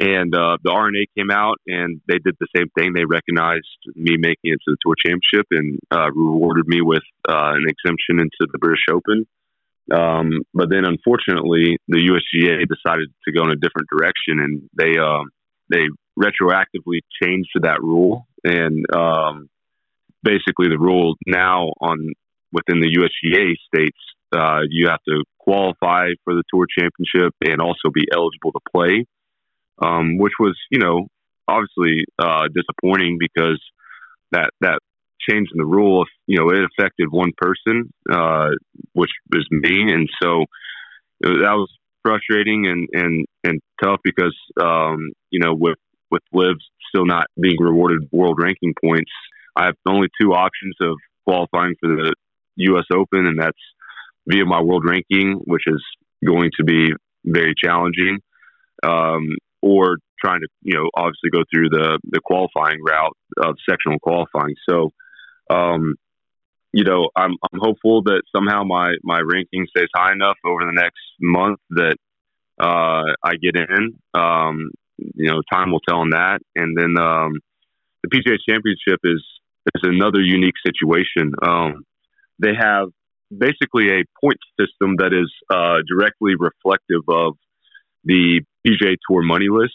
And 0.00 0.32
uh, 0.32 0.58
the 0.62 0.70
R&A 0.70 1.06
came 1.18 1.32
out 1.32 1.56
and 1.66 2.00
they 2.06 2.18
did 2.18 2.36
the 2.38 2.46
same 2.54 2.68
thing. 2.78 2.92
They 2.92 3.04
recognized 3.04 3.66
me 3.96 4.16
making 4.16 4.52
it 4.54 4.60
to 4.64 4.70
the 4.70 4.76
Tour 4.80 4.94
Championship 4.94 5.46
and 5.50 5.76
uh, 5.90 6.12
rewarded 6.12 6.68
me 6.68 6.80
with 6.80 7.02
uh, 7.28 7.58
an 7.58 7.64
exemption 7.66 8.20
into 8.20 8.46
the 8.52 8.58
British 8.58 8.84
Open. 8.92 9.26
Um, 9.92 10.42
but 10.52 10.68
then, 10.70 10.84
unfortunately, 10.84 11.78
the 11.88 11.98
USGA 11.98 12.64
decided 12.68 13.08
to 13.24 13.32
go 13.32 13.44
in 13.44 13.50
a 13.50 13.56
different 13.56 13.88
direction, 13.90 14.40
and 14.40 14.68
they 14.76 14.98
uh, 14.98 15.24
they 15.70 15.86
retroactively 16.18 17.00
changed 17.22 17.50
that 17.62 17.82
rule. 17.82 18.26
And 18.44 18.84
um, 18.94 19.48
basically, 20.22 20.68
the 20.68 20.78
rule 20.78 21.16
now 21.26 21.72
on 21.80 22.12
within 22.52 22.80
the 22.80 22.88
USGA 22.88 23.54
states 23.66 23.98
uh, 24.32 24.60
you 24.68 24.88
have 24.88 25.00
to 25.08 25.24
qualify 25.38 26.08
for 26.24 26.34
the 26.34 26.42
tour 26.52 26.66
championship 26.78 27.34
and 27.42 27.60
also 27.60 27.90
be 27.92 28.04
eligible 28.12 28.52
to 28.52 28.60
play, 28.74 29.06
um, 29.82 30.18
which 30.18 30.34
was 30.38 30.56
you 30.70 30.78
know 30.78 31.06
obviously 31.46 32.04
uh, 32.18 32.48
disappointing 32.54 33.16
because 33.18 33.60
that 34.32 34.50
that 34.60 34.80
change 35.28 35.48
in 35.52 35.58
the 35.58 35.66
rule, 35.66 36.04
you 36.26 36.38
know, 36.38 36.50
it 36.50 36.64
affected 36.64 37.08
one 37.10 37.32
person, 37.36 37.92
uh, 38.10 38.48
which 38.92 39.10
was 39.32 39.46
me, 39.50 39.92
and 39.92 40.08
so 40.22 40.44
that 41.20 41.54
was 41.54 41.70
frustrating 42.02 42.66
and 42.66 42.88
and 42.92 43.26
and 43.44 43.60
tough 43.82 44.00
because 44.04 44.36
um, 44.60 45.10
you 45.30 45.40
know 45.40 45.54
with 45.54 45.78
with 46.10 46.22
LIV 46.32 46.56
still 46.88 47.06
not 47.06 47.26
being 47.40 47.56
rewarded 47.60 48.08
world 48.12 48.38
ranking 48.40 48.74
points, 48.82 49.10
I 49.56 49.66
have 49.66 49.74
only 49.86 50.08
two 50.20 50.32
options 50.32 50.74
of 50.80 50.96
qualifying 51.26 51.74
for 51.80 51.88
the 51.88 52.14
U.S. 52.56 52.84
Open, 52.92 53.26
and 53.26 53.38
that's 53.38 53.58
via 54.26 54.44
my 54.44 54.60
world 54.60 54.84
ranking, 54.86 55.40
which 55.44 55.64
is 55.66 55.82
going 56.26 56.50
to 56.58 56.64
be 56.64 56.90
very 57.24 57.54
challenging, 57.62 58.18
um, 58.82 59.26
or 59.62 59.98
trying 60.20 60.40
to 60.40 60.48
you 60.62 60.74
know 60.74 60.88
obviously 60.94 61.30
go 61.30 61.42
through 61.52 61.68
the 61.70 61.98
the 62.10 62.20
qualifying 62.24 62.78
route 62.86 63.16
of 63.42 63.56
sectional 63.68 63.98
qualifying. 63.98 64.54
So 64.68 64.90
um, 65.50 65.94
you 66.72 66.84
know, 66.84 67.08
I'm 67.16 67.32
I'm 67.50 67.60
hopeful 67.60 68.02
that 68.04 68.22
somehow 68.34 68.64
my 68.64 68.94
my 69.02 69.20
ranking 69.20 69.66
stays 69.70 69.88
high 69.94 70.12
enough 70.12 70.36
over 70.44 70.60
the 70.60 70.72
next 70.72 71.00
month 71.20 71.58
that 71.70 71.96
uh, 72.60 73.14
I 73.22 73.36
get 73.42 73.56
in. 73.56 73.94
Um, 74.14 74.70
you 74.96 75.30
know, 75.30 75.40
time 75.50 75.72
will 75.72 75.80
tell 75.80 76.00
on 76.00 76.10
that. 76.10 76.40
And 76.56 76.76
then 76.76 77.02
um, 77.02 77.32
the 78.02 78.08
PGA 78.10 78.36
Championship 78.48 79.00
is 79.04 79.24
is 79.74 79.82
another 79.82 80.20
unique 80.20 80.54
situation. 80.64 81.32
Um, 81.42 81.84
they 82.38 82.54
have 82.58 82.88
basically 83.36 83.88
a 83.90 84.04
point 84.20 84.38
system 84.58 84.96
that 84.96 85.12
is 85.12 85.30
uh, 85.50 85.78
directly 85.88 86.34
reflective 86.38 87.02
of 87.08 87.34
the 88.04 88.42
PGA 88.66 88.96
Tour 89.08 89.22
money 89.22 89.48
list 89.50 89.74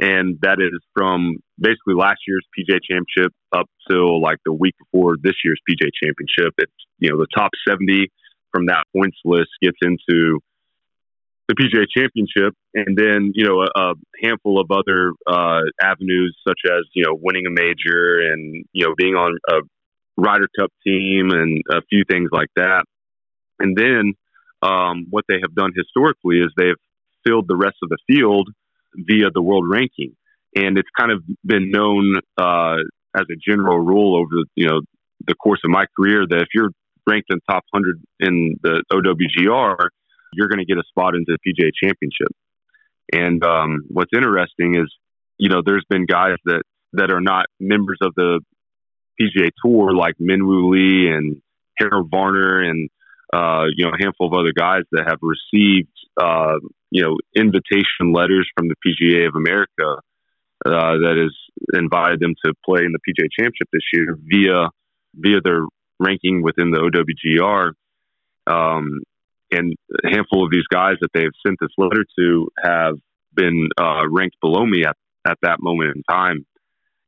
and 0.00 0.38
that 0.42 0.58
is 0.60 0.80
from 0.92 1.36
basically 1.58 1.94
last 1.94 2.20
year's 2.26 2.46
PGA 2.56 2.78
Championship 2.82 3.32
up 3.52 3.66
till 3.90 4.20
like 4.20 4.38
the 4.44 4.52
week 4.52 4.74
before 4.78 5.16
this 5.22 5.34
year's 5.44 5.60
PGA 5.68 5.90
Championship. 6.02 6.54
It's 6.58 6.72
you 6.98 7.10
know 7.10 7.18
the 7.18 7.28
top 7.34 7.50
seventy 7.66 8.10
from 8.52 8.66
that 8.66 8.84
points 8.94 9.18
list 9.24 9.50
gets 9.62 9.78
into 9.82 10.40
the 11.48 11.54
PGA 11.54 11.84
Championship, 11.94 12.54
and 12.74 12.96
then 12.96 13.32
you 13.34 13.44
know 13.44 13.62
a, 13.62 13.90
a 13.90 13.94
handful 14.22 14.60
of 14.60 14.70
other 14.70 15.12
uh, 15.26 15.60
avenues 15.82 16.36
such 16.46 16.60
as 16.66 16.82
you 16.94 17.04
know 17.04 17.18
winning 17.20 17.46
a 17.46 17.50
major 17.50 18.20
and 18.20 18.64
you 18.72 18.86
know 18.86 18.94
being 18.96 19.14
on 19.14 19.36
a 19.48 19.60
Ryder 20.16 20.48
Cup 20.58 20.70
team 20.86 21.30
and 21.30 21.62
a 21.70 21.82
few 21.90 22.04
things 22.08 22.30
like 22.32 22.50
that. 22.56 22.84
And 23.58 23.76
then 23.76 24.14
um, 24.62 25.06
what 25.10 25.24
they 25.28 25.38
have 25.42 25.54
done 25.54 25.72
historically 25.76 26.38
is 26.38 26.52
they've 26.56 26.74
filled 27.26 27.46
the 27.48 27.56
rest 27.56 27.76
of 27.82 27.88
the 27.88 27.98
field 28.06 28.48
via 28.94 29.30
the 29.32 29.42
world 29.42 29.64
ranking. 29.68 30.16
And 30.56 30.78
it's 30.78 30.88
kind 30.96 31.10
of 31.10 31.22
been 31.44 31.70
known 31.70 32.20
uh, 32.38 32.76
as 33.14 33.24
a 33.30 33.36
general 33.36 33.78
rule 33.78 34.16
over 34.16 34.28
the, 34.30 34.46
you 34.54 34.68
know 34.68 34.80
the 35.26 35.34
course 35.34 35.60
of 35.64 35.70
my 35.70 35.86
career 35.96 36.26
that 36.28 36.40
if 36.40 36.48
you're 36.54 36.70
ranked 37.06 37.28
in 37.30 37.38
top 37.48 37.64
100 37.70 38.00
in 38.20 38.56
the 38.62 38.82
OWGR, 38.92 39.88
you're 40.34 40.48
going 40.48 40.58
to 40.58 40.64
get 40.64 40.78
a 40.78 40.82
spot 40.88 41.14
into 41.14 41.36
the 41.36 41.38
PGA 41.38 41.70
Championship. 41.82 42.28
And 43.12 43.44
um, 43.44 43.84
what's 43.88 44.10
interesting 44.14 44.76
is, 44.76 44.92
you 45.38 45.48
know, 45.48 45.62
there's 45.64 45.84
been 45.88 46.06
guys 46.06 46.36
that 46.44 46.62
that 46.92 47.10
are 47.10 47.20
not 47.20 47.46
members 47.58 47.98
of 48.02 48.14
the 48.14 48.40
PGA 49.20 49.50
Tour, 49.64 49.94
like 49.94 50.14
Minwoo 50.20 50.70
Lee 50.70 51.10
and 51.10 51.40
Harold 51.78 52.10
Varner 52.10 52.62
and 52.62 52.88
uh, 53.32 53.64
you 53.76 53.84
know 53.84 53.92
a 53.92 54.02
handful 54.02 54.28
of 54.28 54.32
other 54.32 54.52
guys 54.56 54.82
that 54.92 55.04
have 55.08 55.18
received 55.22 55.88
uh, 56.20 56.58
you 56.90 57.02
know 57.02 57.16
invitation 57.36 58.12
letters 58.12 58.48
from 58.56 58.68
the 58.68 58.76
PGA 58.84 59.28
of 59.28 59.34
America 59.34 60.00
uh, 60.64 60.70
that 60.98 61.16
has 61.16 61.78
invited 61.78 62.20
them 62.20 62.34
to 62.44 62.52
play 62.64 62.84
in 62.84 62.92
the 62.92 62.98
PGA 62.98 63.28
Championship 63.38 63.68
this 63.72 63.82
year 63.92 64.16
via 64.22 64.68
via 65.16 65.40
their 65.42 65.66
ranking 66.00 66.42
within 66.42 66.70
the 66.70 66.78
OWGR. 66.78 67.72
Um, 68.46 69.00
and 69.50 69.74
a 70.04 70.10
handful 70.10 70.44
of 70.44 70.50
these 70.50 70.66
guys 70.70 70.94
that 71.00 71.10
they've 71.14 71.30
sent 71.46 71.58
this 71.60 71.70
letter 71.78 72.04
to 72.18 72.48
have 72.62 72.94
been 73.32 73.68
uh, 73.78 74.02
ranked 74.10 74.36
below 74.40 74.64
me 74.66 74.84
at, 74.84 74.96
at 75.26 75.38
that 75.42 75.58
moment 75.60 75.96
in 75.96 76.02
time. 76.10 76.44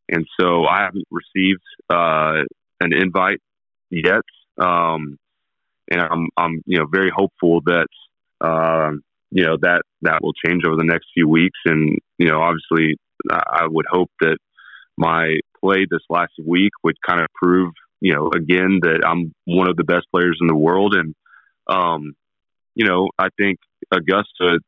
And 0.08 0.24
so 0.38 0.64
I 0.64 0.82
haven't 0.82 1.06
received 1.10 1.62
uh, 1.90 2.44
an 2.80 2.92
invite 2.92 3.40
yet. 3.90 4.22
Um, 4.58 5.18
and 5.90 6.00
I'm, 6.00 6.28
I'm, 6.36 6.62
you 6.66 6.78
know, 6.78 6.86
very 6.90 7.10
hopeful 7.14 7.60
that, 7.66 7.88
uh, 8.40 8.92
you 9.30 9.44
know, 9.44 9.56
that, 9.60 9.82
that 10.02 10.20
will 10.22 10.32
change 10.46 10.62
over 10.66 10.76
the 10.76 10.84
next 10.84 11.06
few 11.14 11.28
weeks. 11.28 11.58
And, 11.64 11.98
you 12.18 12.28
know, 12.28 12.40
obviously 12.40 12.96
I 13.30 13.66
would 13.66 13.86
hope 13.90 14.10
that 14.20 14.38
my 14.96 15.38
play 15.60 15.86
this 15.90 16.02
last 16.08 16.32
week 16.44 16.72
would 16.84 16.96
kind 17.06 17.20
of 17.20 17.26
prove, 17.34 17.72
you 18.00 18.14
know, 18.14 18.30
again 18.34 18.80
that 18.82 19.02
I'm 19.06 19.34
one 19.44 19.68
of 19.68 19.76
the 19.76 19.84
best 19.84 20.06
players 20.14 20.38
in 20.40 20.46
the 20.46 20.56
world. 20.56 20.94
And, 20.94 21.14
um, 21.66 22.12
you 22.74 22.86
know, 22.86 23.08
I 23.18 23.28
think 23.38 23.58
Augusta, 23.90 24.60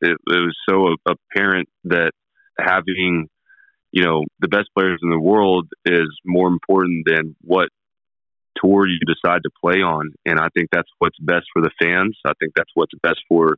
it, 0.00 0.10
it 0.10 0.18
was 0.26 0.56
so 0.68 0.94
apparent 1.06 1.68
that 1.84 2.10
having, 2.58 3.28
you 3.92 4.04
know, 4.04 4.24
the 4.40 4.48
best 4.48 4.68
players 4.76 5.00
in 5.02 5.10
the 5.10 5.18
world 5.18 5.68
is 5.84 6.08
more 6.24 6.48
important 6.48 7.04
than 7.06 7.36
what 7.40 7.68
tour 8.62 8.86
you 8.86 8.98
decide 9.06 9.42
to 9.44 9.50
play 9.62 9.80
on. 9.80 10.12
And 10.26 10.38
I 10.38 10.48
think 10.54 10.68
that's 10.70 10.90
what's 10.98 11.18
best 11.18 11.46
for 11.52 11.62
the 11.62 11.70
fans. 11.80 12.18
I 12.26 12.32
think 12.40 12.52
that's 12.54 12.70
what's 12.74 12.92
best 13.02 13.20
for, 13.28 13.56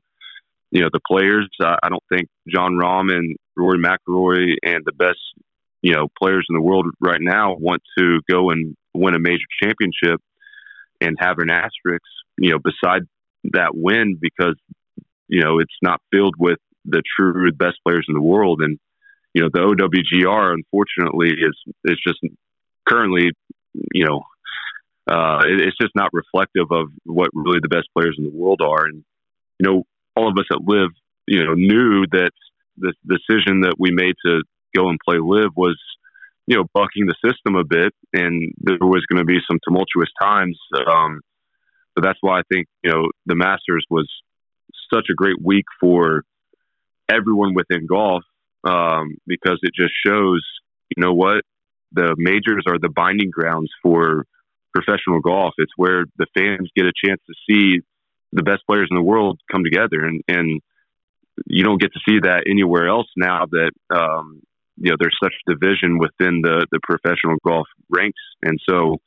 you 0.75 0.83
know, 0.83 0.89
the 0.93 1.01
players. 1.07 1.49
I, 1.63 1.77
I 1.83 1.89
don't 1.89 2.03
think 2.13 2.29
Jon 2.49 2.73
Rahm 2.73 3.11
and 3.11 3.37
Rory 3.57 3.79
McIlroy 3.79 4.57
and 4.63 4.83
the 4.85 4.93
best, 4.93 5.21
you 5.81 5.95
know, 5.95 6.09
players 6.21 6.45
in 6.51 6.57
the 6.57 6.63
world 6.63 6.87
right 7.01 7.21
now 7.21 7.55
want 7.55 7.83
to 7.97 8.21
go 8.29 8.51
and 8.51 8.77
win 8.93 9.15
a 9.15 9.21
major 9.21 9.47
championship 9.63 10.21
and 11.01 11.17
have 11.19 11.39
an 11.39 11.51
asterisk, 11.51 12.03
you 12.39 12.51
know, 12.51 12.59
beside 12.59 13.03
that 13.53 13.71
win 13.75 14.19
because 14.21 14.57
you 15.29 15.43
know 15.43 15.59
it's 15.59 15.77
not 15.83 16.01
filled 16.13 16.35
with 16.39 16.59
the 16.85 17.03
true 17.17 17.51
best 17.53 17.77
players 17.87 18.07
in 18.09 18.15
the 18.15 18.23
world, 18.23 18.61
and 18.63 18.79
you 19.33 19.43
know 19.43 19.49
the 19.53 19.61
OWGR 19.61 20.55
unfortunately 20.55 21.29
is 21.29 21.75
is 21.85 21.99
just 22.07 22.21
currently 22.89 23.31
you 23.93 24.07
know 24.07 24.23
uh, 25.11 25.43
it, 25.47 25.61
it's 25.61 25.77
just 25.81 25.95
not 25.95 26.11
reflective 26.13 26.71
of 26.71 26.89
what 27.05 27.29
really 27.33 27.61
the 27.61 27.69
best 27.69 27.89
players 27.97 28.17
in 28.19 28.25
the 28.25 28.31
world 28.31 28.61
are, 28.63 28.87
and 28.87 29.05
you 29.59 29.71
know 29.71 29.85
all 30.17 30.29
of 30.29 30.37
us 30.39 30.47
that 30.51 30.61
LIV, 30.67 30.91
you 31.27 31.45
know 31.45 31.55
knew 31.55 32.07
that 32.13 32.33
the 32.77 32.93
decision 33.07 33.63
that 33.63 33.77
we 33.79 33.91
made 33.91 34.15
to 34.27 34.43
go 34.75 34.89
and 34.89 34.99
play 35.07 35.19
LIV 35.19 35.51
was 35.57 35.79
you 36.47 36.57
know 36.57 36.65
bucking 36.75 37.07
the 37.07 37.15
system 37.25 37.57
a 37.57 37.65
bit, 37.65 37.93
and 38.13 38.53
there 38.59 38.79
was 38.81 39.05
going 39.11 39.19
to 39.19 39.25
be 39.25 39.39
some 39.49 39.59
tumultuous 39.65 40.11
times. 40.21 40.59
Um, 40.87 41.21
so 41.97 42.03
that's 42.03 42.19
why 42.21 42.41
I 42.41 42.43
think, 42.53 42.67
you 42.83 42.91
know, 42.91 43.09
the 43.27 43.37
Masters 43.37 43.87
was 43.89 44.09
such 44.93 45.07
a 45.11 45.15
great 45.15 45.41
week 45.41 45.65
for 45.81 46.25
everyone 47.09 47.55
within 47.55 47.87
golf 47.87 48.25
um, 48.65 49.17
because 49.27 49.59
it 49.63 49.73
just 49.75 49.93
shows, 50.05 50.45
you 50.97 51.03
know 51.03 51.13
what, 51.13 51.43
the 51.93 52.15
majors 52.19 52.65
are 52.67 52.79
the 52.81 52.89
binding 52.89 53.31
grounds 53.31 53.71
for 53.83 54.25
professional 54.75 55.21
golf. 55.21 55.55
It's 55.59 55.73
where 55.77 56.05
the 56.17 56.27
fans 56.37 56.69
get 56.77 56.87
a 56.87 56.93
chance 57.07 57.21
to 57.29 57.35
see 57.49 57.81
the 58.35 58.43
best 58.43 58.63
players 58.67 58.89
in 58.91 58.97
the 58.97 59.03
world 59.03 59.41
come 59.51 59.65
together, 59.65 60.05
and 60.05 60.23
and 60.29 60.61
you 61.47 61.65
don't 61.65 61.81
get 61.81 61.93
to 61.93 62.01
see 62.09 62.19
that 62.21 62.45
anywhere 62.49 62.89
else 62.89 63.07
now 63.17 63.47
that 63.51 63.73
um, 63.91 64.43
you 64.77 64.91
know 64.91 64.97
there's 64.99 65.17
such 65.23 65.35
division 65.47 65.99
within 65.99 66.43
the 66.43 66.67
the 66.71 66.81
professional 66.83 67.37
golf 67.47 67.67
ranks, 67.89 68.21
and 68.43 68.59
so 68.69 68.99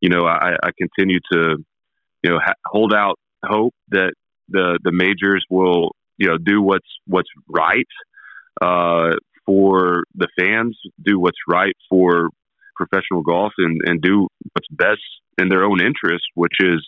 you 0.00 0.08
know 0.08 0.26
I, 0.26 0.56
I 0.62 0.70
continue 0.78 1.20
to 1.32 1.64
you 2.24 2.30
know, 2.30 2.38
ha- 2.42 2.54
hold 2.66 2.92
out 2.92 3.18
hope 3.44 3.74
that 3.88 4.14
the 4.48 4.78
the 4.82 4.92
majors 4.92 5.44
will 5.50 5.94
you 6.16 6.28
know 6.28 6.38
do 6.38 6.60
what's 6.62 6.88
what's 7.06 7.28
right 7.48 7.86
uh, 8.60 9.16
for 9.46 10.04
the 10.14 10.28
fans, 10.38 10.78
do 11.02 11.20
what's 11.20 11.38
right 11.46 11.74
for 11.88 12.30
professional 12.76 13.22
golf, 13.22 13.52
and 13.58 13.80
and 13.84 14.00
do 14.00 14.26
what's 14.52 14.68
best 14.70 15.02
in 15.38 15.48
their 15.48 15.64
own 15.64 15.80
interest, 15.80 16.24
which 16.34 16.54
is 16.60 16.84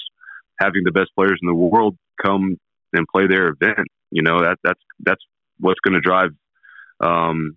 having 0.61 0.83
the 0.85 0.93
best 0.93 1.11
players 1.17 1.39
in 1.43 1.49
the 1.49 1.55
world 1.55 1.97
come 2.23 2.57
and 2.93 3.07
play 3.15 3.27
their 3.27 3.49
event. 3.49 3.89
You 4.11 4.23
know 4.23 4.41
that 4.41 4.59
that's 4.63 4.81
that's 5.01 5.23
what's 5.59 5.81
going 5.81 5.95
to 5.95 6.01
drive 6.01 6.31
um, 7.01 7.57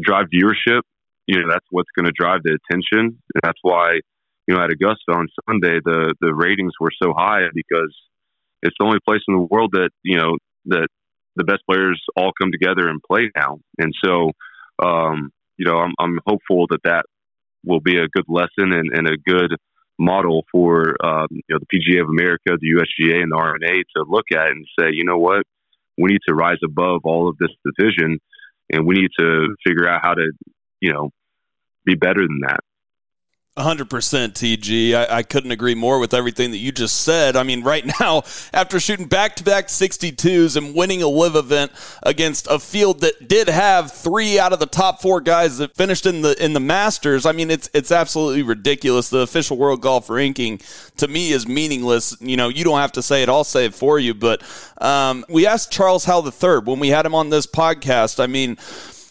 drive 0.00 0.26
viewership. 0.34 0.82
You 1.26 1.40
know 1.40 1.48
that's 1.50 1.66
what's 1.70 1.90
going 1.96 2.06
to 2.06 2.12
drive 2.12 2.40
the 2.44 2.56
attention. 2.56 3.18
And 3.34 3.42
that's 3.42 3.58
why 3.62 4.00
you 4.46 4.54
know, 4.54 4.62
at 4.62 4.70
Augusta 4.70 5.12
on 5.12 5.28
Sunday, 5.48 5.80
the 5.84 6.14
the 6.20 6.34
ratings 6.34 6.72
were 6.80 6.92
so 7.02 7.12
high 7.16 7.42
because 7.54 7.94
it's 8.62 8.76
the 8.78 8.84
only 8.84 8.98
place 9.06 9.22
in 9.28 9.34
the 9.34 9.46
world 9.50 9.72
that 9.72 9.90
you 10.02 10.18
know 10.18 10.36
that 10.66 10.88
the 11.34 11.44
best 11.44 11.62
players 11.68 12.00
all 12.16 12.32
come 12.40 12.50
together 12.52 12.88
and 12.88 13.00
play 13.02 13.30
now. 13.36 13.58
And 13.78 13.92
so, 14.04 14.30
um, 14.82 15.30
you 15.56 15.66
know, 15.66 15.78
I'm 15.78 15.92
I'm 15.98 16.18
hopeful 16.26 16.66
that 16.70 16.82
that 16.84 17.04
will 17.64 17.80
be 17.80 17.98
a 17.98 18.08
good 18.08 18.26
lesson 18.28 18.72
and, 18.72 18.90
and 18.92 19.08
a 19.08 19.16
good 19.16 19.56
model 19.98 20.44
for 20.52 20.96
um, 21.04 21.28
you 21.30 21.42
know 21.50 21.58
the 21.58 21.66
PGA 21.66 22.02
of 22.02 22.08
America, 22.08 22.56
the 22.60 22.74
USGA, 22.74 23.22
and 23.22 23.32
the 23.32 23.36
R&A 23.36 23.74
to 23.96 24.04
look 24.08 24.26
at 24.32 24.48
and 24.48 24.66
say, 24.78 24.88
you 24.92 25.04
know 25.04 25.18
what, 25.18 25.44
we 25.98 26.10
need 26.10 26.20
to 26.28 26.34
rise 26.34 26.58
above 26.64 27.00
all 27.04 27.28
of 27.28 27.36
this 27.38 27.50
division, 27.64 28.18
and 28.72 28.86
we 28.86 28.94
need 28.94 29.10
to 29.18 29.54
figure 29.66 29.88
out 29.88 30.00
how 30.02 30.14
to, 30.14 30.32
you 30.80 30.92
know, 30.92 31.10
be 31.84 31.94
better 31.94 32.20
than 32.26 32.40
that. 32.42 32.60
100% 33.56 33.88
TG. 33.88 34.94
I, 34.94 35.18
I, 35.18 35.22
couldn't 35.22 35.50
agree 35.50 35.74
more 35.74 35.98
with 35.98 36.12
everything 36.12 36.50
that 36.50 36.58
you 36.58 36.72
just 36.72 37.00
said. 37.00 37.36
I 37.36 37.42
mean, 37.42 37.62
right 37.62 37.86
now, 38.00 38.22
after 38.52 38.78
shooting 38.78 39.06
back 39.06 39.36
to 39.36 39.44
back 39.44 39.68
62s 39.68 40.56
and 40.56 40.74
winning 40.74 41.02
a 41.02 41.08
LIV 41.08 41.36
event 41.36 41.72
against 42.02 42.46
a 42.50 42.58
field 42.58 43.00
that 43.00 43.28
did 43.28 43.48
have 43.48 43.90
three 43.90 44.38
out 44.38 44.52
of 44.52 44.58
the 44.58 44.66
top 44.66 45.00
four 45.00 45.22
guys 45.22 45.56
that 45.56 45.74
finished 45.74 46.04
in 46.04 46.20
the 46.20 46.42
in 46.44 46.52
the 46.52 46.60
Masters, 46.60 47.24
I 47.24 47.32
mean, 47.32 47.50
it's 47.50 47.70
it's 47.72 47.90
absolutely 47.90 48.42
ridiculous. 48.42 49.08
The 49.08 49.20
official 49.20 49.56
world 49.56 49.80
golf 49.80 50.10
ranking 50.10 50.60
to 50.98 51.08
me 51.08 51.32
is 51.32 51.48
meaningless. 51.48 52.14
You 52.20 52.36
know, 52.36 52.48
you 52.48 52.62
don't 52.62 52.78
have 52.78 52.92
to 52.92 53.02
say 53.02 53.22
it, 53.22 53.30
I'll 53.30 53.44
say 53.44 53.64
it 53.64 53.74
for 53.74 53.98
you. 53.98 54.12
But 54.12 54.42
um, 54.82 55.24
we 55.30 55.46
asked 55.46 55.72
Charles 55.72 56.04
Howell 56.04 56.26
III 56.26 56.58
when 56.64 56.78
we 56.78 56.88
had 56.88 57.06
him 57.06 57.14
on 57.14 57.30
this 57.30 57.46
podcast. 57.46 58.22
I 58.22 58.26
mean, 58.26 58.58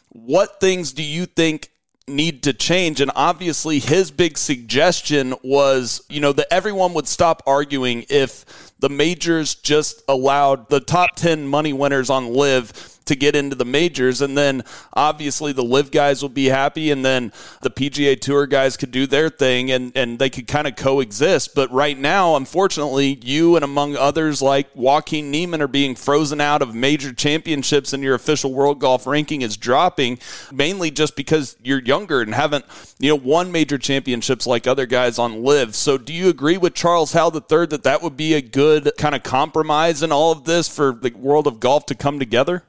what 0.10 0.60
things 0.60 0.94
do 0.94 1.02
you 1.02 1.26
think 1.26 1.72
need 2.08 2.44
to 2.44 2.54
change. 2.54 3.02
And 3.02 3.12
obviously, 3.16 3.80
his 3.80 4.12
big 4.12 4.38
suggestion 4.38 5.34
was, 5.44 6.04
you 6.10 6.20
know, 6.20 6.34
that 6.34 6.48
everyone 6.52 6.94
would 6.94 7.08
stop 7.08 7.42
arguing 7.48 8.06
if 8.10 8.74
the 8.80 8.90
majors 8.90 9.56
just 9.56 10.04
allowed 10.08 10.70
the 10.70 10.80
top 10.80 11.16
10 11.16 11.48
money 11.48 11.74
winners 11.74 12.10
on 12.10 12.34
LIV 12.34 12.95
to 13.06 13.16
get 13.16 13.36
into 13.36 13.56
the 13.56 13.66
majors. 13.66 14.22
And 14.22 14.38
then 14.38 14.64
obviously 14.94 15.52
the 15.52 15.64
LIV 15.64 15.92
guys 15.92 16.22
will 16.22 16.30
be 16.30 16.46
happy, 16.46 16.92
and 16.92 17.06
then 17.06 17.32
the 17.62 17.70
PGA 17.70 18.20
Tour 18.20 18.48
guys 18.48 18.78
could 18.78 18.92
do 18.92 19.08
their 19.08 19.30
thing 19.30 19.72
and, 19.72 19.92
and 19.96 20.20
they 20.20 20.30
could 20.30 20.48
kind 20.48 20.68
of 20.68 20.76
coexist. 20.76 21.56
But 21.56 21.72
right 21.72 21.98
now, 21.98 22.36
unfortunately, 22.36 23.20
you 23.24 23.56
and 23.56 23.64
among 23.64 23.96
others 23.96 24.42
like 24.42 24.68
Joaquin 24.76 25.32
Niemann 25.32 25.62
are 25.62 25.68
being 25.68 25.96
frozen 25.96 26.42
out 26.42 26.62
of 26.62 26.74
major 26.76 27.14
championships, 27.14 27.94
and 27.94 28.04
your 28.04 28.16
official 28.16 28.54
world 28.54 28.80
golf 28.80 29.08
ranking 29.08 29.42
is 29.42 29.58
dropping 29.58 30.20
mainly 30.52 30.92
just 30.92 31.16
because 31.16 31.56
you're 31.64 31.82
younger 31.82 32.22
and 32.22 32.34
haven't, 32.34 32.66
you 33.00 33.10
know, 33.10 33.16
won 33.16 33.52
major 33.52 33.78
championships 33.78 34.48
like 34.48 34.68
other 34.68 34.86
guys 34.86 35.20
on 35.20 35.44
LIV. 35.44 35.76
So 35.76 35.98
do 35.98 36.14
you 36.14 36.30
agree 36.30 36.58
with 36.58 36.74
Charles 36.74 37.14
Howell 37.14 37.36
III 37.36 37.68
that 37.68 37.84
that 37.84 38.02
would 38.02 38.18
be 38.18 38.34
a 38.34 38.42
good 38.42 38.92
kind 38.98 39.16
of 39.16 39.24
compromise 39.24 40.04
in 40.04 40.12
all 40.12 40.32
of 40.32 40.46
this 40.46 40.68
for 40.68 40.94
the 40.94 41.12
world 41.12 41.48
of 41.48 41.60
golf 41.60 41.86
to 41.88 41.96
come 41.96 42.20
together? 42.20 42.64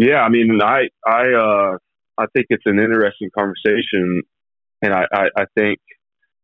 Yeah, 0.00 0.22
I 0.22 0.30
mean, 0.30 0.62
I 0.62 0.88
I 1.06 1.34
uh, 1.34 1.76
I 2.16 2.24
think 2.32 2.46
it's 2.48 2.64
an 2.64 2.78
interesting 2.78 3.28
conversation, 3.38 4.22
and 4.80 4.94
I, 4.94 5.04
I, 5.12 5.24
I 5.36 5.44
think 5.54 5.78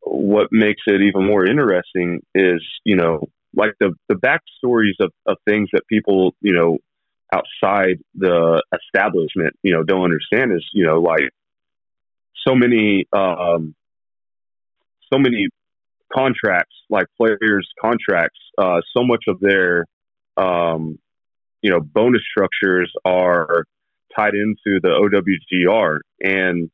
what 0.02 0.48
makes 0.52 0.82
it 0.86 1.00
even 1.00 1.26
more 1.26 1.46
interesting 1.46 2.20
is 2.34 2.62
you 2.84 2.96
know 2.96 3.30
like 3.54 3.72
the 3.80 3.94
the 4.10 4.14
backstories 4.14 5.00
of, 5.00 5.10
of 5.24 5.38
things 5.48 5.70
that 5.72 5.88
people 5.88 6.34
you 6.42 6.52
know 6.52 6.76
outside 7.32 7.96
the 8.14 8.62
establishment 8.74 9.54
you 9.62 9.72
know 9.72 9.82
don't 9.82 10.04
understand 10.04 10.52
is 10.52 10.64
you 10.74 10.84
know 10.84 11.00
like 11.00 11.30
so 12.46 12.54
many 12.54 13.06
um, 13.14 13.74
so 15.10 15.18
many 15.18 15.48
contracts 16.12 16.74
like 16.90 17.06
players 17.16 17.66
contracts 17.80 18.38
uh, 18.58 18.82
so 18.94 19.02
much 19.02 19.24
of 19.28 19.40
their 19.40 19.86
um, 20.36 20.98
you 21.62 21.70
know, 21.70 21.80
bonus 21.80 22.22
structures 22.30 22.92
are 23.04 23.64
tied 24.14 24.34
into 24.34 24.80
the 24.80 24.88
OWGR. 24.88 25.98
And, 26.22 26.70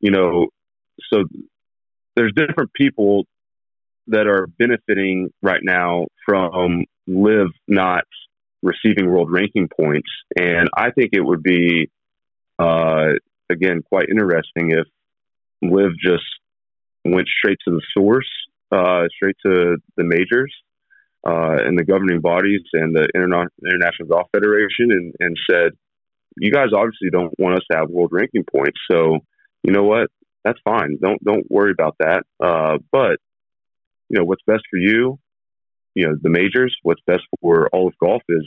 you 0.00 0.10
know, 0.10 0.48
so 1.12 1.24
there's 2.14 2.32
different 2.34 2.72
people 2.72 3.26
that 4.08 4.26
are 4.26 4.46
benefiting 4.46 5.30
right 5.42 5.60
now 5.62 6.06
from 6.24 6.84
LIV 7.06 7.48
not 7.68 8.04
receiving 8.62 9.08
world 9.08 9.30
ranking 9.30 9.68
points, 9.68 10.08
and 10.36 10.68
I 10.76 10.90
think 10.90 11.10
it 11.12 11.20
would 11.20 11.42
be 11.42 11.90
uh, 12.58 13.10
again 13.50 13.82
quite 13.82 14.08
interesting 14.08 14.70
if 14.70 14.86
LIV 15.62 15.92
just 16.02 16.24
went 17.04 17.28
straight 17.28 17.58
to 17.66 17.72
the 17.72 17.82
source, 17.96 18.28
uh, 18.72 19.04
straight 19.14 19.36
to 19.44 19.76
the 19.96 20.04
majors 20.04 20.52
uh, 21.26 21.58
and 21.64 21.76
the 21.76 21.84
governing 21.84 22.20
bodies 22.20 22.60
and 22.72 22.94
the 22.94 23.08
Interna- 23.16 23.48
International 23.64 24.08
Golf 24.08 24.28
Federation, 24.32 24.92
and, 24.92 25.14
and 25.18 25.36
said, 25.50 25.72
"You 26.36 26.52
guys 26.52 26.68
obviously 26.74 27.10
don't 27.10 27.34
want 27.38 27.56
us 27.56 27.64
to 27.70 27.78
have 27.78 27.90
world 27.90 28.10
ranking 28.12 28.44
points, 28.44 28.78
so 28.90 29.18
you 29.64 29.72
know 29.72 29.82
what? 29.82 30.08
That's 30.44 30.60
fine. 30.64 30.98
Don't 31.02 31.22
don't 31.24 31.50
worry 31.50 31.72
about 31.72 31.96
that. 31.98 32.22
Uh, 32.38 32.78
but 32.92 33.18
you 34.08 34.18
know 34.18 34.24
what's 34.24 34.42
best 34.46 34.62
for 34.70 34.78
you, 34.78 35.18
you 35.96 36.06
know 36.06 36.14
the 36.20 36.30
majors. 36.30 36.76
What's 36.82 37.02
best 37.06 37.22
for 37.40 37.68
all 37.72 37.88
of 37.88 37.98
golf 37.98 38.22
is 38.28 38.46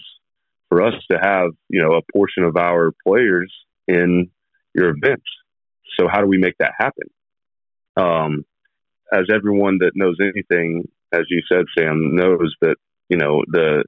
for 0.70 0.82
us 0.82 0.94
to 1.12 1.18
have 1.22 1.50
you 1.68 1.82
know 1.82 1.96
a 1.96 2.02
portion 2.14 2.44
of 2.44 2.56
our 2.56 2.94
players 3.06 3.54
in 3.88 4.30
your 4.74 4.90
events. 4.90 5.26
So 6.00 6.08
how 6.08 6.22
do 6.22 6.28
we 6.28 6.38
make 6.38 6.56
that 6.60 6.74
happen? 6.78 7.10
Um, 7.98 8.46
as 9.12 9.26
everyone 9.34 9.80
that 9.80 9.92
knows 9.96 10.18
anything, 10.22 10.88
as 11.12 11.24
you 11.30 11.42
said, 11.52 11.66
Sam 11.78 12.16
knows 12.16 12.54
that 12.62 12.76
you 13.10 13.18
know 13.18 13.44
the 13.48 13.84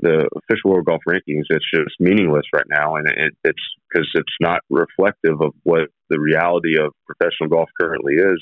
the 0.00 0.28
official 0.36 0.70
world 0.70 0.86
golf 0.86 1.02
rankings 1.08 1.42
it's 1.50 1.70
just 1.74 1.96
meaningless 1.98 2.46
right 2.54 2.66
now, 2.68 2.96
and 2.96 3.08
it, 3.08 3.34
it's 3.44 3.62
because 3.90 4.08
it's 4.14 4.36
not 4.40 4.60
reflective 4.70 5.40
of 5.40 5.54
what 5.64 5.88
the 6.08 6.20
reality 6.20 6.78
of 6.78 6.92
professional 7.04 7.48
golf 7.48 7.68
currently 7.80 8.14
is. 8.14 8.40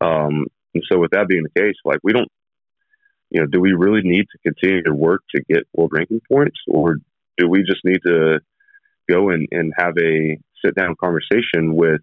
Um, 0.00 0.46
and 0.74 0.82
so, 0.90 0.98
with 0.98 1.10
that 1.10 1.28
being 1.28 1.42
the 1.42 1.60
case, 1.60 1.76
like 1.84 1.98
we 2.02 2.12
don't, 2.12 2.30
you 3.30 3.40
know, 3.40 3.46
do 3.46 3.60
we 3.60 3.72
really 3.72 4.02
need 4.02 4.26
to 4.32 4.38
continue 4.52 4.82
to 4.84 4.94
work 4.94 5.22
to 5.34 5.42
get 5.48 5.66
world 5.74 5.92
ranking 5.94 6.22
points, 6.30 6.58
or 6.66 6.96
do 7.36 7.48
we 7.48 7.62
just 7.62 7.84
need 7.84 8.00
to 8.06 8.40
go 9.08 9.30
and, 9.30 9.46
and 9.50 9.72
have 9.76 9.94
a 9.98 10.38
sit 10.64 10.74
down 10.74 10.94
conversation 11.02 11.74
with 11.74 12.00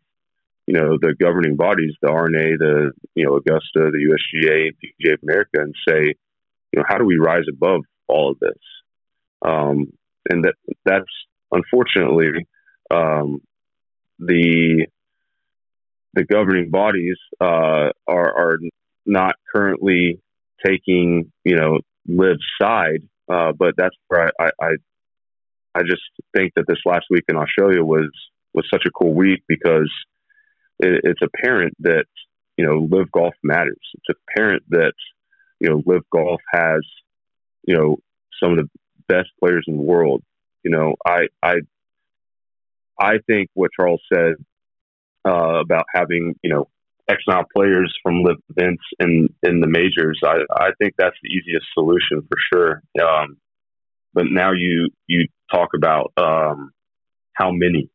you 0.68 0.74
know, 0.74 0.98
the 1.02 1.16
governing 1.20 1.56
bodies, 1.56 1.94
the 2.02 2.10
R&A, 2.10 2.58
the, 2.58 2.92
you 3.16 3.26
know, 3.26 3.38
Augusta, 3.38 3.90
the 3.90 4.18
USGA, 4.36 4.74
PGA 4.84 5.14
of 5.14 5.20
America, 5.24 5.62
and 5.62 5.74
say, 5.88 6.14
you 6.74 6.80
know, 6.80 6.84
how 6.88 6.98
do 6.98 7.06
we 7.06 7.18
rise 7.18 7.46
above 7.50 7.82
all 8.08 8.32
of 8.32 8.40
this? 8.40 8.60
Um, 9.42 9.94
and 10.30 10.44
that 10.44 10.56
that's 10.84 11.06
unfortunately 11.52 12.46
um, 12.92 13.42
the 14.20 14.88
the 16.14 16.24
governing 16.26 16.70
bodies 16.70 17.18
uh, 17.40 17.92
are 18.08 18.38
are 18.38 18.60
not 19.06 19.36
currently 19.56 20.20
taking 20.66 21.32
you 21.46 21.56
know 21.56 21.80
LIV 22.08 22.38
side, 22.62 23.04
uh, 23.30 23.54
but 23.58 23.76
that's 23.78 23.96
where 24.08 24.32
I, 24.40 24.50
I 24.62 24.70
I 25.76 25.82
just 25.84 26.02
think 26.36 26.54
that 26.56 26.66
this 26.68 26.80
last 26.86 27.06
week 27.10 27.24
in 27.30 27.38
Australia 27.38 27.84
was 27.84 28.10
was 28.54 28.68
such 28.74 28.84
a 28.86 28.92
cool 28.92 29.14
week 29.14 29.44
because 29.48 29.92
it, 30.80 31.02
it's 31.04 31.22
apparent 31.22 31.74
that 31.80 32.06
you 32.58 32.66
know 32.66 32.88
LIV 32.90 33.12
Golf 33.12 33.36
matters. 33.44 33.80
It's 33.96 34.20
apparent 34.30 34.64
that 34.70 34.94
you 35.60 35.70
know 35.70 35.84
LIV 35.86 36.04
Golf 36.12 36.42
has 36.52 36.82
you 37.66 37.76
know 37.76 37.98
some 38.42 38.54
of 38.54 38.58
the 38.58 38.70
best 39.08 39.30
players 39.40 39.66
in 39.68 39.78
the 39.78 39.84
world. 39.84 40.24
You 40.64 40.72
know, 40.72 40.96
I 41.06 41.28
I 41.42 41.56
I 43.00 43.20
think 43.28 43.50
what 43.54 43.72
Charles 43.76 44.02
said 44.14 44.36
uh, 45.26 45.60
about 45.62 45.86
having 45.94 46.36
you 46.44 46.50
know 46.50 46.68
X 47.10 47.24
amount 47.28 47.46
of 47.46 47.50
players 47.56 47.94
from 48.04 48.24
LIV 48.24 48.38
events 48.56 48.84
in 49.00 49.30
in 49.44 49.62
the 49.62 49.68
majors, 49.68 50.20
I 50.24 50.40
I 50.52 50.72
think 50.80 50.96
that's 50.98 51.16
the 51.24 51.30
easiest 51.30 51.68
solution 51.74 52.28
for 52.28 52.38
sure. 52.52 52.84
Um, 53.02 53.38
but 54.14 54.26
now 54.30 54.52
you 54.52 54.90
you 55.08 55.28
talk 55.52 55.70
about 55.76 56.12
um, 56.18 56.72
how 57.34 57.52
many 57.52 57.90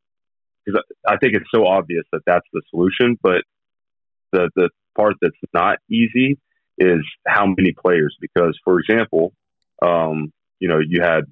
because 0.64 0.83
I 1.07 1.16
think 1.16 1.35
it's 1.35 1.51
so 1.55 1.66
obvious 1.66 2.05
that 2.12 2.22
that's 2.27 2.46
the 2.53 2.62
solution. 2.70 3.18
But 3.22 3.42
the 4.33 4.51
the 4.57 4.70
part 4.96 5.14
that's 5.20 5.35
not 5.55 5.79
easy 5.90 6.38
is 6.79 7.01
how 7.27 7.46
many 7.46 7.72
players. 7.72 8.16
Because, 8.20 8.59
for 8.64 8.79
example, 8.81 9.33
um, 9.83 10.33
you 10.59 10.68
know, 10.68 10.79
you 10.79 11.03
had 11.03 11.25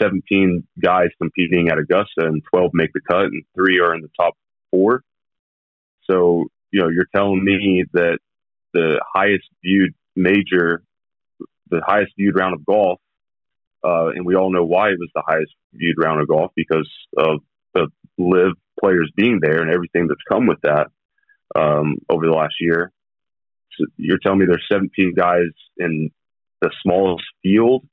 17 0.00 0.66
guys 0.82 1.08
competing 1.20 1.68
at 1.68 1.78
Augusta, 1.78 2.26
and 2.26 2.42
12 2.52 2.70
make 2.74 2.92
the 2.92 3.00
cut, 3.00 3.24
and 3.24 3.42
three 3.54 3.80
are 3.80 3.94
in 3.94 4.02
the 4.02 4.10
top 4.18 4.34
four. 4.70 5.02
So, 6.04 6.46
you 6.70 6.80
know, 6.80 6.88
you're 6.88 7.08
telling 7.14 7.44
me 7.44 7.84
that 7.92 8.18
the 8.72 9.00
highest 9.14 9.44
viewed 9.64 9.94
major, 10.14 10.82
the 11.70 11.80
highest 11.84 12.12
viewed 12.16 12.36
round 12.36 12.54
of 12.54 12.64
golf, 12.64 13.00
uh, 13.84 14.08
and 14.08 14.24
we 14.24 14.34
all 14.34 14.52
know 14.52 14.64
why 14.64 14.90
it 14.90 14.98
was 14.98 15.10
the 15.14 15.22
highest 15.26 15.52
viewed 15.72 15.96
round 15.98 16.20
of 16.20 16.28
golf 16.28 16.52
because 16.54 16.90
of 17.16 17.40
the 17.74 17.88
LIV 18.18 18.54
players 18.80 19.10
being 19.16 19.40
there 19.40 19.62
and 19.62 19.70
everything 19.70 20.06
that's 20.08 20.20
come 20.28 20.46
with 20.46 20.60
that 20.62 20.88
um, 21.54 21.96
over 22.08 22.26
the 22.26 22.32
last 22.32 22.54
year. 22.60 22.92
So 23.78 23.86
you're 23.96 24.18
telling 24.18 24.38
me 24.38 24.46
there's 24.46 24.66
17 24.70 25.14
guys 25.14 25.50
in 25.76 26.10
the 26.60 26.70
smallest 26.82 27.24
field 27.42 27.86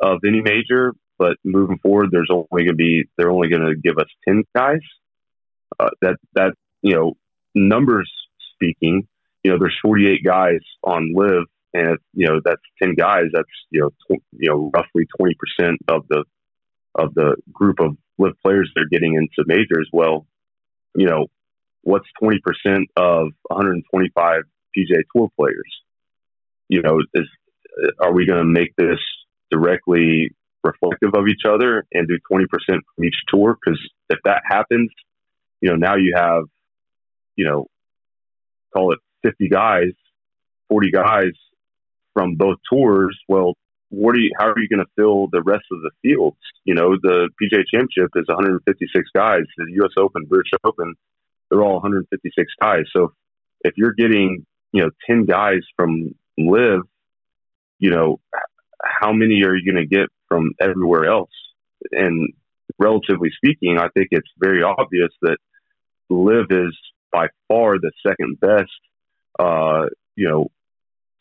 of 0.00 0.20
any 0.26 0.40
major, 0.40 0.94
but 1.18 1.36
moving 1.44 1.78
forward, 1.78 2.08
there's 2.10 2.30
only 2.30 2.46
going 2.50 2.68
to 2.68 2.74
be 2.74 3.04
they're 3.16 3.30
only 3.30 3.48
going 3.48 3.66
to 3.66 3.76
give 3.76 3.98
us 3.98 4.08
10 4.28 4.44
guys. 4.54 4.80
Uh, 5.78 5.90
that 6.02 6.16
that 6.34 6.54
you 6.82 6.94
know 6.94 7.16
numbers 7.54 8.10
speaking, 8.54 9.06
you 9.44 9.50
know 9.50 9.58
there's 9.58 9.78
48 9.82 10.24
guys 10.24 10.60
on 10.82 11.14
LIV, 11.14 11.44
and 11.74 11.98
you 12.12 12.26
know 12.26 12.40
that's 12.44 12.60
10 12.82 12.94
guys. 12.94 13.26
That's 13.32 13.48
you 13.70 13.80
know 13.82 13.90
tw- 13.90 14.22
you 14.32 14.50
know 14.50 14.70
roughly 14.74 15.06
20 15.18 15.34
percent 15.34 15.78
of 15.88 16.06
the 16.08 16.24
of 16.94 17.14
the 17.14 17.36
group 17.52 17.80
of 17.80 17.96
players 18.42 18.70
that 18.74 18.82
are 18.82 18.88
getting 18.90 19.14
into 19.14 19.46
majors. 19.46 19.88
Well, 19.92 20.26
you 20.94 21.06
know, 21.06 21.26
what's 21.82 22.06
20% 22.22 22.36
of 22.96 23.28
125 23.48 24.42
PGA 24.76 25.02
Tour 25.14 25.28
players? 25.36 25.82
You 26.68 26.82
know, 26.82 27.00
is 27.14 27.28
are 28.00 28.12
we 28.12 28.26
going 28.26 28.38
to 28.38 28.44
make 28.44 28.74
this 28.76 28.98
directly 29.50 30.30
reflective 30.62 31.14
of 31.14 31.26
each 31.28 31.42
other 31.48 31.84
and 31.92 32.06
do 32.08 32.18
20% 32.30 32.46
from 32.68 33.04
each 33.04 33.16
tour? 33.28 33.56
Because 33.60 33.80
if 34.08 34.18
that 34.24 34.42
happens, 34.44 34.90
you 35.60 35.70
know, 35.70 35.76
now 35.76 35.96
you 35.96 36.14
have, 36.16 36.44
you 37.36 37.44
know, 37.46 37.66
call 38.72 38.92
it 38.92 38.98
50 39.22 39.48
guys, 39.48 39.92
40 40.68 40.90
guys 40.90 41.32
from 42.14 42.36
both 42.36 42.58
tours. 42.70 43.18
Well, 43.28 43.54
what 43.90 44.14
are 44.14 44.18
you, 44.18 44.30
how 44.38 44.46
are 44.46 44.58
you 44.58 44.68
going 44.68 44.84
to 44.84 44.90
fill 44.96 45.28
the 45.30 45.42
rest 45.42 45.64
of 45.70 45.80
the 45.82 45.90
fields? 46.02 46.38
You 46.64 46.74
know, 46.74 46.96
the 47.02 47.28
PGA 47.40 47.64
Championship 47.72 48.10
is 48.14 48.26
156 48.28 49.10
guys. 49.14 49.42
The 49.56 49.66
U.S. 49.76 49.90
Open, 49.98 50.24
British 50.24 50.50
Open, 50.64 50.94
they're 51.50 51.62
all 51.62 51.74
156 51.74 52.52
guys. 52.60 52.84
So 52.94 53.12
if 53.62 53.74
you're 53.76 53.92
getting, 53.92 54.46
you 54.72 54.82
know, 54.82 54.90
10 55.06 55.26
guys 55.26 55.60
from 55.76 56.14
LIV, 56.38 56.82
you 57.78 57.90
know, 57.90 58.20
how 58.82 59.12
many 59.12 59.42
are 59.44 59.54
you 59.54 59.70
going 59.70 59.82
to 59.82 59.86
get 59.86 60.08
from 60.28 60.52
everywhere 60.60 61.06
else? 61.06 61.30
And 61.90 62.32
relatively 62.78 63.30
speaking, 63.34 63.78
I 63.78 63.88
think 63.88 64.08
it's 64.12 64.28
very 64.38 64.62
obvious 64.62 65.10
that 65.22 65.38
LIV 66.08 66.46
is 66.50 66.78
by 67.12 67.28
far 67.48 67.78
the 67.78 67.90
second 68.06 68.38
best, 68.38 68.70
uh, 69.38 69.86
you 70.14 70.28
know, 70.28 70.48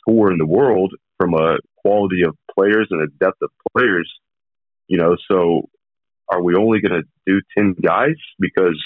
tour 0.07 0.31
in 0.31 0.37
the 0.37 0.45
world 0.45 0.93
from 1.17 1.33
a 1.33 1.57
quality 1.77 2.23
of 2.23 2.37
players 2.59 2.87
and 2.91 3.01
a 3.01 3.07
depth 3.23 3.41
of 3.41 3.49
players, 3.75 4.11
you 4.87 4.97
know, 4.97 5.15
so 5.29 5.69
are 6.27 6.41
we 6.41 6.55
only 6.55 6.81
going 6.81 7.01
to 7.01 7.07
do 7.25 7.41
10 7.57 7.75
guys? 7.81 8.15
Because, 8.39 8.81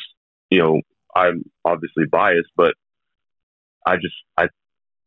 you 0.49 0.59
know, 0.59 0.81
I'm 1.15 1.43
obviously 1.65 2.05
biased, 2.05 2.49
but 2.55 2.75
I 3.85 3.95
just, 3.95 4.15
I, 4.37 4.47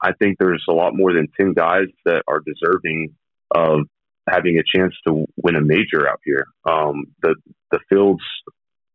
I 0.03 0.13
think 0.13 0.39
there's 0.39 0.65
a 0.69 0.73
lot 0.73 0.95
more 0.95 1.13
than 1.13 1.29
10 1.39 1.55
guys 1.55 1.87
that 2.05 2.23
are 2.29 2.41
deserving 2.41 3.15
of 3.55 3.81
having 4.29 4.59
a 4.59 4.79
chance 4.79 4.95
to 5.07 5.25
win 5.37 5.57
a 5.57 5.61
major 5.61 6.09
out 6.09 6.21
here. 6.25 6.47
Um, 6.69 7.05
the, 7.23 7.37
the 7.71 7.79
fields, 7.89 8.23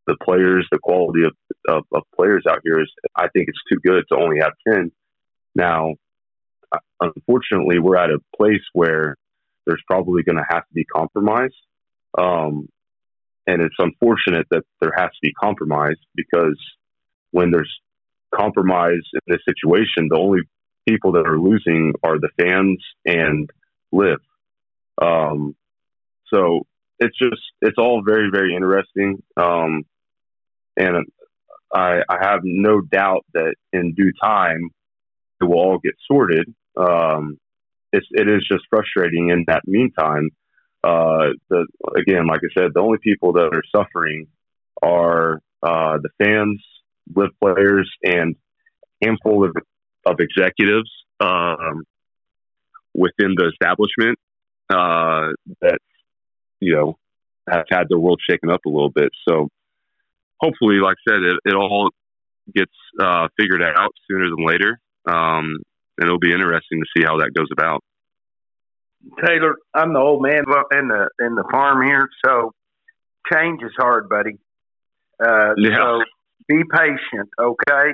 the 0.05 0.17
players, 0.22 0.67
the 0.72 0.80
quality 0.80 1.24
of, 1.24 1.34
of, 1.67 1.84
of 1.93 2.03
players 2.15 2.43
out 2.49 2.59
here 2.63 2.82
is, 2.82 2.91
I 3.15 3.28
think 3.30 3.47
it's 3.47 3.61
too 3.72 3.80
good 3.84 4.03
to 4.09 4.17
only 4.17 4.39
have 4.41 4.51
10. 4.67 4.91
Now, 5.55 5.95
unfortunately, 6.99 7.80
we're 7.80 7.97
at 7.97 8.09
a 8.09 8.19
place 8.36 8.63
where 8.74 9.15
there's 9.66 9.82
probably 9.88 10.24
going 10.24 10.38
to 10.38 10.45
have 10.49 10.64
to 10.64 10.74
be 10.74 10.86
compromise. 10.86 11.53
Um, 12.18 12.68
and 13.47 13.62
it's 13.62 13.76
unfortunate 13.80 14.47
that 14.51 14.64
there 14.80 14.93
has 14.95 15.09
to 15.09 15.20
be 15.22 15.34
compromise 15.34 15.97
because 16.16 16.59
when 17.32 17.51
there's 17.51 17.72
compromise 18.34 19.01
in 19.14 19.20
this 19.28 19.41
situation, 19.45 20.07
the 20.09 20.20
only 20.20 20.41
people 20.88 21.14
that 21.14 21.28
are 21.28 21.39
losing 21.39 21.93
are 22.03 22.20
the 22.20 22.30
fans 22.39 22.84
and 23.05 23.49
LIV. 23.91 24.20
Um, 25.01 25.55
so 26.28 26.66
it's 26.99 27.18
just, 27.18 27.41
it's 27.62 27.78
all 27.78 28.03
very, 28.05 28.30
very 28.32 28.55
interesting. 28.55 29.22
Um, 29.38 29.84
and 30.78 31.05
I, 31.74 32.01
I 32.07 32.18
have 32.22 32.41
no 32.43 32.82
doubt 32.82 33.26
that 33.34 33.55
in 33.74 33.93
due 33.93 34.12
time, 34.22 34.70
it 35.41 35.45
will 35.45 35.57
all 35.57 35.80
get 35.80 35.95
sorted. 36.07 36.53
Um, 36.78 37.39
it's, 37.93 38.07
it 38.11 38.29
is 38.29 38.47
just 38.49 38.63
frustrating. 38.69 39.29
In 39.29 39.45
that 39.47 39.61
meantime, 39.65 40.29
uh, 40.83 41.29
the 41.49 41.67
again, 41.95 42.27
like 42.27 42.41
I 42.43 42.59
said, 42.59 42.71
the 42.73 42.81
only 42.81 42.97
people 42.99 43.33
that 43.33 43.53
are 43.53 43.63
suffering 43.75 44.27
are 44.81 45.41
uh, 45.61 45.97
the 46.01 46.09
fans, 46.23 46.63
LIV 47.15 47.29
players, 47.39 47.91
and 48.03 48.35
handful 49.01 49.45
of 49.45 49.55
of 50.05 50.19
executives 50.19 50.89
um, 51.19 51.83
within 52.93 53.35
the 53.35 53.49
establishment 53.49 54.17
uh, 54.69 55.29
that 55.61 55.79
you 56.59 56.75
know 56.75 56.97
have 57.49 57.65
had 57.69 57.83
their 57.89 57.99
world 57.99 58.19
shaken 58.27 58.49
up 58.49 58.61
a 58.65 58.69
little 58.69 58.89
bit. 58.89 59.09
So 59.27 59.49
hopefully, 60.39 60.77
like 60.77 60.97
I 61.07 61.11
said, 61.11 61.23
it, 61.23 61.37
it 61.45 61.55
all 61.55 61.91
gets 62.55 62.71
uh, 62.99 63.27
figured 63.37 63.61
out 63.61 63.91
sooner 64.09 64.25
than 64.29 64.45
later, 64.45 64.79
um, 65.07 65.57
and 66.02 66.08
it'll 66.08 66.20
be 66.20 66.32
interesting 66.34 66.82
to 66.82 66.88
see 66.97 67.06
how 67.06 67.20
that 67.20 67.32
goes 67.36 67.47
about. 67.52 67.84
Talor, 69.20 69.54
I'm 69.74 69.93
the 69.93 69.99
old 69.99 70.22
man 70.24 70.43
in 70.72 70.88
the 70.88 71.10
in 71.20 71.36
the 71.36 71.43
farm 71.52 71.86
here, 71.88 72.10
so 72.26 72.52
change 73.32 73.62
is 73.64 73.72
hard, 73.78 74.10
buddy. 74.10 74.38
Uh, 75.24 75.54
Yeah. 75.58 75.76
So 75.76 76.04
be 76.47 76.64
patient, 76.72 77.30
okay? 77.39 77.91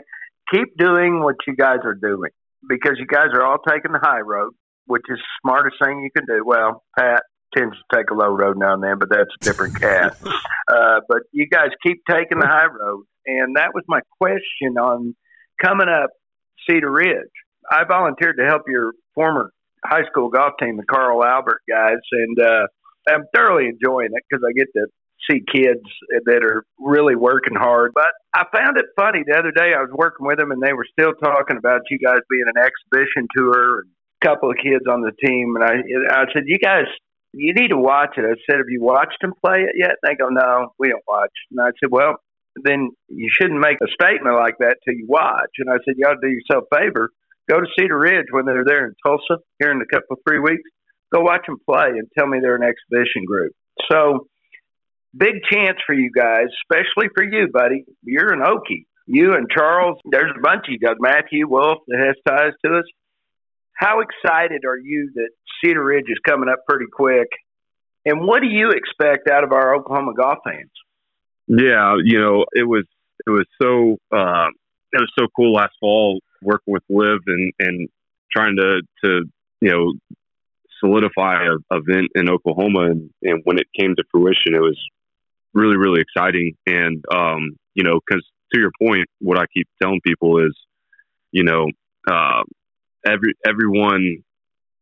Keep 0.53 0.77
doing 0.77 1.21
what 1.21 1.35
you 1.45 1.55
guys 1.55 1.79
are 1.83 1.93
doing 1.95 2.31
because 2.67 2.93
you 2.97 3.05
guys 3.05 3.27
are 3.33 3.43
all 3.43 3.57
taking 3.69 3.91
the 3.91 3.99
high 4.01 4.21
road, 4.21 4.53
which 4.85 5.03
is 5.09 5.17
the 5.17 5.23
smartest 5.49 5.75
thing 5.83 5.99
you 6.01 6.09
can 6.15 6.25
do. 6.25 6.43
Well, 6.45 6.83
Pat 6.97 7.23
tends 7.55 7.75
to 7.75 7.97
take 7.97 8.09
a 8.09 8.13
low 8.13 8.29
road 8.29 8.57
now 8.57 8.73
and 8.73 8.83
then, 8.83 8.97
but 8.99 9.09
that's 9.09 9.29
a 9.41 9.43
different 9.43 9.75
cat. 9.81 10.17
uh, 10.71 11.01
but 11.09 11.23
you 11.33 11.47
guys 11.47 11.69
keep 11.85 12.01
taking 12.09 12.39
the 12.39 12.47
high 12.47 12.67
road, 12.67 13.03
and 13.25 13.55
that 13.57 13.73
was 13.73 13.83
my 13.87 13.99
question 14.21 14.77
on 14.77 15.15
coming 15.61 15.87
up 15.89 16.09
Cedar 16.69 16.91
Ridge. 16.91 17.31
I 17.69 17.83
volunteered 17.85 18.37
to 18.37 18.45
help 18.45 18.63
your 18.67 18.93
former 19.15 19.51
high 19.85 20.05
school 20.09 20.29
golf 20.29 20.53
team, 20.59 20.77
the 20.77 20.83
Carl 20.83 21.23
Albert 21.23 21.61
guys, 21.69 21.99
and 22.11 22.39
uh, 22.39 22.67
I'm 23.09 23.25
thoroughly 23.35 23.67
enjoying 23.67 24.09
it 24.13 24.23
because 24.29 24.43
I 24.47 24.53
get 24.53 24.67
to 24.75 24.87
see 25.29 25.41
kids 25.51 25.83
that 26.25 26.43
are 26.43 26.63
really 26.79 27.15
working 27.15 27.55
hard. 27.55 27.91
But 27.93 28.11
I 28.33 28.45
found 28.55 28.77
it 28.77 28.85
funny 28.95 29.23
the 29.25 29.37
other 29.37 29.51
day. 29.51 29.73
I 29.73 29.81
was 29.81 29.91
working 29.93 30.25
with 30.25 30.37
them, 30.37 30.51
and 30.51 30.61
they 30.61 30.73
were 30.73 30.85
still 30.91 31.13
talking 31.13 31.57
about 31.57 31.81
you 31.89 31.99
guys 31.99 32.19
being 32.29 32.45
an 32.47 32.61
exhibition 32.61 33.27
tour 33.35 33.81
and 33.81 33.89
a 34.21 34.25
couple 34.25 34.49
of 34.49 34.57
kids 34.57 34.85
on 34.89 35.01
the 35.01 35.11
team. 35.25 35.55
And 35.55 35.63
I, 35.63 36.21
I 36.21 36.25
said, 36.33 36.43
you 36.45 36.57
guys, 36.59 36.85
you 37.33 37.53
need 37.53 37.69
to 37.69 37.77
watch 37.77 38.17
it. 38.17 38.25
I 38.25 38.35
said, 38.49 38.57
have 38.57 38.69
you 38.69 38.81
watched 38.81 39.17
them 39.21 39.33
play 39.43 39.61
it 39.61 39.75
yet? 39.75 39.95
They 40.03 40.15
go, 40.15 40.29
no, 40.29 40.73
we 40.79 40.89
don't 40.89 41.03
watch. 41.07 41.33
And 41.51 41.59
I 41.59 41.71
said, 41.79 41.91
well, 41.91 42.15
then 42.63 42.89
you 43.09 43.29
shouldn't 43.31 43.59
make 43.59 43.77
a 43.81 43.91
statement 43.91 44.35
like 44.35 44.57
that 44.59 44.77
till 44.83 44.95
you 44.95 45.05
watch. 45.07 45.51
And 45.59 45.69
I 45.69 45.77
said, 45.85 45.95
you 45.97 46.05
ought 46.07 46.19
to 46.21 46.27
do 46.27 46.33
yourself 46.33 46.65
a 46.71 46.77
favor. 46.77 47.11
Go 47.49 47.59
to 47.59 47.67
Cedar 47.77 47.97
Ridge 47.97 48.27
when 48.31 48.45
they're 48.45 48.65
there 48.65 48.85
in 48.85 48.93
Tulsa 49.05 49.41
here 49.59 49.71
in 49.71 49.81
a 49.81 49.85
couple 49.85 50.17
of 50.17 50.19
three 50.27 50.39
weeks. 50.39 50.69
Go 51.13 51.21
watch 51.21 51.45
them 51.47 51.57
play 51.69 51.89
and 51.89 52.07
tell 52.17 52.27
me 52.27 52.39
they're 52.41 52.55
an 52.55 52.63
exhibition 52.63 53.23
group. 53.25 53.53
So 53.89 54.27
big 55.15 55.35
chance 55.49 55.77
for 55.85 55.93
you 55.93 56.11
guys, 56.11 56.47
especially 56.63 57.07
for 57.15 57.23
you, 57.23 57.47
buddy. 57.51 57.85
You're 58.03 58.33
an 58.33 58.41
Okie. 58.41 58.85
You 59.05 59.35
and 59.35 59.47
Charles, 59.49 59.97
there's 60.11 60.31
a 60.35 60.41
bunch 60.41 60.65
of 60.67 60.71
you 60.73 60.79
guys. 60.79 60.95
Matthew 60.99 61.47
Wolff 61.47 61.79
that 61.87 61.99
has 62.05 62.15
ties 62.27 62.53
to 62.65 62.79
us. 62.79 62.85
How 63.73 64.01
excited 64.01 64.65
are 64.65 64.77
you 64.77 65.11
that 65.15 65.29
Cedar 65.63 65.83
Ridge 65.83 66.07
is 66.09 66.17
coming 66.27 66.49
up 66.49 66.59
pretty 66.67 66.87
quick? 66.91 67.29
And 68.05 68.27
what 68.27 68.41
do 68.41 68.47
you 68.47 68.71
expect 68.71 69.29
out 69.29 69.43
of 69.43 69.53
our 69.53 69.75
Oklahoma 69.75 70.13
golf 70.13 70.39
fans? 70.43 70.71
Yeah, 71.47 71.95
you 72.03 72.19
know, 72.19 72.45
it 72.53 72.67
was 72.67 72.85
it 73.25 73.29
was 73.29 73.45
so 73.61 73.97
uh, 74.11 74.47
it 74.91 74.99
was 74.99 75.11
so 75.17 75.27
cool 75.35 75.53
last 75.53 75.73
fall 75.79 76.19
working 76.41 76.73
with 76.73 76.83
LIV 76.89 77.21
and 77.27 77.53
and 77.59 77.89
trying 78.31 78.55
to 78.57 78.81
to 79.03 79.23
you 79.61 79.71
know 79.71 79.93
solidify 80.79 81.43
a 81.45 81.75
event 81.75 82.11
in 82.15 82.29
Oklahoma. 82.29 82.91
And, 82.91 83.09
and 83.23 83.41
when 83.45 83.57
it 83.57 83.67
came 83.77 83.95
to 83.95 84.03
fruition, 84.11 84.53
it 84.53 84.61
was 84.61 84.79
really 85.53 85.77
really 85.77 86.01
exciting. 86.01 86.55
And 86.65 87.03
um, 87.11 87.57
you 87.73 87.83
know 87.83 87.99
because 88.05 88.23
to 88.53 88.59
your 88.59 88.71
point, 88.81 89.07
what 89.19 89.39
I 89.39 89.45
keep 89.53 89.67
telling 89.81 90.01
people 90.05 90.45
is 90.45 90.55
you 91.31 91.43
know 91.43 91.67
uh, 92.09 92.43
every 93.05 93.33
everyone 93.45 94.23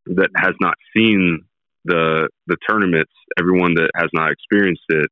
that 0.08 0.30
has 0.38 0.54
not 0.62 0.76
seen 0.96 1.46
the 1.86 2.30
the 2.48 2.58
tournaments, 2.68 3.12
everyone 3.40 3.76
that 3.76 3.90
has 3.96 4.10
not 4.14 4.32
experienced 4.32 4.84
it, 4.90 5.10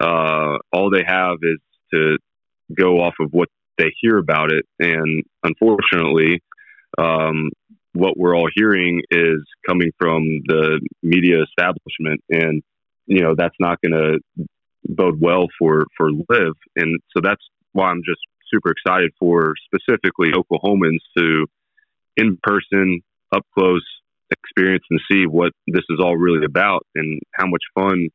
uh, 0.00 0.58
all 0.72 0.90
they 0.90 1.04
have 1.06 1.36
is 1.42 1.58
to 1.94 2.18
go 2.74 3.00
off 3.00 3.14
of 3.20 3.32
what 3.32 3.48
they 3.78 3.92
hear 4.00 4.18
about 4.18 4.52
it. 4.52 4.64
And 4.78 5.24
unfortunately, 5.42 6.42
um, 6.98 7.50
what 7.94 8.16
we're 8.16 8.36
all 8.36 8.48
hearing 8.54 9.02
is 9.10 9.40
coming 9.66 9.90
from 9.98 10.22
the 10.46 10.80
media 11.02 11.42
establishment, 11.42 12.20
and 12.30 12.62
you 13.06 13.22
know 13.22 13.34
that's 13.36 13.56
not 13.58 13.78
going 13.80 14.20
to 14.36 14.44
bode 14.88 15.20
well 15.20 15.46
for 15.58 15.86
for 15.96 16.10
LIV. 16.10 16.54
And 16.76 17.00
so 17.16 17.20
that's 17.22 17.42
why 17.72 17.86
I'm 17.86 18.02
just 18.06 18.20
super 18.52 18.70
excited 18.70 19.12
for 19.18 19.54
specifically 19.66 20.30
Oklahomans 20.32 21.00
to 21.16 21.46
in 22.16 22.38
person, 22.42 23.00
up 23.34 23.44
close 23.56 23.84
experience 24.30 24.84
and 24.90 25.00
see 25.10 25.26
what 25.26 25.52
this 25.66 25.84
is 25.88 26.00
all 26.02 26.16
really 26.16 26.44
about 26.44 26.84
and 26.94 27.20
how 27.34 27.46
much 27.46 27.62
fun 27.74 28.08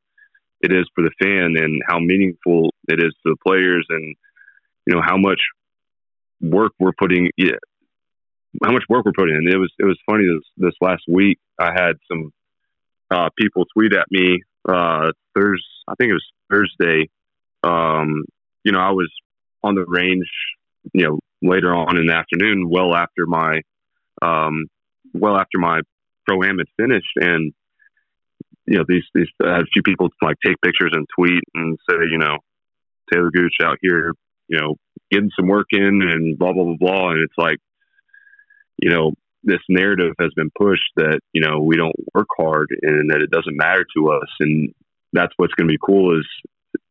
it 0.61 0.71
is 0.71 0.85
for 0.93 1.03
the 1.03 1.11
fan 1.21 1.55
and 1.57 1.81
how 1.87 1.99
meaningful 1.99 2.73
it 2.87 2.99
is 2.99 3.13
to 3.23 3.33
the 3.33 3.37
players 3.45 3.85
and 3.89 4.15
you 4.85 4.95
know 4.95 5.01
how 5.03 5.17
much 5.17 5.39
work 6.41 6.73
we're 6.79 6.93
putting 6.97 7.29
yeah, 7.37 7.57
how 8.63 8.71
much 8.71 8.83
work 8.89 9.05
we're 9.05 9.13
putting 9.15 9.35
in. 9.35 9.47
It 9.47 9.57
was 9.57 9.71
it 9.79 9.85
was 9.85 9.97
funny 10.05 10.25
this 10.25 10.43
this 10.57 10.75
last 10.81 11.03
week 11.07 11.39
I 11.59 11.71
had 11.73 11.93
some 12.11 12.31
uh, 13.11 13.29
people 13.37 13.65
tweet 13.75 13.93
at 13.93 14.05
me 14.11 14.41
uh 14.67 15.11
Thursday 15.35 15.63
I 15.87 15.93
think 15.95 16.11
it 16.11 16.13
was 16.13 16.31
Thursday. 16.49 17.09
Um, 17.63 18.25
you 18.63 18.71
know, 18.71 18.79
I 18.79 18.91
was 18.91 19.11
on 19.63 19.75
the 19.75 19.85
range, 19.87 20.29
you 20.93 21.05
know, 21.05 21.19
later 21.41 21.73
on 21.73 21.97
in 21.97 22.07
the 22.07 22.13
afternoon, 22.13 22.69
well 22.69 22.95
after 22.95 23.25
my 23.25 23.61
um 24.21 24.67
well 25.13 25.37
after 25.37 25.59
my 25.59 25.81
pro 26.25 26.43
am 26.43 26.59
had 26.59 26.67
finished 26.77 27.15
and 27.17 27.53
you 28.65 28.77
know, 28.77 28.85
these 28.87 29.03
these 29.13 29.27
a 29.41 29.63
few 29.73 29.81
people 29.83 30.09
like 30.21 30.37
take 30.45 30.55
pictures 30.61 30.91
and 30.93 31.07
tweet 31.17 31.43
and 31.53 31.77
say, 31.89 31.97
you 32.09 32.17
know, 32.17 32.37
Talor 33.11 33.31
Gooch 33.31 33.55
out 33.61 33.77
here, 33.81 34.13
you 34.53 34.59
know, 34.59 34.75
getting 35.09 35.31
some 35.35 35.47
work 35.47 35.67
in 35.71 36.01
and 36.01 36.37
blah 36.37 36.53
blah 36.53 36.63
blah 36.63 36.77
blah. 36.79 37.09
And 37.11 37.21
it's 37.21 37.37
like, 37.37 37.57
you 38.77 38.91
know, 38.91 39.13
this 39.43 39.61
narrative 39.67 40.13
has 40.19 40.29
been 40.35 40.51
pushed 40.57 40.91
that 40.95 41.19
you 41.33 41.41
know 41.41 41.59
we 41.61 41.75
don't 41.75 41.95
work 42.13 42.27
hard 42.37 42.67
and 42.81 43.09
that 43.09 43.21
it 43.21 43.31
doesn't 43.31 43.57
matter 43.57 43.85
to 43.97 44.11
us. 44.11 44.29
And 44.39 44.73
that's 45.11 45.33
what's 45.37 45.53
going 45.53 45.67
to 45.67 45.73
be 45.73 45.79
cool 45.83 46.19
is 46.19 46.27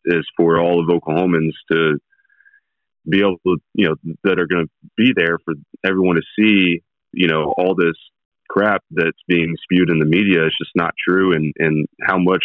is 0.04 0.26
for 0.36 0.60
all 0.60 0.80
of 0.80 0.88
Oklahomans 0.88 1.52
to 1.70 1.98
be 3.08 3.20
able 3.20 3.38
to, 3.46 3.56
you 3.74 3.88
know, 3.88 3.96
that 4.24 4.38
are 4.38 4.46
going 4.46 4.66
to 4.66 4.70
be 4.96 5.12
there 5.14 5.38
for 5.44 5.54
everyone 5.84 6.16
to 6.16 6.22
see, 6.38 6.82
you 7.12 7.28
know, 7.28 7.52
all 7.56 7.74
this 7.74 7.96
crap 8.48 8.82
that's 8.90 9.18
being 9.26 9.54
spewed 9.62 9.90
in 9.90 9.98
the 9.98 10.04
media 10.06 10.46
is 10.46 10.54
just 10.60 10.72
not 10.74 10.94
true 11.08 11.32
and, 11.32 11.52
and 11.58 11.86
how 12.00 12.18
much 12.18 12.44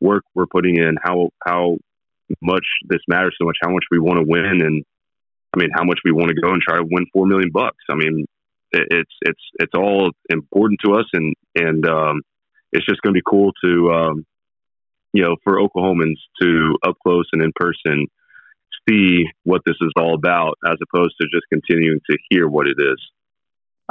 work 0.00 0.24
we're 0.34 0.46
putting 0.46 0.76
in, 0.76 0.96
how, 1.02 1.30
how 1.44 1.78
much 2.40 2.64
this 2.88 3.00
matters 3.08 3.34
so 3.38 3.44
much, 3.44 3.56
how 3.62 3.70
much 3.70 3.84
we 3.90 3.98
want 3.98 4.18
to 4.18 4.24
win. 4.26 4.62
And 4.62 4.84
I 5.54 5.60
mean, 5.60 5.70
how 5.74 5.84
much 5.84 6.00
we 6.04 6.12
want 6.12 6.28
to 6.28 6.40
go 6.40 6.52
and 6.52 6.62
try 6.62 6.76
to 6.76 6.88
win 6.88 7.06
4 7.12 7.26
million 7.26 7.50
bucks. 7.52 7.84
I 7.90 7.94
mean, 7.94 8.26
it, 8.72 8.86
it's, 8.90 9.14
it's, 9.22 9.42
it's 9.58 9.74
all 9.74 10.10
important 10.30 10.80
to 10.84 10.94
us. 10.94 11.06
And, 11.12 11.34
and, 11.54 11.86
um, 11.86 12.22
it's 12.72 12.86
just 12.86 13.02
going 13.02 13.12
to 13.14 13.18
be 13.18 13.28
cool 13.28 13.52
to, 13.64 13.92
um, 13.92 14.26
you 15.12 15.22
know, 15.22 15.36
for 15.44 15.58
Oklahomans 15.58 16.16
to 16.40 16.76
up 16.86 16.96
close 17.02 17.26
and 17.32 17.42
in 17.42 17.52
person 17.54 18.06
see 18.88 19.24
what 19.44 19.62
this 19.66 19.76
is 19.80 19.92
all 19.96 20.14
about 20.14 20.54
as 20.66 20.76
opposed 20.82 21.14
to 21.20 21.28
just 21.28 21.44
continuing 21.52 22.00
to 22.10 22.16
hear 22.30 22.48
what 22.48 22.66
it 22.66 22.76
is. 22.78 22.98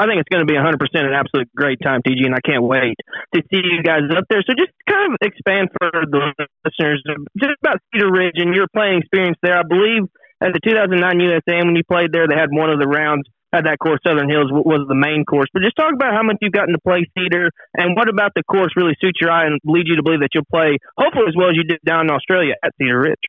I 0.02 0.10
think 0.10 0.18
it's 0.18 0.34
going 0.34 0.42
to 0.42 0.50
be 0.50 0.58
100% 0.58 0.82
an 0.82 1.14
absolute 1.14 1.46
great 1.54 1.78
time, 1.78 2.02
TG, 2.02 2.26
and 2.26 2.34
I 2.34 2.42
can't 2.42 2.66
wait 2.66 2.98
to 3.38 3.42
see 3.54 3.62
you 3.62 3.86
guys 3.86 4.10
up 4.10 4.26
there. 4.34 4.42
So 4.42 4.58
just 4.58 4.74
kind 4.90 5.14
of 5.14 5.22
expand 5.22 5.70
for 5.78 5.94
the 5.94 6.34
listeners 6.66 7.06
just 7.38 7.54
about 7.62 7.78
Cedar 7.94 8.10
Ridge 8.10 8.42
and 8.42 8.56
your 8.56 8.66
playing 8.74 9.06
experience 9.06 9.38
there. 9.46 9.54
I 9.54 9.62
believe 9.62 10.10
at 10.42 10.58
the 10.58 10.60
2009 10.66 10.98
USAM 10.98 11.70
when 11.70 11.76
you 11.78 11.86
played 11.86 12.10
there, 12.10 12.26
they 12.26 12.34
had 12.34 12.50
one 12.50 12.74
of 12.74 12.80
the 12.82 12.90
rounds 12.90 13.30
had 13.54 13.70
that 13.70 13.78
course. 13.78 14.02
Southern 14.02 14.26
Hills 14.26 14.50
was 14.50 14.90
the 14.90 14.98
main 14.98 15.22
course, 15.22 15.54
but 15.54 15.62
just 15.62 15.76
talk 15.76 15.94
about 15.94 16.18
how 16.18 16.24
much 16.24 16.38
you've 16.42 16.56
gotten 16.56 16.74
to 16.74 16.82
play 16.82 17.06
Cedar 17.14 17.52
and 17.78 17.96
what 17.96 18.10
about 18.10 18.32
the 18.34 18.42
course 18.42 18.74
really 18.76 18.98
suits 18.98 19.22
your 19.22 19.30
eye 19.30 19.46
and 19.46 19.62
leads 19.66 19.86
you 19.86 19.98
to 19.98 20.04
believe 20.04 20.22
that 20.22 20.34
you'll 20.34 20.50
play 20.50 20.82
hopefully 20.98 21.30
as 21.30 21.36
well 21.38 21.54
as 21.54 21.56
you 21.56 21.64
did 21.64 21.78
down 21.86 22.10
in 22.10 22.12
Australia 22.12 22.56
at 22.64 22.74
Cedar 22.82 23.06
Ridge. 23.06 23.26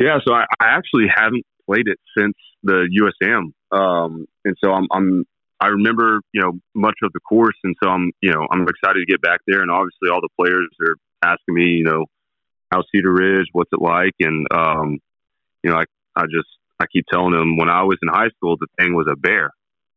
Yeah, 0.00 0.16
so 0.24 0.32
I, 0.32 0.48
I 0.56 0.80
actually 0.80 1.12
haven't 1.12 1.44
played 1.68 1.92
it 1.92 2.00
since 2.16 2.34
the 2.62 2.88
USAM, 2.88 3.52
um, 3.76 4.24
and 4.46 4.56
so 4.64 4.72
I'm, 4.72 4.88
I'm 4.90 5.24
I 5.64 5.68
remember 5.68 6.20
you 6.32 6.42
know 6.42 6.52
much 6.74 6.96
of 7.02 7.12
the 7.14 7.20
course, 7.20 7.56
and 7.64 7.74
so 7.82 7.88
I'm 7.88 8.12
you 8.20 8.30
know 8.32 8.46
I'm 8.50 8.68
excited 8.68 9.00
to 9.00 9.06
get 9.10 9.22
back 9.22 9.40
there, 9.46 9.62
and 9.62 9.70
obviously 9.70 10.10
all 10.12 10.20
the 10.20 10.28
players 10.38 10.68
are 10.86 10.96
asking 11.24 11.54
me 11.54 11.64
you 11.64 11.84
know 11.84 12.04
how's 12.70 12.84
Cedar 12.94 13.12
Ridge, 13.12 13.46
what's 13.52 13.70
it 13.72 13.80
like, 13.80 14.12
and 14.20 14.46
um, 14.52 14.98
you 15.62 15.70
know 15.70 15.76
I 15.76 15.84
I 16.14 16.24
just 16.24 16.48
I 16.80 16.84
keep 16.92 17.06
telling 17.10 17.32
them 17.32 17.56
when 17.56 17.70
I 17.70 17.84
was 17.84 17.96
in 18.02 18.08
high 18.12 18.28
school 18.36 18.56
the 18.58 18.66
thing 18.78 18.94
was 18.94 19.06
a 19.10 19.16
bear. 19.16 19.52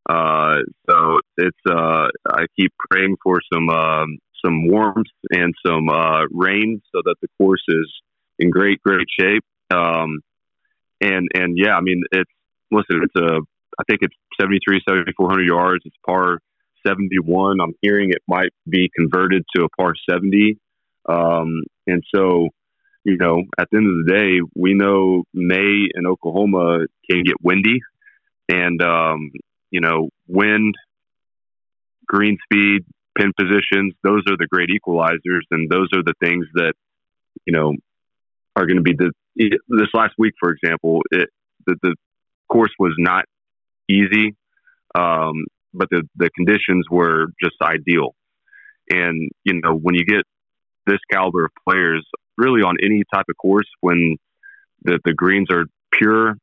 Uh, 0.09 0.59
so 0.89 1.19
it's 1.35 1.59
uh, 1.69 2.07
I 2.31 2.45
keep 2.57 2.71
praying 2.89 3.17
for 3.21 3.41
some 3.51 3.69
um, 3.69 4.19
some 4.43 4.69
warmth 4.69 5.07
and 5.31 5.53
some 5.65 5.89
uh, 5.89 6.23
rain 6.31 6.81
so 6.95 7.01
that 7.03 7.15
the 7.21 7.27
course 7.37 7.63
is 7.67 7.91
in 8.39 8.51
great 8.51 8.81
great 8.83 9.07
shape. 9.19 9.43
Um, 9.69 10.21
and 11.01 11.27
and 11.33 11.57
yeah, 11.57 11.75
I 11.75 11.81
mean 11.81 12.03
it's 12.13 12.31
listen, 12.71 13.01
it's 13.03 13.15
a 13.17 13.41
I 13.79 13.83
think 13.87 13.99
it's 14.01 14.15
73, 14.39 14.81
7400 14.87 15.45
yards. 15.45 15.83
It's 15.85 15.95
par 16.05 16.39
71. 16.85 17.59
I'm 17.61 17.73
hearing 17.81 18.09
it 18.09 18.21
might 18.27 18.51
be 18.67 18.89
converted 18.95 19.43
to 19.55 19.63
a 19.63 19.69
par 19.69 19.93
70. 20.09 20.57
Um, 21.07 21.63
and 21.85 22.03
so, 22.13 22.49
you 23.03 23.17
know, 23.17 23.43
at 23.57 23.67
the 23.71 23.77
end 23.77 23.87
of 23.87 24.05
the 24.05 24.11
day, 24.11 24.49
we 24.55 24.73
know 24.73 25.23
May 25.33 25.87
in 25.93 26.05
Oklahoma 26.05 26.85
can 27.09 27.23
get 27.23 27.35
windy, 27.41 27.79
and 28.49 28.81
um, 28.81 29.31
you 29.71 29.79
know, 29.79 30.09
wind, 30.27 30.75
green 32.05 32.37
speed, 32.43 32.85
pin 33.17 33.31
positions. 33.37 33.93
Those 34.03 34.23
are 34.29 34.37
the 34.37 34.47
great 34.49 34.69
equalizers, 34.69 35.43
and 35.51 35.69
those 35.69 35.87
are 35.93 36.03
the 36.03 36.13
things 36.21 36.45
that 36.55 36.73
you 37.45 37.53
know 37.53 37.75
are 38.55 38.65
going 38.65 38.77
to 38.77 38.83
be 38.83 38.93
the. 38.93 39.11
This 39.37 39.89
last 39.93 40.15
week, 40.17 40.33
for 40.39 40.49
example, 40.49 41.01
it, 41.11 41.29
the, 41.67 41.75
the 41.83 41.95
course 42.49 42.71
was 42.79 42.95
not 42.97 43.25
easy, 43.89 44.35
um, 44.95 45.45
but 45.73 45.89
the 45.89 46.03
the 46.15 46.29
conditions 46.35 46.85
were 46.89 47.27
just 47.41 47.55
ideal. 47.61 48.15
And 48.89 49.29
you 49.43 49.59
know, 49.61 49.75
when 49.75 49.95
you 49.95 50.05
get 50.05 50.23
this 50.85 50.99
caliber 51.11 51.45
of 51.45 51.51
players, 51.67 52.05
really 52.37 52.61
on 52.61 52.75
any 52.81 53.03
type 53.13 53.25
of 53.29 53.37
course, 53.37 53.67
when 53.81 54.17
the 54.83 54.99
the 55.03 55.13
greens 55.13 55.47
are 55.51 55.65
pure 55.91 56.35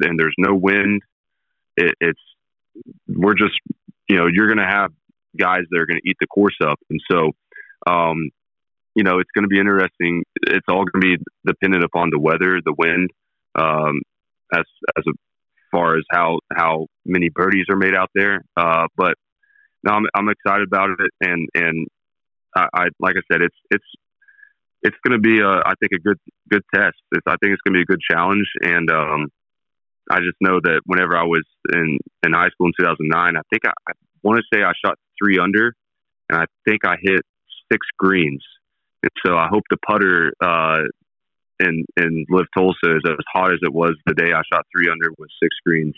and 0.00 0.18
there's 0.18 0.34
no 0.38 0.54
wind, 0.54 1.02
it, 1.76 1.94
it's 2.00 2.20
we're 3.08 3.34
just 3.34 3.58
you 4.08 4.16
know 4.16 4.26
you're 4.32 4.46
going 4.46 4.58
to 4.58 4.64
have 4.64 4.92
guys 5.38 5.62
that 5.70 5.80
are 5.80 5.86
going 5.86 6.00
to 6.02 6.08
eat 6.08 6.16
the 6.20 6.26
course 6.26 6.56
up, 6.62 6.78
and 6.88 7.00
so 7.10 7.30
um, 7.86 8.30
you 8.94 9.04
know 9.04 9.18
it's 9.18 9.30
going 9.34 9.44
to 9.44 9.48
be 9.48 9.58
interesting. 9.60 10.24
It's 10.42 10.66
all 10.68 10.84
going 10.84 11.00
to 11.02 11.16
be 11.16 11.24
dependent 11.46 11.84
upon 11.84 12.10
the 12.10 12.18
weather, 12.18 12.60
the 12.64 12.74
wind, 12.76 13.10
um, 13.54 14.00
as 14.52 14.64
as 14.96 15.04
a, 15.06 15.12
far 15.70 15.96
as 15.96 16.04
how 16.10 16.38
how 16.54 16.86
many 17.04 17.28
birdies 17.28 17.66
are 17.70 17.76
made 17.76 17.94
out 17.94 18.10
there. 18.14 18.44
Uh, 18.56 18.86
but 18.96 19.14
no, 19.82 19.92
I'm 19.92 20.06
I'm 20.14 20.28
excited 20.28 20.66
about 20.66 20.90
it, 20.90 21.10
and 21.20 21.48
and 21.54 21.86
I, 22.54 22.66
I 22.74 22.84
like 22.98 23.16
I 23.16 23.22
said, 23.32 23.42
it's 23.42 23.56
it's 23.70 23.84
it's 24.82 24.96
going 25.06 25.20
to 25.20 25.22
be 25.22 25.40
a 25.40 25.48
I 25.48 25.72
think 25.80 25.92
a 25.94 25.98
good 25.98 26.18
good 26.48 26.62
test. 26.74 26.96
It's, 27.12 27.26
I 27.26 27.36
think 27.40 27.52
it's 27.52 27.62
going 27.62 27.74
to 27.74 27.78
be 27.78 27.82
a 27.82 27.86
good 27.86 28.00
challenge, 28.10 28.46
and 28.62 28.90
um, 28.90 29.28
I 30.10 30.18
just 30.18 30.36
know 30.40 30.60
that 30.62 30.80
whenever 30.86 31.16
I 31.16 31.24
was 31.24 31.44
in 31.72 31.98
in 32.24 32.32
high 32.32 32.48
school 32.50 32.66
in 32.66 32.72
2009, 32.78 33.36
I 33.36 33.40
think 33.50 33.62
I, 33.66 33.72
I 33.88 33.92
want 34.22 34.38
to 34.38 34.44
say 34.52 34.62
I 34.62 34.72
shot 34.84 34.98
three 35.22 35.38
under, 35.38 35.74
and 36.28 36.40
I 36.40 36.46
think 36.68 36.84
I 36.84 36.96
hit 37.00 37.20
six 37.70 37.86
greens. 37.98 38.44
And 39.02 39.10
so 39.24 39.36
I 39.36 39.48
hope 39.48 39.62
the 39.70 39.78
putter 39.78 40.32
uh, 40.42 40.82
in 41.60 41.84
in 41.96 42.26
LIV 42.28 42.46
Tulsa 42.56 42.96
is 42.96 43.02
as 43.06 43.24
hot 43.32 43.52
as 43.52 43.58
it 43.62 43.72
was 43.72 43.94
the 44.06 44.14
day 44.14 44.32
I 44.32 44.42
shot 44.52 44.66
three 44.74 44.90
under 44.90 45.10
with 45.18 45.30
six 45.42 45.54
greens. 45.64 45.94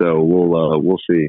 So 0.00 0.20
we'll 0.20 0.54
uh, 0.56 0.78
we'll 0.78 1.00
see. 1.10 1.28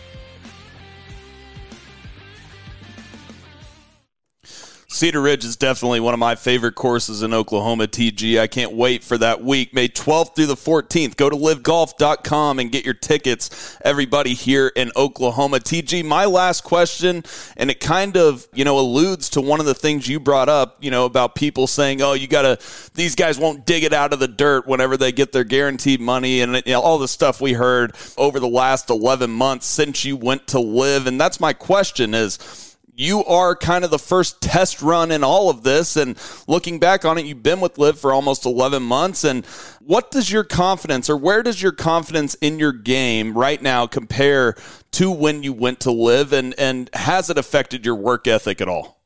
Cedar 5.01 5.21
Ridge 5.21 5.45
is 5.45 5.55
definitely 5.55 5.99
one 5.99 6.13
of 6.13 6.19
my 6.19 6.35
favorite 6.35 6.75
courses 6.75 7.23
in 7.23 7.33
Oklahoma, 7.33 7.87
TG. 7.87 8.39
I 8.39 8.45
can't 8.45 8.73
wait 8.73 9.03
for 9.03 9.17
that 9.17 9.43
week, 9.43 9.73
May 9.73 9.87
12th 9.87 10.35
through 10.35 10.45
the 10.45 10.53
14th. 10.53 11.17
Go 11.17 11.27
to 11.27 11.35
livgolf.com 11.35 12.59
and 12.59 12.71
get 12.71 12.85
your 12.85 12.93
tickets, 12.93 13.79
everybody 13.83 14.35
here 14.35 14.71
in 14.75 14.91
Oklahoma. 14.95 15.57
TG, 15.57 16.05
my 16.05 16.25
last 16.25 16.63
question, 16.63 17.23
and 17.57 17.71
it 17.71 17.79
kind 17.79 18.15
of, 18.15 18.47
you 18.53 18.63
know, 18.63 18.77
alludes 18.77 19.29
to 19.29 19.41
one 19.41 19.59
of 19.59 19.65
the 19.65 19.73
things 19.73 20.07
you 20.07 20.19
brought 20.19 20.49
up, 20.49 20.77
you 20.81 20.91
know, 20.91 21.05
about 21.05 21.33
people 21.33 21.65
saying, 21.65 22.03
oh, 22.03 22.13
you 22.13 22.27
got 22.27 22.43
to, 22.43 22.59
these 22.93 23.15
guys 23.15 23.39
won't 23.39 23.65
dig 23.65 23.83
it 23.83 23.93
out 23.93 24.13
of 24.13 24.19
the 24.19 24.27
dirt 24.27 24.67
whenever 24.67 24.97
they 24.97 25.11
get 25.11 25.31
their 25.31 25.43
guaranteed 25.43 25.99
money 25.99 26.41
and 26.41 26.61
you 26.63 26.73
know, 26.73 26.79
all 26.79 26.99
the 26.99 27.07
stuff 27.07 27.41
we 27.41 27.53
heard 27.53 27.95
over 28.19 28.39
the 28.39 28.47
last 28.47 28.91
11 28.91 29.31
months 29.31 29.65
since 29.65 30.05
you 30.05 30.15
went 30.15 30.45
to 30.49 30.59
LIV. 30.59 31.07
And 31.07 31.19
that's 31.19 31.39
my 31.39 31.53
question 31.53 32.13
is, 32.13 32.70
you 32.95 33.23
are 33.25 33.55
kind 33.55 33.83
of 33.83 33.91
the 33.91 33.99
first 33.99 34.41
test 34.41 34.81
run 34.81 35.11
in 35.11 35.23
all 35.23 35.49
of 35.49 35.63
this. 35.63 35.95
And 35.95 36.17
looking 36.47 36.79
back 36.79 37.05
on 37.05 37.17
it, 37.17 37.25
you've 37.25 37.43
been 37.43 37.61
with 37.61 37.77
LIV 37.77 37.99
for 37.99 38.13
almost 38.13 38.45
11 38.45 38.83
months. 38.83 39.23
And 39.23 39.45
what 39.79 40.11
does 40.11 40.31
your 40.31 40.43
confidence, 40.43 41.09
or 41.09 41.17
where 41.17 41.43
does 41.43 41.61
your 41.61 41.71
confidence 41.71 42.35
in 42.35 42.59
your 42.59 42.73
game 42.73 43.37
right 43.37 43.61
now 43.61 43.87
compare 43.87 44.55
to 44.91 45.11
when 45.11 45.43
you 45.43 45.53
went 45.53 45.79
to 45.81 45.91
LIV? 45.91 46.33
And, 46.33 46.55
and 46.59 46.89
has 46.93 47.29
it 47.29 47.37
affected 47.37 47.85
your 47.85 47.95
work 47.95 48.27
ethic 48.27 48.61
at 48.61 48.67
all? 48.67 49.01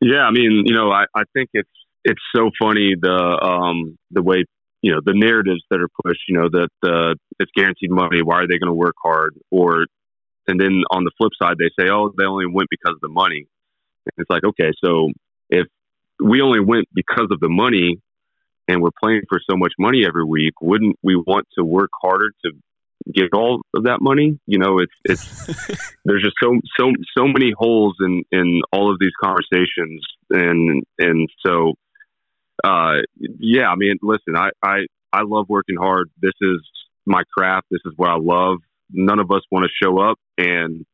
Yeah, 0.00 0.22
I 0.22 0.32
mean, 0.32 0.64
you 0.66 0.74
know, 0.74 0.90
I, 0.90 1.04
I 1.14 1.22
think 1.32 1.50
it's 1.54 1.70
it's 2.04 2.20
so 2.34 2.50
funny 2.60 2.96
the 3.00 3.12
um, 3.12 3.96
the 4.10 4.20
way 4.20 4.44
you 4.82 4.92
know 4.92 5.00
the 5.04 5.14
narratives 5.14 5.62
that 5.70 5.80
are 5.80 5.88
pushed. 6.04 6.22
You 6.28 6.40
know 6.40 6.48
that 6.48 6.70
uh, 6.82 7.14
it's 7.38 7.52
guaranteed 7.54 7.90
money. 7.90 8.20
Why 8.22 8.40
are 8.40 8.48
they 8.48 8.58
going 8.58 8.68
to 8.68 8.74
work 8.74 8.96
hard? 9.00 9.36
Or 9.52 9.86
and 10.46 10.60
then 10.60 10.82
on 10.90 11.04
the 11.04 11.10
flip 11.16 11.32
side, 11.40 11.56
they 11.58 11.70
say, 11.78 11.88
oh, 11.90 12.12
they 12.16 12.24
only 12.24 12.46
went 12.46 12.68
because 12.70 12.94
of 12.94 13.00
the 13.00 13.08
money. 13.08 13.46
And 14.06 14.12
it's 14.18 14.30
like, 14.30 14.44
okay, 14.44 14.72
so 14.84 15.10
if 15.48 15.66
we 16.22 16.40
only 16.40 16.60
went 16.60 16.88
because 16.94 17.28
of 17.30 17.40
the 17.40 17.48
money 17.48 18.00
and 18.68 18.82
we're 18.82 18.90
playing 19.00 19.22
for 19.28 19.40
so 19.48 19.56
much 19.56 19.72
money 19.78 20.04
every 20.06 20.24
week, 20.24 20.54
wouldn't 20.60 20.96
we 21.02 21.16
want 21.16 21.46
to 21.56 21.64
work 21.64 21.90
harder 22.00 22.30
to 22.44 22.52
get 23.12 23.32
all 23.34 23.62
of 23.74 23.84
that 23.84 24.00
money? 24.00 24.38
You 24.46 24.58
know, 24.58 24.78
it's, 24.78 24.92
it's, 25.04 25.46
there's 26.04 26.22
just 26.22 26.36
so, 26.42 26.58
so, 26.78 26.92
so 27.16 27.26
many 27.26 27.52
holes 27.56 27.94
in, 28.00 28.24
in 28.32 28.62
all 28.72 28.90
of 28.90 28.98
these 28.98 29.12
conversations. 29.22 30.04
And, 30.30 30.82
and 30.98 31.28
so, 31.44 31.74
uh, 32.64 32.98
yeah, 33.18 33.68
I 33.68 33.76
mean, 33.76 33.98
listen, 34.02 34.36
I, 34.36 34.50
I, 34.62 34.86
I 35.12 35.22
love 35.22 35.48
working 35.48 35.76
hard. 35.76 36.10
This 36.20 36.34
is 36.40 36.60
my 37.06 37.22
craft. 37.36 37.66
This 37.70 37.80
is 37.84 37.92
what 37.96 38.08
I 38.08 38.16
love 38.16 38.58
none 38.90 39.18
of 39.18 39.30
us 39.30 39.42
want 39.50 39.64
to 39.64 39.70
show 39.82 40.00
up 40.00 40.18
and 40.38 40.84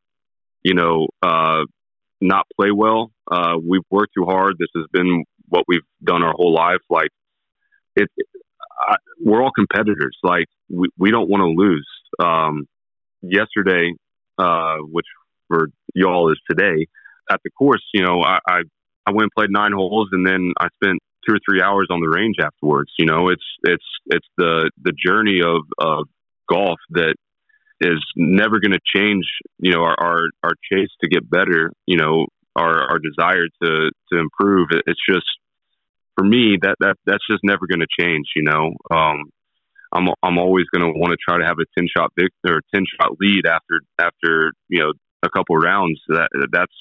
you 0.62 0.74
know 0.74 1.08
uh, 1.22 1.64
not 2.20 2.46
play 2.58 2.70
well. 2.70 3.10
Uh, 3.30 3.54
we've 3.62 3.82
worked 3.90 4.14
too 4.16 4.24
hard. 4.24 4.54
This 4.58 4.68
has 4.76 4.86
been 4.92 5.24
what 5.48 5.64
we've 5.68 5.80
done 6.02 6.22
our 6.22 6.32
whole 6.32 6.54
life. 6.54 6.80
Like 6.90 7.10
it, 7.96 8.08
I, 8.88 8.96
we're 9.20 9.42
all 9.42 9.52
competitors. 9.52 10.16
Like 10.22 10.46
we, 10.68 10.88
we 10.98 11.10
don't 11.10 11.28
want 11.28 11.42
to 11.42 11.62
lose. 11.62 11.88
Um, 12.18 12.66
yesterday, 13.22 13.92
uh, 14.38 14.76
which 14.78 15.06
for 15.48 15.68
y'all 15.94 16.30
is 16.30 16.40
today, 16.48 16.86
at 17.30 17.40
the 17.44 17.50
course, 17.50 17.82
you 17.92 18.02
know, 18.02 18.22
I, 18.22 18.38
I 18.48 18.60
I 19.06 19.10
went 19.10 19.24
and 19.24 19.32
played 19.36 19.50
nine 19.50 19.72
holes, 19.72 20.08
and 20.12 20.26
then 20.26 20.52
I 20.60 20.68
spent 20.82 21.00
two 21.26 21.34
or 21.34 21.38
three 21.48 21.62
hours 21.62 21.88
on 21.90 22.00
the 22.00 22.08
range 22.08 22.36
afterwards. 22.42 22.92
You 22.98 23.06
know, 23.06 23.28
it's 23.28 23.44
it's 23.62 23.84
it's 24.06 24.26
the 24.36 24.70
the 24.82 24.92
journey 24.92 25.40
of 25.42 25.62
of 25.78 26.08
golf 26.48 26.78
that 26.90 27.14
is 27.80 28.02
never 28.16 28.60
going 28.60 28.72
to 28.72 28.80
change. 28.96 29.24
You 29.58 29.72
know, 29.72 29.82
our, 29.82 29.96
our 30.00 30.20
our 30.42 30.52
chase 30.70 30.90
to 31.02 31.08
get 31.08 31.28
better. 31.28 31.72
You 31.86 31.96
know, 31.96 32.26
our 32.56 32.90
our 32.90 32.98
desire 32.98 33.46
to 33.62 33.90
to 34.12 34.18
improve. 34.18 34.68
It's 34.86 35.00
just 35.08 35.26
for 36.16 36.24
me 36.24 36.58
that 36.62 36.76
that 36.80 36.96
that's 37.06 37.26
just 37.30 37.40
never 37.44 37.66
going 37.68 37.80
to 37.80 38.04
change. 38.04 38.26
You 38.36 38.44
know, 38.44 38.72
um, 38.90 39.30
I'm 39.92 40.08
I'm 40.22 40.38
always 40.38 40.66
going 40.74 40.84
to 40.84 40.98
want 40.98 41.12
to 41.12 41.18
try 41.22 41.38
to 41.38 41.46
have 41.46 41.58
a 41.60 41.66
ten 41.78 41.88
shot 41.94 42.12
big 42.16 42.28
or 42.46 42.60
ten 42.74 42.84
shot 43.00 43.16
lead 43.20 43.46
after 43.46 43.80
after 43.98 44.52
you 44.68 44.80
know 44.80 44.92
a 45.22 45.30
couple 45.30 45.56
rounds. 45.56 46.00
That 46.08 46.28
that's 46.52 46.74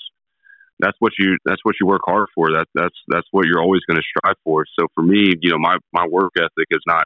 that's 0.79 0.97
what 0.99 1.13
you 1.17 1.37
that's 1.45 1.63
what 1.63 1.75
you 1.79 1.87
work 1.87 2.01
hard 2.05 2.27
for. 2.35 2.51
That 2.51 2.67
that's 2.73 2.95
that's 3.07 3.27
what 3.31 3.45
you're 3.45 3.61
always 3.61 3.81
going 3.87 3.97
to 3.97 4.03
strive 4.03 4.37
for. 4.43 4.65
So 4.79 4.87
for 4.93 5.03
me, 5.03 5.33
you 5.41 5.51
know, 5.51 5.59
my 5.59 5.77
my 5.93 6.07
work 6.07 6.33
ethic 6.37 6.67
is 6.71 6.83
not 6.85 7.05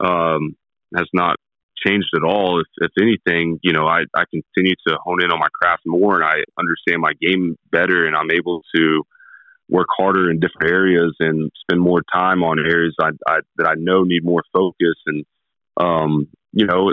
um, 0.00 0.56
has 0.96 1.08
not 1.12 1.36
changed 1.86 2.08
at 2.14 2.24
all. 2.24 2.60
If, 2.60 2.66
if 2.78 2.90
anything, 3.00 3.58
you 3.62 3.72
know, 3.72 3.86
I, 3.86 4.02
I 4.14 4.24
continue 4.30 4.74
to 4.86 4.98
hone 5.04 5.22
in 5.22 5.30
on 5.30 5.38
my 5.38 5.48
craft 5.52 5.82
more 5.86 6.16
and 6.16 6.24
I 6.24 6.42
understand 6.58 7.00
my 7.00 7.12
game 7.20 7.56
better 7.70 8.06
and 8.06 8.16
I'm 8.16 8.30
able 8.30 8.62
to 8.74 9.02
work 9.68 9.86
harder 9.96 10.30
in 10.30 10.40
different 10.40 10.70
areas 10.70 11.14
and 11.20 11.50
spend 11.62 11.80
more 11.80 12.02
time 12.12 12.42
on 12.42 12.58
areas 12.58 12.94
I, 13.00 13.10
I 13.26 13.40
that 13.56 13.68
I 13.68 13.74
know 13.76 14.02
need 14.02 14.24
more 14.24 14.42
focus. 14.52 14.96
And, 15.06 15.24
um, 15.78 16.28
you 16.52 16.66
know, 16.66 16.92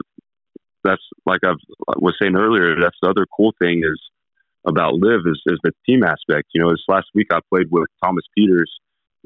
that's 0.84 1.02
like 1.26 1.42
I 1.44 1.54
was 1.98 2.16
saying 2.22 2.36
earlier, 2.36 2.76
that's 2.80 2.98
the 3.02 3.10
other 3.10 3.26
cool 3.36 3.54
thing 3.62 3.82
is 3.84 4.00
about 4.66 4.94
LIV 4.94 5.22
is, 5.26 5.42
is 5.48 5.60
the 5.64 5.72
team 5.86 6.04
aspect. 6.04 6.50
You 6.54 6.62
know, 6.62 6.72
this 6.72 6.84
last 6.88 7.08
week 7.14 7.28
I 7.32 7.40
played 7.50 7.68
with 7.70 7.88
Thomas 8.04 8.24
Pieters 8.38 8.72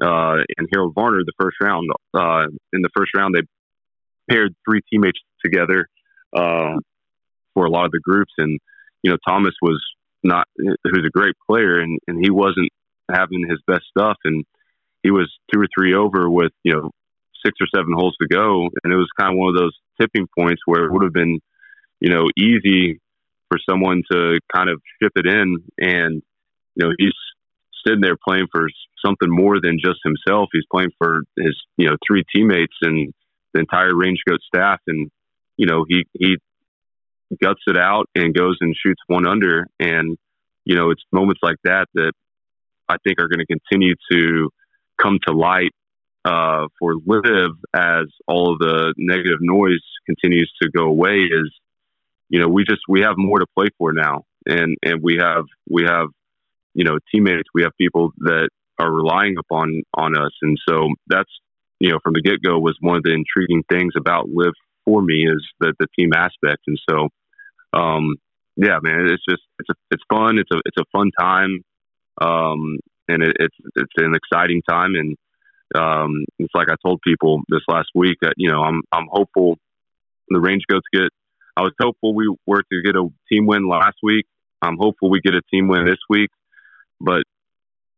uh, 0.02 0.42
and 0.56 0.68
Harold 0.72 0.94
Varner 0.94 1.22
the 1.24 1.32
first 1.40 1.56
round. 1.60 1.88
Uh, 2.12 2.46
in 2.72 2.82
the 2.82 2.90
first 2.96 3.12
round, 3.16 3.34
they 3.34 3.42
paired 4.30 4.54
three 4.68 4.80
teammates 4.90 5.18
together 5.44 5.86
uh, 6.34 6.76
for 7.54 7.66
a 7.66 7.70
lot 7.70 7.84
of 7.84 7.92
the 7.92 8.00
groups, 8.00 8.32
and 8.38 8.58
you 9.02 9.10
know 9.10 9.18
Thomas 9.26 9.54
was 9.62 9.82
not 10.22 10.46
who's 10.56 11.06
a 11.06 11.10
great 11.10 11.34
player, 11.48 11.78
and 11.78 11.98
and 12.08 12.18
he 12.22 12.30
wasn't 12.30 12.70
having 13.10 13.46
his 13.48 13.60
best 13.66 13.84
stuff, 13.96 14.16
and 14.24 14.44
he 15.02 15.10
was 15.10 15.30
two 15.52 15.60
or 15.60 15.66
three 15.76 15.94
over 15.94 16.28
with 16.30 16.52
you 16.62 16.72
know 16.74 16.90
six 17.44 17.58
or 17.60 17.66
seven 17.74 17.92
holes 17.94 18.16
to 18.20 18.28
go, 18.28 18.68
and 18.82 18.92
it 18.92 18.96
was 18.96 19.08
kind 19.18 19.32
of 19.32 19.38
one 19.38 19.54
of 19.54 19.60
those 19.60 19.76
tipping 20.00 20.26
points 20.36 20.62
where 20.66 20.84
it 20.84 20.92
would 20.92 21.04
have 21.04 21.12
been 21.12 21.40
you 22.00 22.10
know 22.10 22.24
easy 22.36 23.00
for 23.48 23.58
someone 23.68 24.02
to 24.10 24.38
kind 24.54 24.70
of 24.70 24.80
ship 25.02 25.12
it 25.16 25.26
in, 25.26 25.56
and 25.78 26.22
you 26.74 26.86
know 26.86 26.92
he's 26.98 27.12
sitting 27.86 28.00
there 28.00 28.16
playing 28.26 28.46
for 28.50 28.66
something 29.04 29.28
more 29.28 29.60
than 29.60 29.78
just 29.78 30.00
himself. 30.02 30.48
He's 30.52 30.64
playing 30.72 30.90
for 30.98 31.22
his 31.38 31.54
you 31.76 31.88
know 31.88 31.96
three 32.06 32.24
teammates 32.34 32.74
and 32.82 33.12
the 33.54 33.60
entire 33.60 33.94
range 33.94 34.18
goat 34.28 34.40
staff, 34.42 34.80
and 34.86 35.10
you 35.56 35.66
know 35.66 35.84
he 35.88 36.04
he 36.12 36.36
guts 37.42 37.60
it 37.66 37.76
out 37.76 38.08
and 38.14 38.34
goes 38.34 38.58
and 38.60 38.74
shoots 38.76 39.00
one 39.06 39.26
under, 39.26 39.66
and 39.80 40.18
you 40.64 40.76
know 40.76 40.90
it's 40.90 41.02
moments 41.12 41.40
like 41.42 41.56
that 41.64 41.86
that 41.94 42.12
I 42.88 42.96
think 43.04 43.18
are 43.18 43.28
going 43.28 43.44
to 43.44 43.46
continue 43.46 43.94
to 44.12 44.50
come 45.00 45.18
to 45.26 45.32
light 45.32 45.72
uh, 46.24 46.68
for 46.78 46.94
LIV 47.06 47.52
as 47.74 48.06
all 48.26 48.52
of 48.52 48.58
the 48.58 48.94
negative 48.96 49.38
noise 49.40 49.82
continues 50.06 50.50
to 50.62 50.70
go 50.70 50.84
away. 50.84 51.18
Is 51.20 51.52
you 52.28 52.40
know 52.40 52.48
we 52.48 52.64
just 52.64 52.82
we 52.88 53.00
have 53.00 53.14
more 53.16 53.38
to 53.38 53.46
play 53.56 53.68
for 53.78 53.92
now, 53.92 54.24
and 54.46 54.76
and 54.82 55.02
we 55.02 55.16
have 55.20 55.44
we 55.70 55.84
have 55.84 56.08
you 56.74 56.84
know 56.84 56.98
teammates, 57.12 57.48
we 57.54 57.62
have 57.62 57.72
people 57.78 58.12
that 58.18 58.48
are 58.78 58.92
relying 58.92 59.36
upon 59.38 59.82
on 59.94 60.16
us, 60.16 60.32
and 60.42 60.58
so 60.68 60.88
that's 61.06 61.30
you 61.84 61.90
know 61.90 61.98
from 62.02 62.14
the 62.14 62.22
get 62.22 62.42
go 62.42 62.58
was 62.58 62.76
one 62.80 62.96
of 62.96 63.02
the 63.02 63.12
intriguing 63.12 63.62
things 63.70 63.92
about 63.94 64.30
LIV 64.30 64.54
for 64.86 65.02
me 65.02 65.26
is 65.28 65.44
the 65.60 65.74
the 65.78 65.86
team 65.98 66.12
aspect, 66.16 66.62
and 66.66 66.80
so 66.88 67.08
um, 67.74 68.16
yeah, 68.56 68.78
man, 68.82 69.06
it's 69.10 69.24
just 69.28 69.42
it's 69.58 69.68
a, 69.68 69.74
it's 69.90 70.02
fun, 70.10 70.38
it's 70.38 70.50
a 70.50 70.60
it's 70.64 70.78
a 70.78 70.84
fun 70.96 71.10
time, 71.20 71.62
um, 72.22 72.78
and 73.06 73.22
it, 73.22 73.36
it's 73.38 73.56
it's 73.76 73.92
an 73.98 74.14
exciting 74.14 74.62
time, 74.66 74.94
and 74.94 75.16
um, 75.74 76.24
it's 76.38 76.54
like 76.54 76.68
I 76.70 76.76
told 76.82 77.00
people 77.02 77.42
this 77.50 77.60
last 77.68 77.88
week 77.94 78.16
that 78.22 78.34
you 78.38 78.50
know 78.50 78.62
I'm 78.62 78.80
I'm 78.90 79.06
hopeful 79.10 79.58
the 80.30 80.40
range 80.40 80.62
goats 80.66 80.86
get. 80.90 81.10
I 81.56 81.62
was 81.62 81.72
hopeful 81.78 82.14
we 82.14 82.34
were 82.46 82.62
to 82.62 82.82
get 82.82 82.96
a 82.96 83.06
team 83.30 83.46
win 83.46 83.68
last 83.68 83.96
week. 84.02 84.24
I'm 84.62 84.78
hopeful 84.78 85.10
we 85.10 85.20
get 85.20 85.34
a 85.34 85.42
team 85.52 85.68
win 85.68 85.84
this 85.84 86.00
week, 86.08 86.30
but 86.98 87.24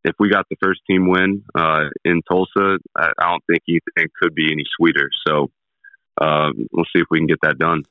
if 0.07 0.15
we 0.21 0.31
got 0.31 0.47
the 0.49 0.57
first 0.63 0.81
team 0.89 1.09
win 1.09 1.43
uh, 1.55 1.85
in 2.05 2.23
Tulsa, 2.31 2.79
I, 2.97 3.11
I 3.19 3.31
don't 3.31 3.43
think 3.51 3.63
anything 3.69 4.11
could 4.21 4.35
be 4.35 4.51
any 4.53 4.65
sweeter. 4.79 5.11
So 5.27 5.51
uh, 6.21 6.51
we'll 6.73 6.85
see 6.85 7.01
if 7.01 7.07
we 7.11 7.19
can 7.19 7.27
get 7.27 7.41
that 7.43 7.59
done. 7.59 7.83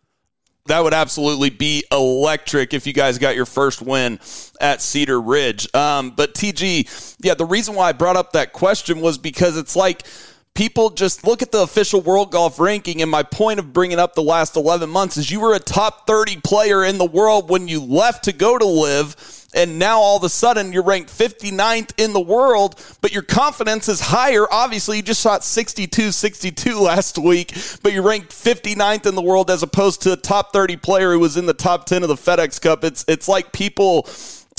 That 0.68 0.80
would 0.80 0.96
absolutely 0.96 1.52
be 1.52 1.84
electric 1.92 2.74
if 2.74 2.88
you 2.88 2.94
guys 2.94 3.20
got 3.20 3.36
your 3.36 3.46
first 3.46 3.84
win 3.84 4.20
at 4.60 4.82
Cedar 4.82 5.22
Ridge. 5.22 5.74
Um, 5.76 6.12
but 6.12 6.34
TG, 6.34 7.18
yeah, 7.20 7.36
the 7.36 7.46
reason 7.46 7.76
why 7.76 7.90
I 7.90 7.92
brought 7.92 8.16
up 8.16 8.32
that 8.32 8.52
question 8.52 9.00
was 9.00 9.20
because 9.20 9.58
it's 9.58 9.76
like 9.76 10.08
people 10.56 10.90
just 10.90 11.28
look 11.28 11.42
at 11.42 11.52
the 11.52 11.62
official 11.62 12.02
world 12.02 12.32
golf 12.32 12.60
ranking 12.60 13.02
and 13.02 13.12
my 13.12 13.22
point 13.22 13.60
of 13.60 13.74
bringing 13.74 14.00
up 14.00 14.16
the 14.16 14.24
last 14.24 14.56
11 14.56 14.90
months 14.90 15.18
is 15.18 15.30
you 15.30 15.42
were 15.42 15.54
a 15.54 15.60
top 15.60 16.08
30 16.08 16.38
player 16.42 16.84
in 16.84 16.98
the 16.98 17.06
world 17.06 17.50
when 17.50 17.68
you 17.68 17.84
left 17.84 18.24
to 18.24 18.34
go 18.34 18.58
to 18.58 18.66
LIV. 18.66 19.50
and 19.54 19.78
now 19.78 20.00
all 20.00 20.18
of 20.18 20.24
a 20.24 20.30
sudden 20.30 20.72
you're 20.72 20.84
ranked 20.84 21.10
59th 21.10 21.92
in 21.98 22.14
the 22.14 22.22
world, 22.22 22.82
but 23.02 23.14
your 23.14 23.22
confidence 23.22 23.88
is 23.88 24.00
higher. 24.00 24.46
Obviously, 24.52 24.98
you 24.98 25.04
just 25.04 25.22
shot 25.22 25.44
62 25.44 26.12
62 26.12 26.80
last 26.80 27.18
week, 27.18 27.54
but 27.84 27.94
you're 27.94 28.04
ranked 28.04 28.32
59th 28.32 29.06
in 29.06 29.16
the 29.16 29.22
world 29.22 29.52
as 29.52 29.62
opposed 29.62 30.02
to 30.04 30.14
a 30.14 30.18
top 30.18 30.54
30 30.54 30.78
player 30.78 31.12
who 31.12 31.20
was 31.20 31.38
in 31.38 31.46
the 31.46 31.54
top 31.54 31.86
10 31.86 32.04
of 32.04 32.10
the 32.10 32.16
FedEx 32.16 32.62
Cup. 32.62 32.84
It's, 32.84 33.04
it's 33.08 33.28
like 33.28 33.52
people. 33.52 34.08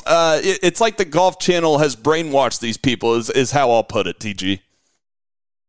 Uh, 0.05 0.41
it, 0.41 0.61
it's 0.63 0.81
like 0.81 0.99
the 0.99 1.05
Golf 1.05 1.41
Channel 1.41 1.79
has 1.79 1.97
brainwashed 1.97 2.61
these 2.61 2.77
people. 2.77 3.15
Is 3.15 3.29
is 3.29 3.51
how 3.51 3.73
I'll 3.73 3.83
put 3.83 4.07
it, 4.07 4.21
TG. 4.21 4.61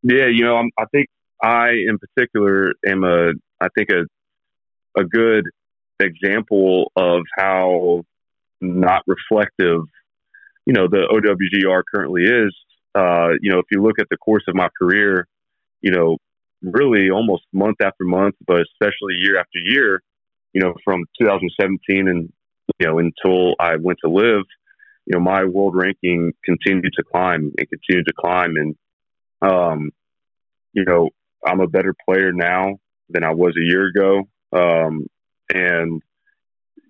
Yeah, 0.02 0.26
you 0.26 0.44
know, 0.44 0.56
I'm, 0.56 0.70
I 0.78 0.84
think 0.92 1.08
I, 1.42 1.70
in 1.70 1.98
particular, 1.98 2.72
am 2.86 3.04
a, 3.04 3.32
I 3.60 3.68
think 3.76 3.90
a, 3.90 5.00
a 5.00 5.04
good 5.04 5.44
example 6.00 6.92
of 6.96 7.22
how 7.36 8.04
not 8.60 9.02
reflective, 9.06 9.82
you 10.66 10.72
know, 10.72 10.88
the 10.88 11.06
OWGR 11.10 11.82
currently 11.92 12.24
is. 12.24 12.54
Uh, 12.94 13.30
you 13.40 13.50
know, 13.50 13.58
if 13.58 13.66
you 13.70 13.82
look 13.82 13.98
at 13.98 14.08
the 14.10 14.16
course 14.16 14.44
of 14.48 14.54
my 14.54 14.68
career, 14.80 15.26
you 15.80 15.90
know, 15.90 16.16
really 16.62 17.10
almost 17.10 17.44
month 17.52 17.76
after 17.80 18.04
month, 18.04 18.34
but 18.46 18.62
especially 18.72 19.14
year 19.14 19.38
after 19.38 19.58
year, 19.62 20.00
you 20.52 20.60
know, 20.60 20.74
from 20.84 21.04
2017 21.20 22.08
and, 22.08 22.32
you 22.78 22.86
know, 22.86 22.98
until 22.98 23.54
I 23.60 23.76
went 23.76 23.98
to 24.04 24.10
LIV, 24.10 24.44
you 25.06 25.14
know, 25.14 25.20
my 25.20 25.44
world 25.44 25.74
ranking 25.76 26.32
continued 26.44 26.92
to 26.96 27.04
climb 27.04 27.52
and 27.56 27.68
continued 27.68 28.06
to 28.06 28.14
climb. 28.18 28.56
And, 28.56 28.76
um, 29.42 29.90
you 30.72 30.84
know, 30.84 31.10
I'm 31.44 31.60
a 31.60 31.68
better 31.68 31.94
player 32.06 32.32
now 32.32 32.78
than 33.08 33.24
I 33.24 33.32
was 33.32 33.54
a 33.56 33.64
year 33.64 33.86
ago. 33.86 34.28
Um, 34.52 35.06
and 35.52 36.02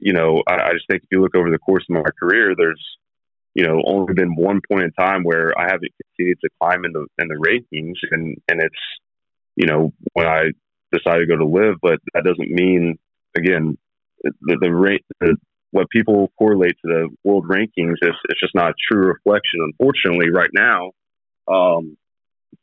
you 0.00 0.12
know, 0.12 0.42
I, 0.46 0.54
I 0.54 0.72
just 0.72 0.86
think 0.88 1.02
if 1.02 1.08
you 1.10 1.20
look 1.20 1.34
over 1.34 1.50
the 1.50 1.58
course 1.58 1.84
of 1.88 1.94
my 1.94 2.10
career, 2.18 2.54
there's, 2.56 2.84
you 3.54 3.66
know, 3.66 3.82
only 3.84 4.14
been 4.14 4.36
one 4.36 4.60
point 4.68 4.84
in 4.84 4.92
time 4.92 5.24
where 5.24 5.58
I 5.58 5.64
haven't 5.64 5.92
continued 6.16 6.38
to 6.42 6.50
climb 6.60 6.84
in 6.84 6.92
the 6.92 7.06
in 7.18 7.28
the 7.28 7.34
rankings, 7.34 7.96
and 8.10 8.36
and 8.48 8.62
it's, 8.62 8.82
you 9.56 9.66
know, 9.66 9.92
when 10.12 10.26
I 10.26 10.52
decided 10.92 11.20
to 11.20 11.26
go 11.26 11.36
to 11.36 11.44
LIV, 11.44 11.76
but 11.82 11.98
that 12.14 12.24
doesn't 12.24 12.50
mean 12.50 12.98
again 13.36 13.76
the 14.22 14.56
the 14.60 14.72
rate 14.72 15.04
the, 15.20 15.36
what 15.70 15.90
people 15.90 16.32
correlate 16.38 16.76
to 16.82 16.88
the 16.88 17.08
world 17.24 17.46
rankings 17.46 17.96
is 18.00 18.14
it's 18.28 18.40
just 18.40 18.54
not 18.54 18.70
a 18.70 18.74
true 18.88 19.06
reflection. 19.06 19.60
Unfortunately, 19.60 20.30
right 20.30 20.50
now, 20.54 20.92
um, 21.46 21.96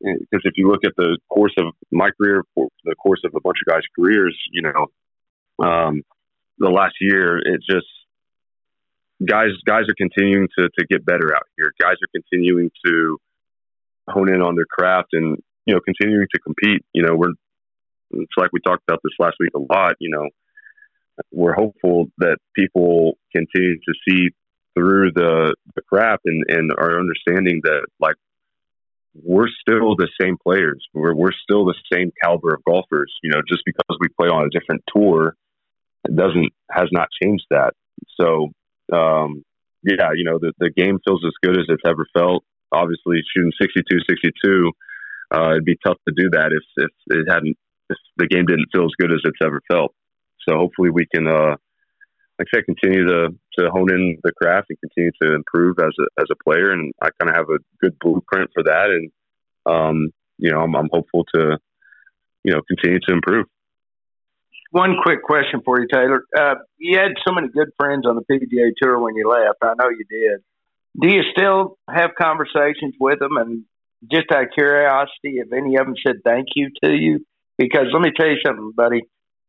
because 0.01 0.41
if 0.43 0.53
you 0.55 0.69
look 0.69 0.85
at 0.85 0.93
the 0.97 1.17
course 1.29 1.53
of 1.57 1.73
my 1.91 2.09
career, 2.11 2.43
for 2.53 2.67
the 2.83 2.95
course 2.95 3.21
of 3.23 3.33
a 3.35 3.41
bunch 3.41 3.57
of 3.65 3.73
guys' 3.73 3.83
careers, 3.97 4.37
you 4.51 4.61
know, 4.61 5.65
um, 5.65 6.03
the 6.57 6.69
last 6.69 6.95
year, 6.99 7.37
it 7.37 7.61
just 7.69 7.87
guys 9.25 9.51
guys 9.65 9.83
are 9.89 9.95
continuing 9.97 10.47
to 10.57 10.69
to 10.77 10.85
get 10.87 11.05
better 11.05 11.33
out 11.35 11.47
here. 11.57 11.71
Guys 11.79 11.95
are 11.95 12.11
continuing 12.13 12.71
to 12.85 13.17
hone 14.09 14.33
in 14.33 14.41
on 14.41 14.55
their 14.55 14.65
craft 14.69 15.09
and 15.13 15.37
you 15.65 15.73
know 15.73 15.79
continuing 15.81 16.27
to 16.33 16.39
compete. 16.39 16.83
You 16.93 17.03
know, 17.03 17.15
we're 17.15 17.33
it's 18.11 18.33
like 18.37 18.51
we 18.53 18.59
talked 18.59 18.83
about 18.87 18.99
this 19.03 19.13
last 19.19 19.35
week 19.39 19.51
a 19.55 19.59
lot. 19.59 19.95
You 19.99 20.11
know, 20.11 20.29
we're 21.31 21.55
hopeful 21.55 22.07
that 22.19 22.37
people 22.55 23.17
continue 23.35 23.75
to 23.75 23.93
see 24.07 24.29
through 24.75 25.11
the 25.13 25.55
the 25.75 25.81
crap 25.81 26.21
and 26.25 26.43
and 26.49 26.71
are 26.77 26.99
understanding 26.99 27.61
that 27.63 27.85
like 27.99 28.15
we're 29.23 29.47
still 29.61 29.95
the 29.95 30.09
same 30.21 30.37
players. 30.37 30.85
We're 30.93 31.15
we're 31.15 31.31
still 31.31 31.65
the 31.65 31.75
same 31.91 32.11
caliber 32.21 32.53
of 32.53 32.63
golfers. 32.63 33.13
You 33.23 33.31
know, 33.31 33.41
just 33.47 33.61
because 33.65 33.97
we 33.99 34.07
play 34.09 34.27
on 34.27 34.45
a 34.45 34.49
different 34.49 34.83
tour 34.93 35.35
it 36.07 36.15
doesn't 36.15 36.53
has 36.71 36.89
not 36.91 37.07
changed 37.21 37.45
that. 37.49 37.73
So 38.19 38.49
um, 38.93 39.43
yeah, 39.83 40.11
you 40.15 40.23
know 40.23 40.39
the 40.39 40.53
the 40.59 40.69
game 40.69 40.99
feels 41.05 41.23
as 41.25 41.33
good 41.43 41.57
as 41.57 41.65
it's 41.69 41.83
ever 41.85 42.05
felt. 42.17 42.43
Obviously, 42.71 43.21
shooting 43.33 43.51
62, 43.61 43.99
62, 44.09 44.71
uh, 45.33 45.51
it'd 45.51 45.65
be 45.65 45.77
tough 45.85 45.97
to 46.07 46.13
do 46.15 46.29
that 46.31 46.51
if 46.51 46.63
if 46.77 47.17
it 47.17 47.31
hadn't 47.31 47.57
if 47.89 47.97
the 48.17 48.27
game 48.27 48.45
didn't 48.45 48.67
feel 48.73 48.85
as 48.85 48.95
good 48.99 49.11
as 49.11 49.21
it's 49.23 49.37
ever 49.43 49.61
felt. 49.71 49.93
So 50.47 50.57
hopefully 50.57 50.89
we 50.91 51.07
can, 51.13 51.27
uh, 51.27 51.55
like 52.39 52.47
I 52.53 52.57
said, 52.57 52.65
continue 52.65 53.05
to 53.05 53.29
to 53.59 53.69
hone 53.69 53.91
in 53.91 54.17
the 54.23 54.31
craft 54.33 54.67
and 54.69 54.79
continue 54.79 55.11
to 55.21 55.35
improve 55.35 55.77
as 55.79 55.93
a 55.99 56.21
as 56.21 56.27
a 56.31 56.43
player. 56.43 56.71
And 56.71 56.93
I 57.01 57.09
kind 57.19 57.29
of 57.29 57.35
have 57.35 57.49
a 57.49 57.59
good 57.81 57.97
blueprint 57.99 58.51
for 58.53 58.63
that. 58.63 58.89
And 58.89 59.11
um, 59.65 60.09
you 60.37 60.51
know, 60.51 60.59
I'm, 60.59 60.75
I'm 60.75 60.89
hopeful 60.91 61.25
to 61.33 61.57
you 62.43 62.53
know 62.53 62.61
continue 62.67 62.99
to 63.07 63.13
improve 63.13 63.45
one 64.75 64.97
quick 65.01 65.23
question 65.23 65.61
for 65.63 65.79
you, 65.79 65.87
Talor. 65.87 66.19
Uh, 66.37 66.55
you 66.77 66.97
had 66.97 67.13
so 67.25 67.33
many 67.33 67.47
good 67.47 67.69
friends 67.79 68.05
on 68.05 68.17
the 68.17 68.23
PGA 68.29 68.71
Tour 68.75 68.99
when 68.99 69.15
you 69.15 69.29
left. 69.29 69.59
I 69.61 69.73
know 69.79 69.89
you 69.89 70.03
did. 70.09 70.41
Do 70.99 71.07
you 71.07 71.21
still 71.31 71.77
have 71.89 72.11
conversations 72.21 72.93
with 72.99 73.19
them? 73.19 73.37
And 73.37 73.63
just 74.11 74.29
out 74.33 74.43
of 74.43 74.49
curiosity, 74.53 75.39
if 75.39 75.53
any 75.53 75.77
of 75.77 75.85
them 75.85 75.95
said 76.05 76.17
thank 76.25 76.47
you 76.55 76.71
to 76.83 76.91
you? 76.91 77.25
Because 77.57 77.85
let 77.93 78.01
me 78.01 78.11
tell 78.13 78.27
you 78.27 78.37
something, 78.45 78.73
buddy. 78.75 79.03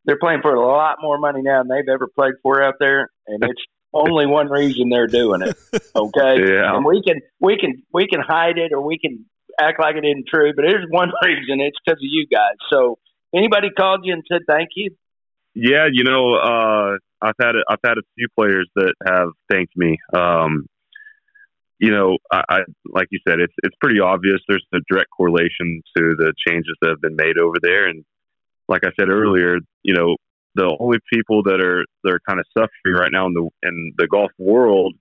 They're 0.06 0.18
playing 0.18 0.40
for 0.42 0.54
a 0.54 0.66
lot 0.66 0.96
more 1.02 1.18
money 1.18 1.42
now 1.42 1.62
than 1.62 1.68
they've 1.68 1.92
ever 1.92 2.06
played 2.08 2.34
for 2.42 2.62
out 2.62 2.74
there, 2.80 3.10
and 3.26 3.42
it's 3.44 3.62
only 3.92 4.26
one 4.26 4.48
reason 4.48 4.88
they're 4.88 5.06
doing 5.06 5.42
it. 5.42 5.56
Okay, 5.94 6.52
Yeah. 6.52 6.74
and 6.76 6.84
we 6.84 7.02
can 7.02 7.20
we 7.40 7.58
can 7.58 7.82
we 7.92 8.06
can 8.08 8.20
hide 8.20 8.58
it 8.58 8.72
or 8.72 8.80
we 8.80 8.98
can 8.98 9.24
act 9.60 9.80
like 9.80 9.96
it 9.96 10.04
isn't 10.04 10.26
true, 10.28 10.52
but 10.54 10.62
there's 10.62 10.86
one 10.88 11.10
reason. 11.24 11.60
It's 11.60 11.76
because 11.84 11.98
of 11.98 12.02
you 12.02 12.26
guys. 12.30 12.56
So 12.70 12.98
anybody 13.34 13.68
called 13.70 14.00
you 14.04 14.12
and 14.12 14.22
said 14.30 14.42
thank 14.48 14.70
you? 14.76 14.90
Yeah, 15.54 15.86
you 15.90 16.04
know, 16.04 16.34
uh, 16.34 16.98
I've 17.22 17.34
had 17.40 17.54
a, 17.56 17.60
I've 17.68 17.78
had 17.84 17.96
a 17.96 18.02
few 18.16 18.28
players 18.38 18.68
that 18.76 18.92
have 19.06 19.30
thanked 19.50 19.74
me. 19.76 19.96
Um, 20.14 20.66
you 21.78 21.90
know, 21.90 22.18
I, 22.30 22.42
I 22.48 22.58
like 22.86 23.08
you 23.10 23.18
said, 23.26 23.40
it's 23.40 23.52
it's 23.62 23.76
pretty 23.80 24.00
obvious. 24.00 24.38
There's 24.48 24.64
a 24.74 24.78
direct 24.90 25.08
correlation 25.16 25.82
to 25.96 26.14
the 26.18 26.32
changes 26.46 26.74
that 26.82 26.90
have 26.90 27.00
been 27.00 27.16
made 27.16 27.38
over 27.38 27.56
there, 27.62 27.86
and 27.88 28.04
like 28.68 28.82
I 28.84 28.90
said 28.98 29.08
earlier, 29.08 29.58
you 29.82 29.94
know, 29.94 30.16
the 30.54 30.76
only 30.80 30.98
people 31.12 31.42
that 31.44 31.60
are 31.60 31.84
that 32.02 32.12
are 32.12 32.20
kind 32.26 32.40
of 32.40 32.46
suffering 32.56 32.94
right 32.94 33.12
now 33.12 33.26
in 33.26 33.34
the 33.34 33.48
in 33.62 33.92
the 33.98 34.08
golf 34.08 34.30
world 34.38 34.94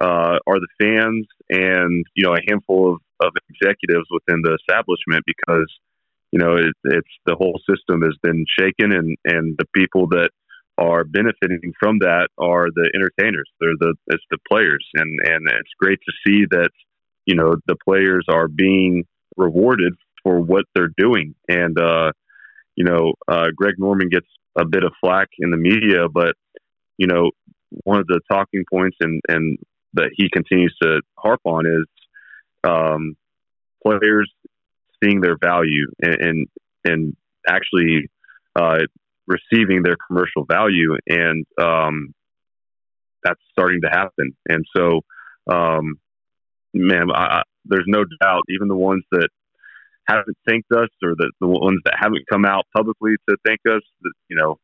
uh, 0.00 0.38
are 0.46 0.60
the 0.60 0.68
fans 0.80 1.26
and 1.48 2.04
you 2.14 2.24
know 2.24 2.34
a 2.34 2.40
handful 2.48 2.94
of, 2.94 3.00
of 3.20 3.32
executives 3.48 4.06
within 4.10 4.42
the 4.42 4.54
establishment 4.54 5.22
because 5.26 5.72
you 6.32 6.38
know 6.38 6.56
it, 6.56 6.74
it's 6.84 7.14
the 7.24 7.36
whole 7.36 7.60
system 7.70 8.02
has 8.02 8.14
been 8.22 8.44
shaken 8.58 8.92
and 8.92 9.16
and 9.24 9.56
the 9.58 9.66
people 9.74 10.08
that 10.08 10.30
are 10.78 11.04
benefiting 11.04 11.72
from 11.80 11.98
that 12.00 12.28
are 12.38 12.66
the 12.74 12.90
entertainers. 12.94 13.48
They're 13.60 13.78
the 13.78 13.94
it's 14.08 14.24
the 14.30 14.38
players. 14.50 14.86
And 14.94 15.18
and 15.24 15.48
it's 15.48 15.72
great 15.80 15.98
to 16.06 16.12
see 16.26 16.46
that 16.50 16.70
you 17.24 17.34
know 17.34 17.56
the 17.66 17.76
players 17.84 18.26
are 18.28 18.48
being 18.48 19.04
rewarded 19.36 19.94
for 20.22 20.40
what 20.40 20.64
they're 20.74 20.92
doing. 20.96 21.34
And 21.48 21.78
uh 21.78 22.12
you 22.76 22.84
know 22.84 23.14
uh 23.28 23.48
Greg 23.54 23.74
Norman 23.78 24.08
gets 24.08 24.26
a 24.56 24.64
bit 24.64 24.84
of 24.84 24.92
flack 25.00 25.28
in 25.38 25.50
the 25.50 25.56
media 25.56 26.08
but 26.12 26.34
you 26.96 27.06
know 27.06 27.30
one 27.84 27.98
of 27.98 28.06
the 28.06 28.20
talking 28.30 28.64
points 28.70 28.96
and 29.00 29.20
and 29.28 29.58
that 29.94 30.10
he 30.14 30.28
continues 30.32 30.74
to 30.82 31.00
harp 31.16 31.40
on 31.44 31.66
is 31.66 32.70
um 32.70 33.16
players 33.84 34.30
seeing 35.02 35.20
their 35.20 35.36
value 35.42 35.86
and 36.02 36.16
and, 36.20 36.46
and 36.84 37.16
actually 37.48 38.08
uh 38.54 38.78
receiving 39.26 39.82
their 39.82 39.96
commercial 40.08 40.44
value 40.44 40.96
and 41.08 41.44
um 41.60 42.14
that's 43.24 43.40
starting 43.50 43.80
to 43.82 43.88
happen. 43.88 44.36
And 44.48 44.64
so 44.74 45.00
um 45.50 45.98
man 46.72 47.10
I, 47.12 47.42
there's 47.64 47.86
no 47.86 48.04
doubt 48.20 48.42
even 48.48 48.68
the 48.68 48.76
ones 48.76 49.04
that 49.10 49.28
haven't 50.08 50.36
thanked 50.48 50.70
us 50.72 50.88
or 51.02 51.14
the, 51.16 51.30
the 51.40 51.46
ones 51.46 51.80
that 51.84 51.94
haven't 51.98 52.24
come 52.30 52.44
out 52.44 52.64
publicly 52.74 53.12
to 53.28 53.36
thank 53.46 53.60
us 53.68 53.82
that, 54.02 54.12
you 54.28 54.36
know 54.36 54.56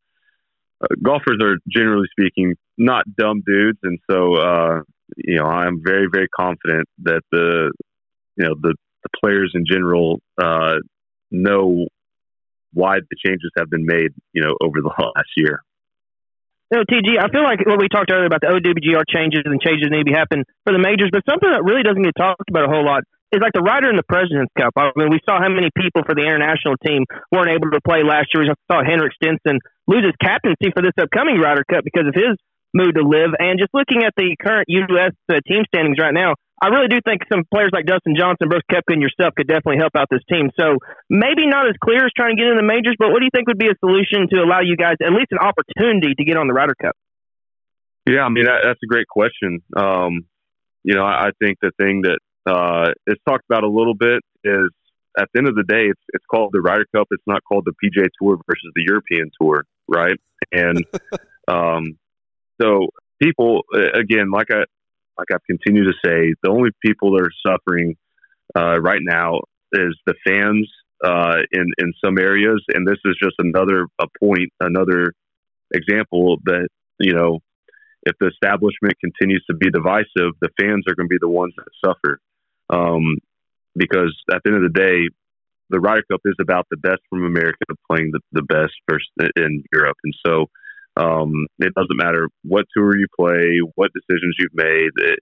uh, 0.83 0.95
golfers 1.03 1.39
are 1.43 1.57
generally 1.69 2.09
speaking 2.11 2.55
not 2.79 3.05
dumb 3.17 3.43
dudes 3.47 3.79
and 3.83 3.99
so 4.11 4.35
uh 4.35 4.81
you 5.17 5.37
know 5.37 5.45
i'm 5.45 5.81
very 5.85 6.09
very 6.13 6.29
confident 6.29 6.89
that 7.03 7.23
the 7.31 7.73
you 8.37 8.47
know 8.47 8.55
the 8.61 8.75
the 9.03 9.09
players 9.21 9.53
in 9.55 9.65
general 9.69 10.21
uh 10.41 10.75
know 11.31 11.87
why 12.73 12.99
the 12.99 13.17
changes 13.25 13.51
have 13.57 13.71
been 13.71 13.85
made, 13.85 14.13
you 14.33 14.43
know, 14.43 14.57
over 14.61 14.81
the 14.81 14.89
last 14.99 15.33
year. 15.37 15.63
Know, 16.71 16.85
TG, 16.89 17.21
I 17.21 17.29
feel 17.29 17.45
like 17.45 17.61
what 17.67 17.79
we 17.79 17.89
talked 17.89 18.11
earlier 18.11 18.25
about 18.25 18.41
the 18.41 18.49
OWGR 18.49 19.05
changes 19.05 19.43
and 19.45 19.61
changes 19.61 19.91
that 19.91 19.95
need 19.95 20.09
to 20.09 20.17
happen 20.17 20.45
for 20.65 20.73
the 20.73 20.81
majors, 20.81 21.11
but 21.13 21.21
something 21.29 21.51
that 21.53 21.65
really 21.65 21.83
doesn't 21.83 22.01
get 22.01 22.17
talked 22.17 22.49
about 22.49 22.65
a 22.65 22.73
whole 22.73 22.85
lot 22.85 23.05
is 23.33 23.41
like 23.41 23.57
the 23.57 23.65
Ryder 23.65 23.89
and 23.89 23.99
the 23.99 24.07
President's 24.07 24.53
Cup. 24.57 24.77
I 24.77 24.93
mean, 24.95 25.09
we 25.09 25.21
saw 25.25 25.41
how 25.41 25.49
many 25.49 25.73
people 25.73 26.05
for 26.05 26.15
the 26.15 26.23
international 26.23 26.77
team 26.85 27.09
weren't 27.33 27.51
able 27.51 27.73
to 27.73 27.81
play 27.81 28.05
last 28.05 28.29
year. 28.33 28.45
We 28.45 28.53
saw 28.71 28.85
Henrik 28.85 29.17
Stenson 29.17 29.59
lose 29.89 30.05
his 30.05 30.17
captaincy 30.21 30.71
for 30.71 30.85
this 30.85 30.97
upcoming 31.01 31.41
Ryder 31.41 31.65
Cup 31.65 31.85
because 31.85 32.07
of 32.07 32.15
his 32.15 32.37
mood 32.77 32.95
to 32.97 33.03
LIV. 33.03 33.33
And 33.41 33.59
just 33.59 33.73
looking 33.73 34.05
at 34.05 34.13
the 34.17 34.37
current 34.37 34.69
U.S. 34.69 35.17
Uh, 35.29 35.41
team 35.49 35.65
standings 35.73 35.97
right 35.97 36.13
now, 36.13 36.37
I 36.63 36.69
really 36.69 36.89
do 36.89 37.01
think 37.03 37.27
some 37.27 37.43
players 37.51 37.73
like 37.73 37.87
Dustin 37.87 38.15
Johnson, 38.15 38.47
Brooks 38.49 38.69
Koepka, 38.71 38.95
and 38.95 39.03
yourself 39.03 39.35
could 39.35 39.49
definitely 39.49 39.83
help 39.83 39.97
out 39.97 40.07
this 40.13 40.23
team. 40.31 40.53
So 40.55 40.79
maybe 41.11 41.49
not 41.49 41.67
as 41.67 41.75
clear 41.83 42.07
as 42.07 42.13
trying 42.15 42.37
to 42.37 42.41
get 42.41 42.47
in 42.53 42.57
the 42.57 42.63
majors, 42.63 42.95
but 43.01 43.11
what 43.11 43.19
do 43.19 43.27
you 43.27 43.35
think 43.35 43.49
would 43.49 43.59
be 43.59 43.67
a 43.67 43.79
solution 43.81 44.31
to 44.31 44.45
allow 44.45 44.61
you 44.61 44.77
guys 44.77 44.95
at 45.03 45.11
least 45.11 45.33
an 45.33 45.43
opportunity 45.43 46.15
to 46.15 46.25
get 46.25 46.37
on 46.37 46.47
the 46.47 46.55
Ryder 46.55 46.77
Cup? 46.81 46.95
Yeah, 48.07 48.23
I 48.23 48.31
mean 48.31 48.47
that, 48.47 48.63
that's 48.63 48.79
a 48.83 48.87
great 48.87 49.09
question. 49.09 49.63
Um, 49.77 50.27
you 50.85 50.95
know, 50.95 51.05
I, 51.05 51.29
I 51.29 51.31
think 51.41 51.59
the 51.61 51.71
thing 51.79 52.03
that 52.03 52.19
uh, 52.47 52.91
is 53.07 53.17
talked 53.29 53.45
about 53.49 53.65
a 53.65 53.69
little 53.69 53.95
bit 53.95 54.23
is 54.45 54.71
at 55.19 55.29
the 55.33 55.39
end 55.39 55.49
of 55.49 55.55
the 55.55 55.65
day, 55.65 55.87
it's 55.87 56.01
it's 56.15 56.25
called 56.31 56.51
the 56.53 56.61
Ryder 56.61 56.87
Cup. 56.95 57.09
It's 57.11 57.23
not 57.27 57.43
called 57.45 57.67
the 57.67 57.73
PGA 57.73 58.09
Tour 58.21 58.37
versus 58.47 58.73
the 58.75 58.85
European 58.87 59.31
Tour, 59.41 59.65
right? 59.89 60.19
And 60.51 60.85
um, 61.49 61.99
so 62.61 62.89
people, 63.21 63.63
again, 63.95 64.31
like 64.31 64.49
I 64.51 64.65
like 65.19 65.29
I've 65.33 65.45
continued 65.45 65.85
to 65.85 66.09
say, 66.09 66.35
the 66.43 66.51
only 66.51 66.71
people 66.85 67.13
that 67.13 67.23
are 67.23 67.33
suffering 67.47 67.97
uh, 68.57 68.81
right 68.81 69.01
now 69.03 69.41
is 69.73 69.97
the 70.07 70.15
fans 70.27 70.71
uh, 71.05 71.39
in 71.53 71.67
in 71.79 71.93
some 72.05 72.19
areas, 72.19 72.63
and 72.69 72.87
this 72.87 72.99
is 73.05 73.17
just 73.23 73.35
another 73.39 73.87
a 74.01 74.07
point, 74.21 74.51
another 74.61 75.13
example 75.75 76.39
that 76.45 76.69
you 76.99 77.13
know 77.13 77.41
if 78.05 78.17
the 78.19 78.29
establishment 78.29 78.95
continues 79.01 79.45
to 79.49 79.55
be 79.55 79.71
divisive, 79.71 80.35
the 80.41 80.49
fans 80.59 80.85
are 80.89 80.95
going 80.95 81.09
to 81.09 81.13
be 81.13 81.19
the 81.21 81.29
ones 81.29 81.53
that 81.57 81.67
suffer. 81.85 82.19
Um, 82.73 83.19
because 83.77 84.15
at 84.33 84.43
the 84.43 84.51
end 84.51 84.65
of 84.65 84.73
the 84.73 84.79
day, 84.79 85.09
the 85.71 85.81
Ryder 85.81 86.05
Cup 86.11 86.21
is 86.25 86.37
about 86.41 86.67
the 86.71 86.77
best 86.77 87.01
from 87.09 87.25
America 87.25 87.65
playing 87.91 88.11
the, 88.13 88.21
the 88.33 88.43
best 88.43 88.73
versus 88.91 89.09
in 89.37 89.65
Europe. 89.73 89.97
And 90.05 90.15
so 90.27 90.47
um, 90.97 91.47
it 91.59 91.73
doesn't 91.75 91.97
matter 91.97 92.29
what 92.43 92.67
tour 92.77 92.99
you 92.99 93.07
play, 93.19 93.61
what 93.75 93.91
decisions 93.95 94.37
you've 94.39 94.55
made. 94.55 94.91
It, 94.97 95.19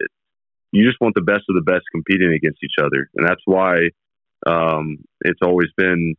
you 0.72 0.84
just 0.84 1.00
want 1.00 1.14
the 1.14 1.22
best 1.22 1.44
of 1.48 1.54
the 1.54 1.62
best 1.62 1.84
competing 1.92 2.32
against 2.32 2.62
each 2.64 2.78
other. 2.82 3.08
And 3.14 3.26
that's 3.26 3.42
why 3.44 3.90
um, 4.46 4.98
it's 5.22 5.40
always 5.42 5.68
been, 5.76 6.14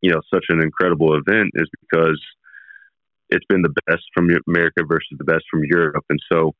you 0.00 0.10
know, 0.10 0.20
such 0.32 0.46
an 0.48 0.60
incredible 0.60 1.14
event 1.14 1.50
is 1.54 1.68
because 1.80 2.20
it's 3.28 3.46
been 3.46 3.62
the 3.62 3.74
best 3.86 4.02
from 4.14 4.28
America 4.48 4.82
versus 4.86 5.16
the 5.18 5.24
best 5.24 5.44
from 5.50 5.62
Europe. 5.64 6.04
And 6.10 6.20
so, 6.30 6.54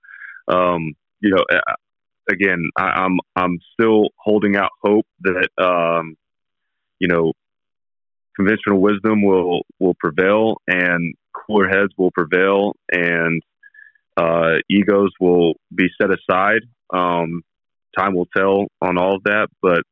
um, 0.49 0.95
you 1.21 1.31
know, 1.31 1.45
again, 2.33 2.71
I, 2.77 2.83
I'm 2.83 3.19
I'm 3.37 3.59
still 3.73 4.09
holding 4.17 4.57
out 4.57 4.71
hope 4.83 5.07
that 5.21 5.49
um, 5.63 6.17
you 6.99 7.09
know 7.09 7.33
conventional 8.37 8.81
wisdom 8.81 9.23
will 9.23 9.63
will 9.79 9.95
prevail 9.99 10.57
and 10.67 11.15
cooler 11.33 11.69
heads 11.69 11.93
will 11.97 12.11
prevail 12.11 12.73
and 12.91 13.43
uh, 14.17 14.55
egos 14.71 15.11
will 15.21 15.55
be 15.75 15.87
set 16.01 16.11
aside. 16.11 16.63
Um, 16.93 17.43
time 17.97 18.15
will 18.15 18.29
tell 18.37 18.67
on 18.81 18.99
all 18.99 19.17
of 19.17 19.23
that, 19.25 19.49
but 19.61 19.83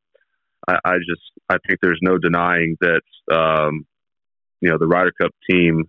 I, 0.67 0.77
I 0.85 0.97
just 0.97 1.21
I 1.49 1.57
think 1.67 1.79
there's 1.81 1.99
no 2.01 2.17
denying 2.17 2.77
that 2.81 3.01
um, 3.31 3.85
you 4.59 4.69
know 4.69 4.77
the 4.77 4.87
Ryder 4.87 5.11
Cup 5.19 5.31
team 5.49 5.85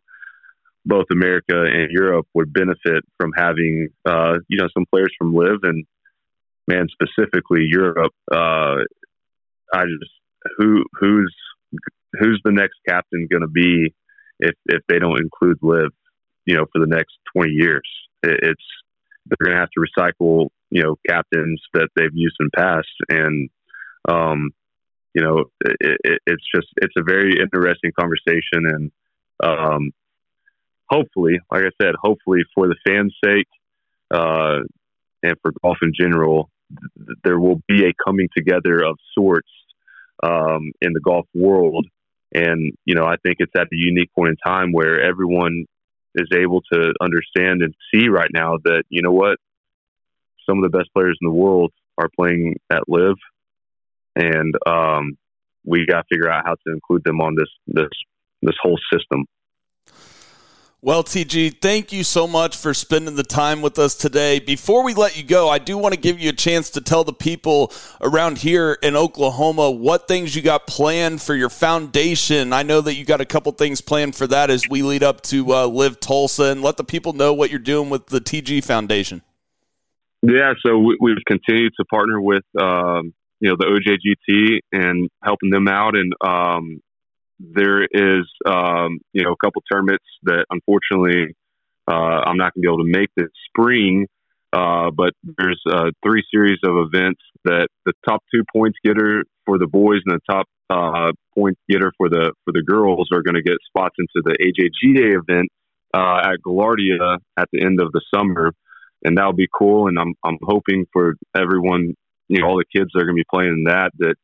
both 0.85 1.05
America 1.13 1.55
and 1.55 1.93
Europe 1.93 2.27
would 2.35 2.53
benefit 2.53 3.05
from 3.17 3.31
having 3.37 3.89
uh, 4.05 4.39
you 4.49 4.59
know 4.59 4.69
some 4.75 4.87
players 4.91 5.13
from 5.19 5.35
LIV 5.35 5.61
and 5.63 5.85
man 6.69 6.87
specifically 6.91 7.67
Europe. 7.69 8.13
Uh, 8.31 8.85
I 9.73 9.85
just 9.85 10.13
who 10.59 10.85
who's 10.99 11.35
who's 12.19 12.41
the 12.45 12.53
next 12.53 12.77
captain 12.89 13.29
going 13.31 13.43
to 13.43 13.49
be 13.49 13.95
if 14.39 14.55
if 14.67 14.83
they 14.89 14.99
don't 14.99 15.21
include 15.21 15.59
LIV, 15.63 15.93
you 16.47 16.57
know, 16.57 16.67
for 16.73 16.81
the 16.81 16.95
next 16.95 17.13
twenty 17.35 17.53
years. 17.53 17.89
It, 18.23 18.41
it's 18.43 18.65
they're 19.27 19.47
going 19.47 19.57
to 19.57 19.61
have 19.61 19.71
to 19.71 19.81
recycle 19.81 20.49
you 20.71 20.83
know 20.83 20.97
captains 21.09 21.63
that 21.75 21.89
they've 21.97 22.15
used 22.15 22.37
in 22.41 22.49
past 22.57 22.89
and 23.09 23.51
um, 24.09 24.51
you 25.15 25.23
know 25.23 25.45
it, 25.65 25.99
it, 26.05 26.21
it's 26.27 26.45
just 26.55 26.69
it's 26.77 26.95
a 26.97 27.03
very 27.03 27.39
interesting 27.41 27.93
conversation 27.99 28.67
and 28.67 28.91
um, 29.43 29.93
hopefully, 30.93 31.41
like 31.51 31.65
I 31.65 31.71
said, 31.83 31.95
hopefully 32.01 32.41
for 32.55 32.69
the 32.69 32.77
fans' 32.87 33.15
sake 33.25 33.49
uh, 34.11 34.61
and 35.23 35.37
for 35.41 35.53
golf 35.63 35.79
in 35.83 35.93
general, 35.99 36.51
there 37.25 37.39
will 37.39 37.61
be 37.69 37.85
a 37.87 37.93
coming 38.05 38.29
together 38.37 38.83
of 38.85 38.99
sorts 39.17 39.49
um, 40.23 40.73
in 40.81 40.93
the 40.93 41.01
golf 41.01 41.27
world. 41.35 41.87
And, 42.35 42.73
you 42.85 42.95
know, 42.95 43.05
I 43.05 43.17
think 43.23 43.37
it's 43.41 43.53
at 43.57 43.69
the 43.71 43.77
unique 43.77 44.11
point 44.15 44.31
in 44.31 44.37
time 44.37 44.73
where 44.73 45.01
everyone 45.01 45.67
is 46.15 46.29
able 46.35 46.63
to 46.73 46.93
understand 47.01 47.63
and 47.63 47.75
see 47.93 48.09
right 48.09 48.31
now 48.33 48.59
that, 48.65 48.85
you 48.89 49.03
know 49.03 49.13
what, 49.13 49.37
some 50.49 50.63
of 50.63 50.71
the 50.71 50.77
best 50.77 50.93
players 50.95 51.19
in 51.21 51.29
the 51.29 51.35
world 51.35 51.73
are 51.99 52.09
playing 52.19 52.57
at 52.71 52.89
LIV. 52.89 53.17
And 54.17 54.55
um, 54.67 55.17
we 55.65 55.87
got 55.87 56.03
to 56.03 56.05
figure 56.11 56.31
out 56.31 56.45
how 56.47 56.55
to 56.55 56.73
include 56.73 57.05
them 57.05 57.21
on 57.21 57.35
this, 57.35 57.49
this, 57.67 57.89
this 58.43 58.57
whole 58.63 58.79
system. 58.93 59.25
Well, 60.85 61.05
TG, 61.05 61.61
thank 61.61 61.93
you 61.93 62.03
so 62.03 62.27
much 62.27 62.57
for 62.57 62.75
spending 62.75 63.15
the 63.15 63.23
time 63.23 63.63
with 63.63 63.79
us 63.79 63.95
today. 63.95 64.41
Before 64.41 64.83
we 64.83 64.95
let 64.95 65.17
you 65.17 65.23
go, 65.23 65.49
I 65.49 65.61
do 65.61 65.79
want 65.79 65.95
to 65.95 66.01
give 66.01 66.19
you 66.19 66.31
a 66.31 66.33
chance 66.33 66.71
to 66.71 66.81
tell 66.81 67.05
the 67.05 67.13
people 67.13 67.73
around 68.01 68.39
here 68.39 68.77
in 68.83 68.97
Oklahoma 68.97 69.71
what 69.71 70.09
things 70.09 70.35
you 70.35 70.43
got 70.43 70.67
planned 70.67 71.23
for 71.23 71.37
your 71.37 71.51
foundation. 71.51 72.53
I 72.53 72.65
know 72.65 72.81
that 72.81 72.95
you 72.95 73.05
got 73.05 73.21
a 73.21 73.25
couple 73.25 73.53
things 73.53 73.81
planned 73.81 74.17
for 74.17 74.27
that 74.27 74.51
as 74.51 74.69
we 74.69 74.83
lead 74.83 75.05
up 75.05 75.21
to 75.27 75.55
uh, 75.55 75.67
LIV 75.69 76.01
Tulsa, 76.01 76.47
and 76.47 76.63
let 76.63 76.79
the 76.79 76.85
people 76.85 77.13
know 77.13 77.33
what 77.33 77.51
you're 77.51 77.61
doing 77.61 77.89
with 77.89 78.07
the 78.07 78.21
TG 78.21 78.65
Foundation. 78.65 79.23
Yeah, 80.23 80.55
so 80.67 80.81
we, 80.81 80.97
we've 81.01 81.25
continued 81.29 81.75
to 81.79 81.85
partner 81.85 82.21
with 82.21 82.43
um, 82.61 83.15
you 83.39 83.51
know 83.51 83.55
the 83.57 83.67
OJGT 83.67 84.59
and 84.73 85.09
helping 85.23 85.51
them 85.51 85.69
out, 85.69 85.95
and 85.95 86.13
um, 86.21 86.81
there 87.55 87.83
is 87.83 88.27
um, 88.47 88.99
you 89.13 89.25
know 89.25 89.33
a 89.33 89.37
couple 89.45 89.63
tournaments 89.71 90.05
that 90.25 90.45
unfortunately 90.51 91.35
uh, 91.89 92.23
I'm 92.27 92.37
not 92.37 92.55
going 92.55 92.63
to 92.63 92.69
be 92.69 92.69
able 92.69 92.85
to 92.85 92.99
make 92.99 93.11
this 93.17 93.31
spring. 93.49 94.07
Uh, 94.55 94.91
but 94.91 95.15
there's 95.39 95.61
uh, 95.67 95.91
three 96.05 96.23
series 96.31 96.59
of 96.63 96.77
events 96.77 97.23
that 97.45 97.69
the 97.87 97.95
top 98.07 98.23
two 98.35 98.45
points 98.55 98.79
getter 98.85 99.25
for 99.47 99.57
the 99.59 99.67
boys 99.67 100.01
and 100.05 100.15
the 100.15 100.21
top 100.31 100.47
uh, 100.69 101.11
point 101.35 101.57
getter 101.71 101.91
for 101.97 102.11
the 102.11 102.33
for 102.45 102.53
the 102.53 102.63
girls 102.63 103.09
are 103.13 103.23
going 103.23 103.35
to 103.35 103.43
get 103.43 103.57
spots 103.67 103.97
into 103.99 104.23
the 104.25 104.37
AJGA 104.43 105.19
event 105.19 105.49
uh, 105.95 106.31
at 106.31 106.39
Gaillardia 106.47 107.17
at 107.39 107.49
the 107.51 107.63
end 107.65 107.81
of 107.81 107.93
the 107.93 108.03
summer 108.15 108.53
and 109.05 109.17
that'll 109.17 109.33
be 109.33 109.49
cool. 109.53 109.89
And 109.89 109.99
I'm 109.99 110.15
I'm 110.25 110.39
hoping 110.43 110.87
for 110.93 111.15
everyone, 111.35 111.95
you 112.29 112.41
know, 112.41 112.49
all 112.49 112.57
the 112.57 112.65
kids 112.65 112.91
that 112.93 113.01
are 113.01 113.05
going 113.05 113.17
to 113.17 113.21
be 113.21 113.27
playing 113.31 113.53
in 113.53 113.65
that 113.65 113.91
that 113.99 114.15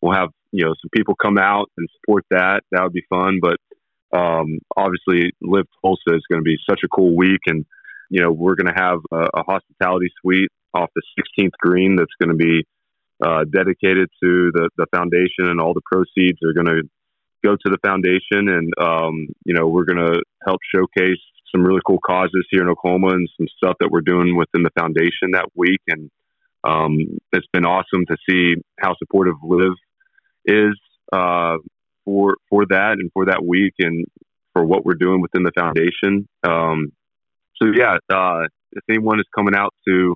we'll 0.00 0.14
have 0.14 0.30
you 0.54 0.64
know 0.64 0.74
some 0.80 0.90
people 0.94 1.16
come 1.16 1.36
out 1.36 1.68
and 1.76 1.88
support 1.96 2.24
that. 2.30 2.62
That 2.70 2.84
would 2.84 2.92
be 2.92 3.04
fun. 3.10 3.40
But 3.42 3.56
um, 4.16 4.58
obviously, 4.76 5.32
LIV 5.42 5.66
Tulsa 5.82 6.14
is 6.14 6.22
going 6.30 6.40
to 6.40 6.44
be 6.44 6.56
such 6.68 6.80
a 6.84 6.88
cool 6.88 7.16
week, 7.16 7.40
and 7.46 7.66
you 8.08 8.22
know 8.22 8.30
we're 8.30 8.54
going 8.54 8.72
to 8.72 8.80
have 8.80 9.00
a, 9.12 9.40
a 9.40 9.42
hospitality 9.42 10.10
suite 10.20 10.50
off 10.72 10.90
the 10.94 11.02
16th 11.18 11.52
green 11.60 11.96
that's 11.96 12.14
going 12.22 12.36
to 12.36 12.36
be 12.36 12.64
uh, 13.24 13.44
dedicated 13.52 14.08
to 14.22 14.52
the 14.54 14.70
the 14.76 14.86
foundation, 14.94 15.50
and 15.50 15.60
all 15.60 15.74
the 15.74 15.82
proceeds 15.90 16.38
are 16.44 16.52
going 16.52 16.66
to 16.66 16.82
go 17.42 17.56
to 17.56 17.70
the 17.70 17.78
foundation, 17.84 18.48
and 18.48 18.72
um, 18.80 19.26
you 19.44 19.54
know 19.54 19.66
we're 19.66 19.84
going 19.84 20.06
to 20.06 20.22
help 20.46 20.60
showcase 20.72 21.18
some 21.50 21.64
really 21.64 21.80
cool 21.84 22.00
causes 22.06 22.46
here 22.50 22.62
in 22.62 22.68
Oklahoma 22.68 23.08
and 23.08 23.28
some 23.36 23.48
stuff 23.56 23.76
that 23.80 23.90
we're 23.90 24.02
doing 24.02 24.36
within 24.36 24.62
the 24.62 24.70
foundation 24.78 25.32
that 25.32 25.48
week. 25.54 25.80
And 25.88 26.10
um, 26.64 26.96
it's 27.32 27.46
been 27.52 27.64
awesome 27.64 28.06
to 28.06 28.16
see 28.28 28.54
how 28.80 28.94
supportive 28.98 29.34
LIV 29.42 29.74
is 30.44 30.78
uh, 31.12 31.56
for 32.04 32.36
for 32.50 32.66
that 32.68 32.96
and 32.98 33.10
for 33.12 33.26
that 33.26 33.44
week 33.44 33.74
and 33.78 34.06
for 34.52 34.64
what 34.64 34.84
we're 34.84 34.94
doing 34.94 35.20
within 35.20 35.42
the 35.42 35.52
foundation. 35.56 36.28
Um, 36.46 36.92
so 37.56 37.68
yeah, 37.74 37.98
uh, 38.12 38.46
if 38.72 38.84
anyone 38.88 39.20
is 39.20 39.26
coming 39.34 39.54
out 39.54 39.74
to 39.86 40.14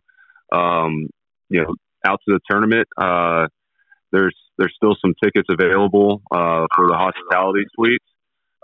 um, 0.52 1.08
you 1.48 1.62
know 1.62 1.74
out 2.06 2.20
to 2.28 2.34
the 2.34 2.40
tournament, 2.50 2.88
uh, 2.96 3.48
there's 4.12 4.36
there's 4.58 4.74
still 4.76 4.96
some 5.00 5.14
tickets 5.22 5.48
available 5.50 6.22
uh, 6.30 6.66
for 6.74 6.88
the 6.88 6.94
hospitality 6.94 7.64
suites. 7.74 8.04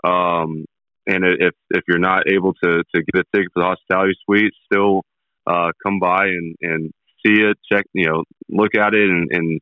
Um, 0.03 0.65
and 1.07 1.23
if 1.23 1.53
if 1.69 1.83
you're 1.87 1.99
not 1.99 2.29
able 2.29 2.53
to 2.63 2.83
to 2.93 3.03
get 3.13 3.21
a 3.21 3.23
ticket 3.35 3.51
for 3.53 3.61
the 3.61 3.65
hospitality 3.65 4.15
suite, 4.25 4.53
still 4.71 5.03
uh, 5.47 5.71
come 5.83 5.99
by 5.99 6.25
and 6.25 6.55
and 6.61 6.91
see 7.25 7.41
it, 7.41 7.57
check, 7.71 7.85
you 7.93 8.07
know, 8.07 8.23
look 8.49 8.75
at 8.75 8.93
it, 8.93 9.09
and, 9.09 9.27
and 9.31 9.61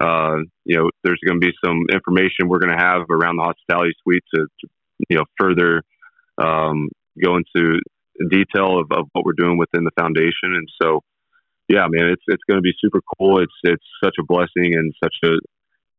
uh, 0.00 0.36
you 0.64 0.76
know, 0.76 0.90
there's 1.04 1.20
going 1.26 1.40
to 1.40 1.46
be 1.46 1.52
some 1.64 1.84
information 1.92 2.48
we're 2.48 2.58
going 2.58 2.76
to 2.76 2.82
have 2.82 3.02
around 3.10 3.36
the 3.36 3.44
hospitality 3.44 3.92
suite 4.02 4.24
to, 4.34 4.46
to 4.60 4.68
you 5.08 5.16
know 5.16 5.24
further 5.38 5.82
um, 6.38 6.88
go 7.22 7.36
into 7.36 7.80
detail 8.30 8.78
of, 8.78 8.86
of 8.90 9.06
what 9.12 9.24
we're 9.24 9.32
doing 9.36 9.58
within 9.58 9.84
the 9.84 9.92
foundation, 9.98 10.54
and 10.54 10.68
so. 10.80 11.00
Yeah, 11.68 11.86
man, 11.88 12.10
it's 12.10 12.22
it's 12.28 12.44
going 12.48 12.58
to 12.58 12.62
be 12.62 12.74
super 12.80 13.00
cool. 13.18 13.40
It's 13.40 13.52
it's 13.64 13.82
such 14.00 14.14
a 14.20 14.22
blessing 14.22 14.76
and 14.76 14.94
such 15.02 15.16
a 15.24 15.30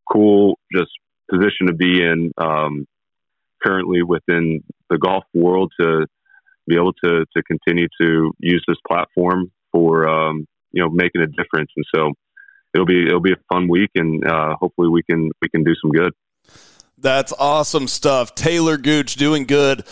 cool 0.09 0.57
just 0.73 0.91
position 1.29 1.67
to 1.67 1.73
be 1.73 2.01
in. 2.01 2.31
Um, 2.37 2.87
currently 3.63 4.03
within 4.03 4.63
the 4.89 4.97
golf 4.97 5.23
world 5.33 5.71
to 5.79 6.05
be 6.67 6.75
able 6.75 6.93
to 6.93 7.25
to 7.35 7.43
continue 7.43 7.87
to 8.01 8.31
use 8.39 8.63
this 8.67 8.77
platform 8.87 9.51
for 9.71 10.07
um, 10.07 10.45
you 10.71 10.81
know 10.81 10.89
making 10.89 11.21
a 11.21 11.27
difference. 11.27 11.71
And 11.75 11.85
so 11.93 12.13
it'll 12.73 12.85
be 12.85 13.05
it'll 13.07 13.19
be 13.19 13.33
a 13.33 13.53
fun 13.53 13.67
week, 13.67 13.91
and 13.95 14.25
uh, 14.25 14.55
hopefully 14.59 14.89
we 14.89 15.03
can 15.03 15.31
we 15.41 15.49
can 15.49 15.63
do 15.63 15.73
some 15.81 15.91
good. 15.91 16.13
That's 16.97 17.31
awesome 17.37 17.87
stuff. 17.87 18.33
Talor 18.33 18.81
Gooch 18.81 19.15
doing 19.17 19.45
good 19.45 19.83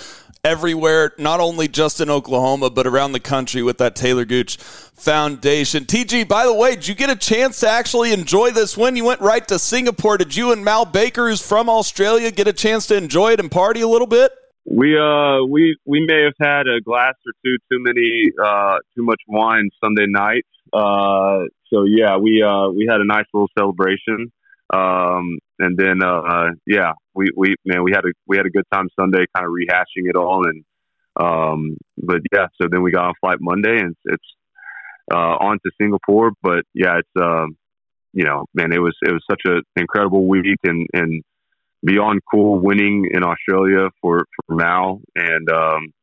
everywhere, 0.46 1.12
not 1.18 1.40
only 1.40 1.68
just 1.68 2.00
in 2.00 2.10
Oklahoma, 2.10 2.70
but 2.70 2.88
around 2.88 3.12
the 3.12 3.20
country 3.20 3.64
with 3.64 3.80
that 3.80 3.96
Talor 3.96 4.28
Gooch 4.28 4.58
Foundation. 4.58 5.86
TG, 5.86 6.28
by 6.28 6.46
the 6.46 6.54
way, 6.54 6.76
did 6.76 6.88
you 6.88 6.96
get 6.96 7.10
a 7.10 7.16
chance 7.16 7.60
to 7.62 7.70
actually 7.70 8.14
enjoy 8.14 8.52
this 8.52 8.78
win? 8.78 8.96
You 8.96 9.06
went 9.06 9.22
right 9.22 9.46
to 9.48 9.60
Singapore. 9.60 10.18
Did 10.18 10.36
you 10.36 10.52
and 10.52 10.64
Mal 10.64 10.86
Baker, 10.86 11.30
who's 11.30 11.42
from 11.42 11.68
Australia, 11.68 12.32
get 12.32 12.48
a 12.48 12.54
chance 12.54 12.88
to 12.88 12.96
enjoy 12.96 13.34
it 13.34 13.40
and 13.40 13.52
party 13.52 13.82
a 13.82 13.88
little 13.88 14.08
bit? 14.08 14.32
We 14.68 14.98
uh 14.98 15.44
we 15.48 15.78
we 15.86 16.04
may 16.08 16.24
have 16.24 16.34
had 16.40 16.68
a 16.68 16.82
glass 16.82 17.14
or 17.26 17.34
two 17.44 17.58
too 17.72 17.84
many 17.84 18.32
uh 18.44 18.78
too 18.96 19.04
much 19.04 19.22
wine 19.28 19.70
Sunday 19.84 20.08
night. 20.08 20.46
Uh 20.74 21.46
so 21.72 21.84
yeah, 21.86 22.18
we 22.18 22.42
uh 22.42 22.70
we 22.70 22.88
had 22.90 23.02
a 23.02 23.06
nice 23.06 23.26
little 23.34 23.50
celebration. 23.58 24.32
Um 24.74 25.40
and 25.60 25.78
then 25.78 26.04
uh 26.04 26.50
yeah, 26.66 26.94
we 27.14 27.30
we 27.36 27.56
man 27.66 27.84
we 27.84 27.92
had 27.92 28.06
a 28.06 28.12
we 28.28 28.38
had 28.38 28.46
a 28.46 28.50
good 28.50 28.66
time 28.74 28.88
Sunday 29.00 29.26
kind 29.36 29.46
of 29.46 29.52
rehashing 29.52 30.10
it 30.10 30.16
all. 30.16 30.46
And 30.48 30.64
um 31.20 31.78
but 31.98 32.22
yeah, 32.32 32.48
so 32.62 32.68
then 32.70 32.82
we 32.82 32.92
got 32.92 33.06
on 33.06 33.14
flight 33.22 33.38
Monday 33.40 33.80
and 33.80 33.96
it's, 34.06 34.16
it's 34.16 34.30
uh 35.14 35.38
on 35.38 35.60
to 35.66 35.72
Singapore, 35.80 36.32
but 36.42 36.64
yeah, 36.74 37.00
it's 37.00 37.10
um 37.22 37.58
you 38.14 38.24
know, 38.24 38.46
man, 38.54 38.72
it 38.72 38.80
was 38.80 38.96
it 39.02 39.12
was 39.12 39.24
such 39.30 39.42
an 39.46 39.62
incredible 39.76 40.28
week 40.28 40.60
and 40.64 40.88
and 40.94 41.22
beyond 41.84 42.22
cool 42.32 42.60
winning 42.60 43.08
in 43.12 43.24
Australia 43.24 43.90
for 44.02 44.26
for 44.48 44.56
Mal 44.56 45.02
and 45.16 45.50
um, 45.52 45.94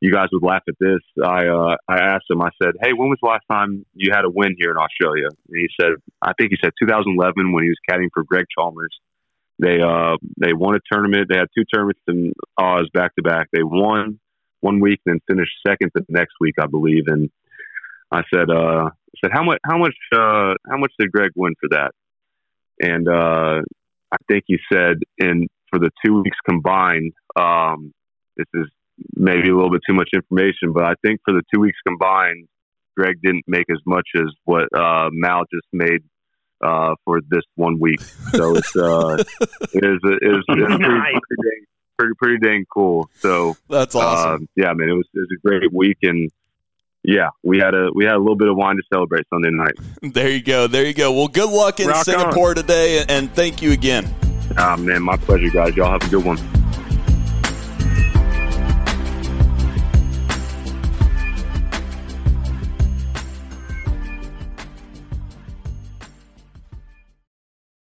you 0.00 0.12
guys 0.12 0.28
would 0.32 0.42
laugh 0.42 0.62
at 0.68 0.74
this. 0.78 1.00
I 1.22 1.46
uh, 1.46 1.76
I 1.88 1.98
asked 1.98 2.26
him. 2.30 2.40
I 2.40 2.50
said, 2.62 2.74
"Hey, 2.80 2.92
when 2.92 3.08
was 3.08 3.18
the 3.22 3.28
last 3.28 3.44
time 3.50 3.84
you 3.94 4.12
had 4.12 4.24
a 4.24 4.30
win 4.30 4.54
here 4.58 4.70
in 4.70 4.76
Australia?" 4.76 5.26
And 5.26 5.56
he 5.56 5.68
said, 5.80 5.92
"I 6.22 6.32
think 6.38 6.50
he 6.50 6.58
said 6.62 6.72
2011 6.80 7.52
when 7.52 7.64
he 7.64 7.70
was 7.70 7.78
caddying 7.88 8.10
for 8.14 8.22
Greg 8.24 8.46
Chalmers. 8.56 8.96
They 9.58 9.80
uh 9.80 10.16
they 10.38 10.52
won 10.52 10.76
a 10.76 10.80
tournament. 10.90 11.28
They 11.28 11.36
had 11.36 11.48
two 11.56 11.64
tournaments 11.72 12.00
in 12.06 12.32
Oz 12.58 12.88
back 12.94 13.14
to 13.16 13.22
back. 13.22 13.48
They 13.52 13.64
won 13.64 14.20
one 14.60 14.80
week, 14.80 15.00
then 15.04 15.20
finished 15.28 15.52
second 15.66 15.90
the 15.94 16.04
next 16.08 16.34
week, 16.40 16.54
I 16.60 16.66
believe. 16.66 17.04
And 17.06 17.30
I 18.10 18.22
said, 18.32 18.50
uh, 18.50 18.86
I 18.86 19.20
said, 19.20 19.30
how 19.32 19.42
much 19.42 19.58
how 19.66 19.78
much 19.78 19.96
uh, 20.12 20.54
how 20.70 20.78
much 20.78 20.92
did 20.98 21.10
Greg 21.12 21.32
win 21.34 21.54
for 21.60 21.68
that? 21.70 21.92
And 22.80 23.08
uh, 23.08 23.62
I 24.12 24.16
think 24.28 24.44
he 24.46 24.58
said 24.72 24.98
in 25.18 25.48
for 25.70 25.78
the 25.78 25.90
two 26.04 26.22
weeks 26.22 26.38
combined. 26.48 27.12
Um, 27.36 27.92
this 28.36 28.46
is 28.54 28.66
maybe 29.14 29.48
a 29.50 29.54
little 29.54 29.70
bit 29.70 29.80
too 29.86 29.94
much 29.94 30.10
information, 30.14 30.72
but 30.72 30.84
I 30.84 30.94
think 31.02 31.20
for 31.24 31.32
the 31.32 31.42
two 31.52 31.60
weeks 31.60 31.78
combined, 31.86 32.48
Greg 32.96 33.16
didn't 33.22 33.44
make 33.46 33.66
as 33.70 33.78
much 33.86 34.08
as 34.16 34.26
what 34.44 34.64
uh, 34.76 35.08
Mal 35.12 35.42
just 35.52 35.66
made 35.72 36.00
uh, 36.60 36.94
for 37.04 37.20
this 37.30 37.42
one 37.54 37.78
week. 37.78 38.00
So 38.00 38.56
it's 38.56 38.74
uh, 38.74 39.16
it 39.40 39.84
is 39.84 39.98
it 40.02 40.18
is, 40.22 40.36
it's 40.36 40.46
pretty, 40.46 40.62
Nice. 40.78 40.78
pretty, 40.78 41.42
dang, 41.42 41.64
pretty 41.98 42.14
pretty 42.18 42.38
dang 42.38 42.64
cool. 42.72 43.08
So 43.20 43.56
That's 43.68 43.94
awesome. 43.94 44.42
uh, 44.42 44.46
yeah, 44.56 44.72
man, 44.74 44.88
it 44.88 44.94
was 44.94 45.06
it 45.14 45.20
was 45.20 45.28
a 45.36 45.46
great 45.46 45.72
week 45.72 45.98
and. 46.02 46.30
Yeah, 47.04 47.28
we 47.44 47.58
had 47.58 47.74
a 47.74 47.90
we 47.94 48.04
had 48.04 48.14
a 48.14 48.18
little 48.18 48.36
bit 48.36 48.48
of 48.48 48.56
wine 48.56 48.74
to 48.76 48.82
celebrate 48.92 49.24
Sunday 49.32 49.50
night. 49.50 49.74
There 50.02 50.28
you 50.28 50.42
go. 50.42 50.66
There 50.66 50.84
you 50.84 50.92
go. 50.92 51.12
Well, 51.12 51.28
good 51.28 51.48
luck 51.48 51.78
in 51.78 51.86
Rock 51.86 51.98
on. 51.98 52.04
Singapore 52.04 52.54
today, 52.54 53.04
and 53.08 53.32
thank 53.34 53.62
you 53.62 53.70
again. 53.70 54.12
Ah, 54.58 54.76
man, 54.76 55.02
my 55.02 55.16
pleasure, 55.16 55.48
guys. 55.48 55.76
Y'all 55.76 55.92
have 55.92 56.02
a 56.02 56.08
good 56.10 56.24
one. 56.24 56.36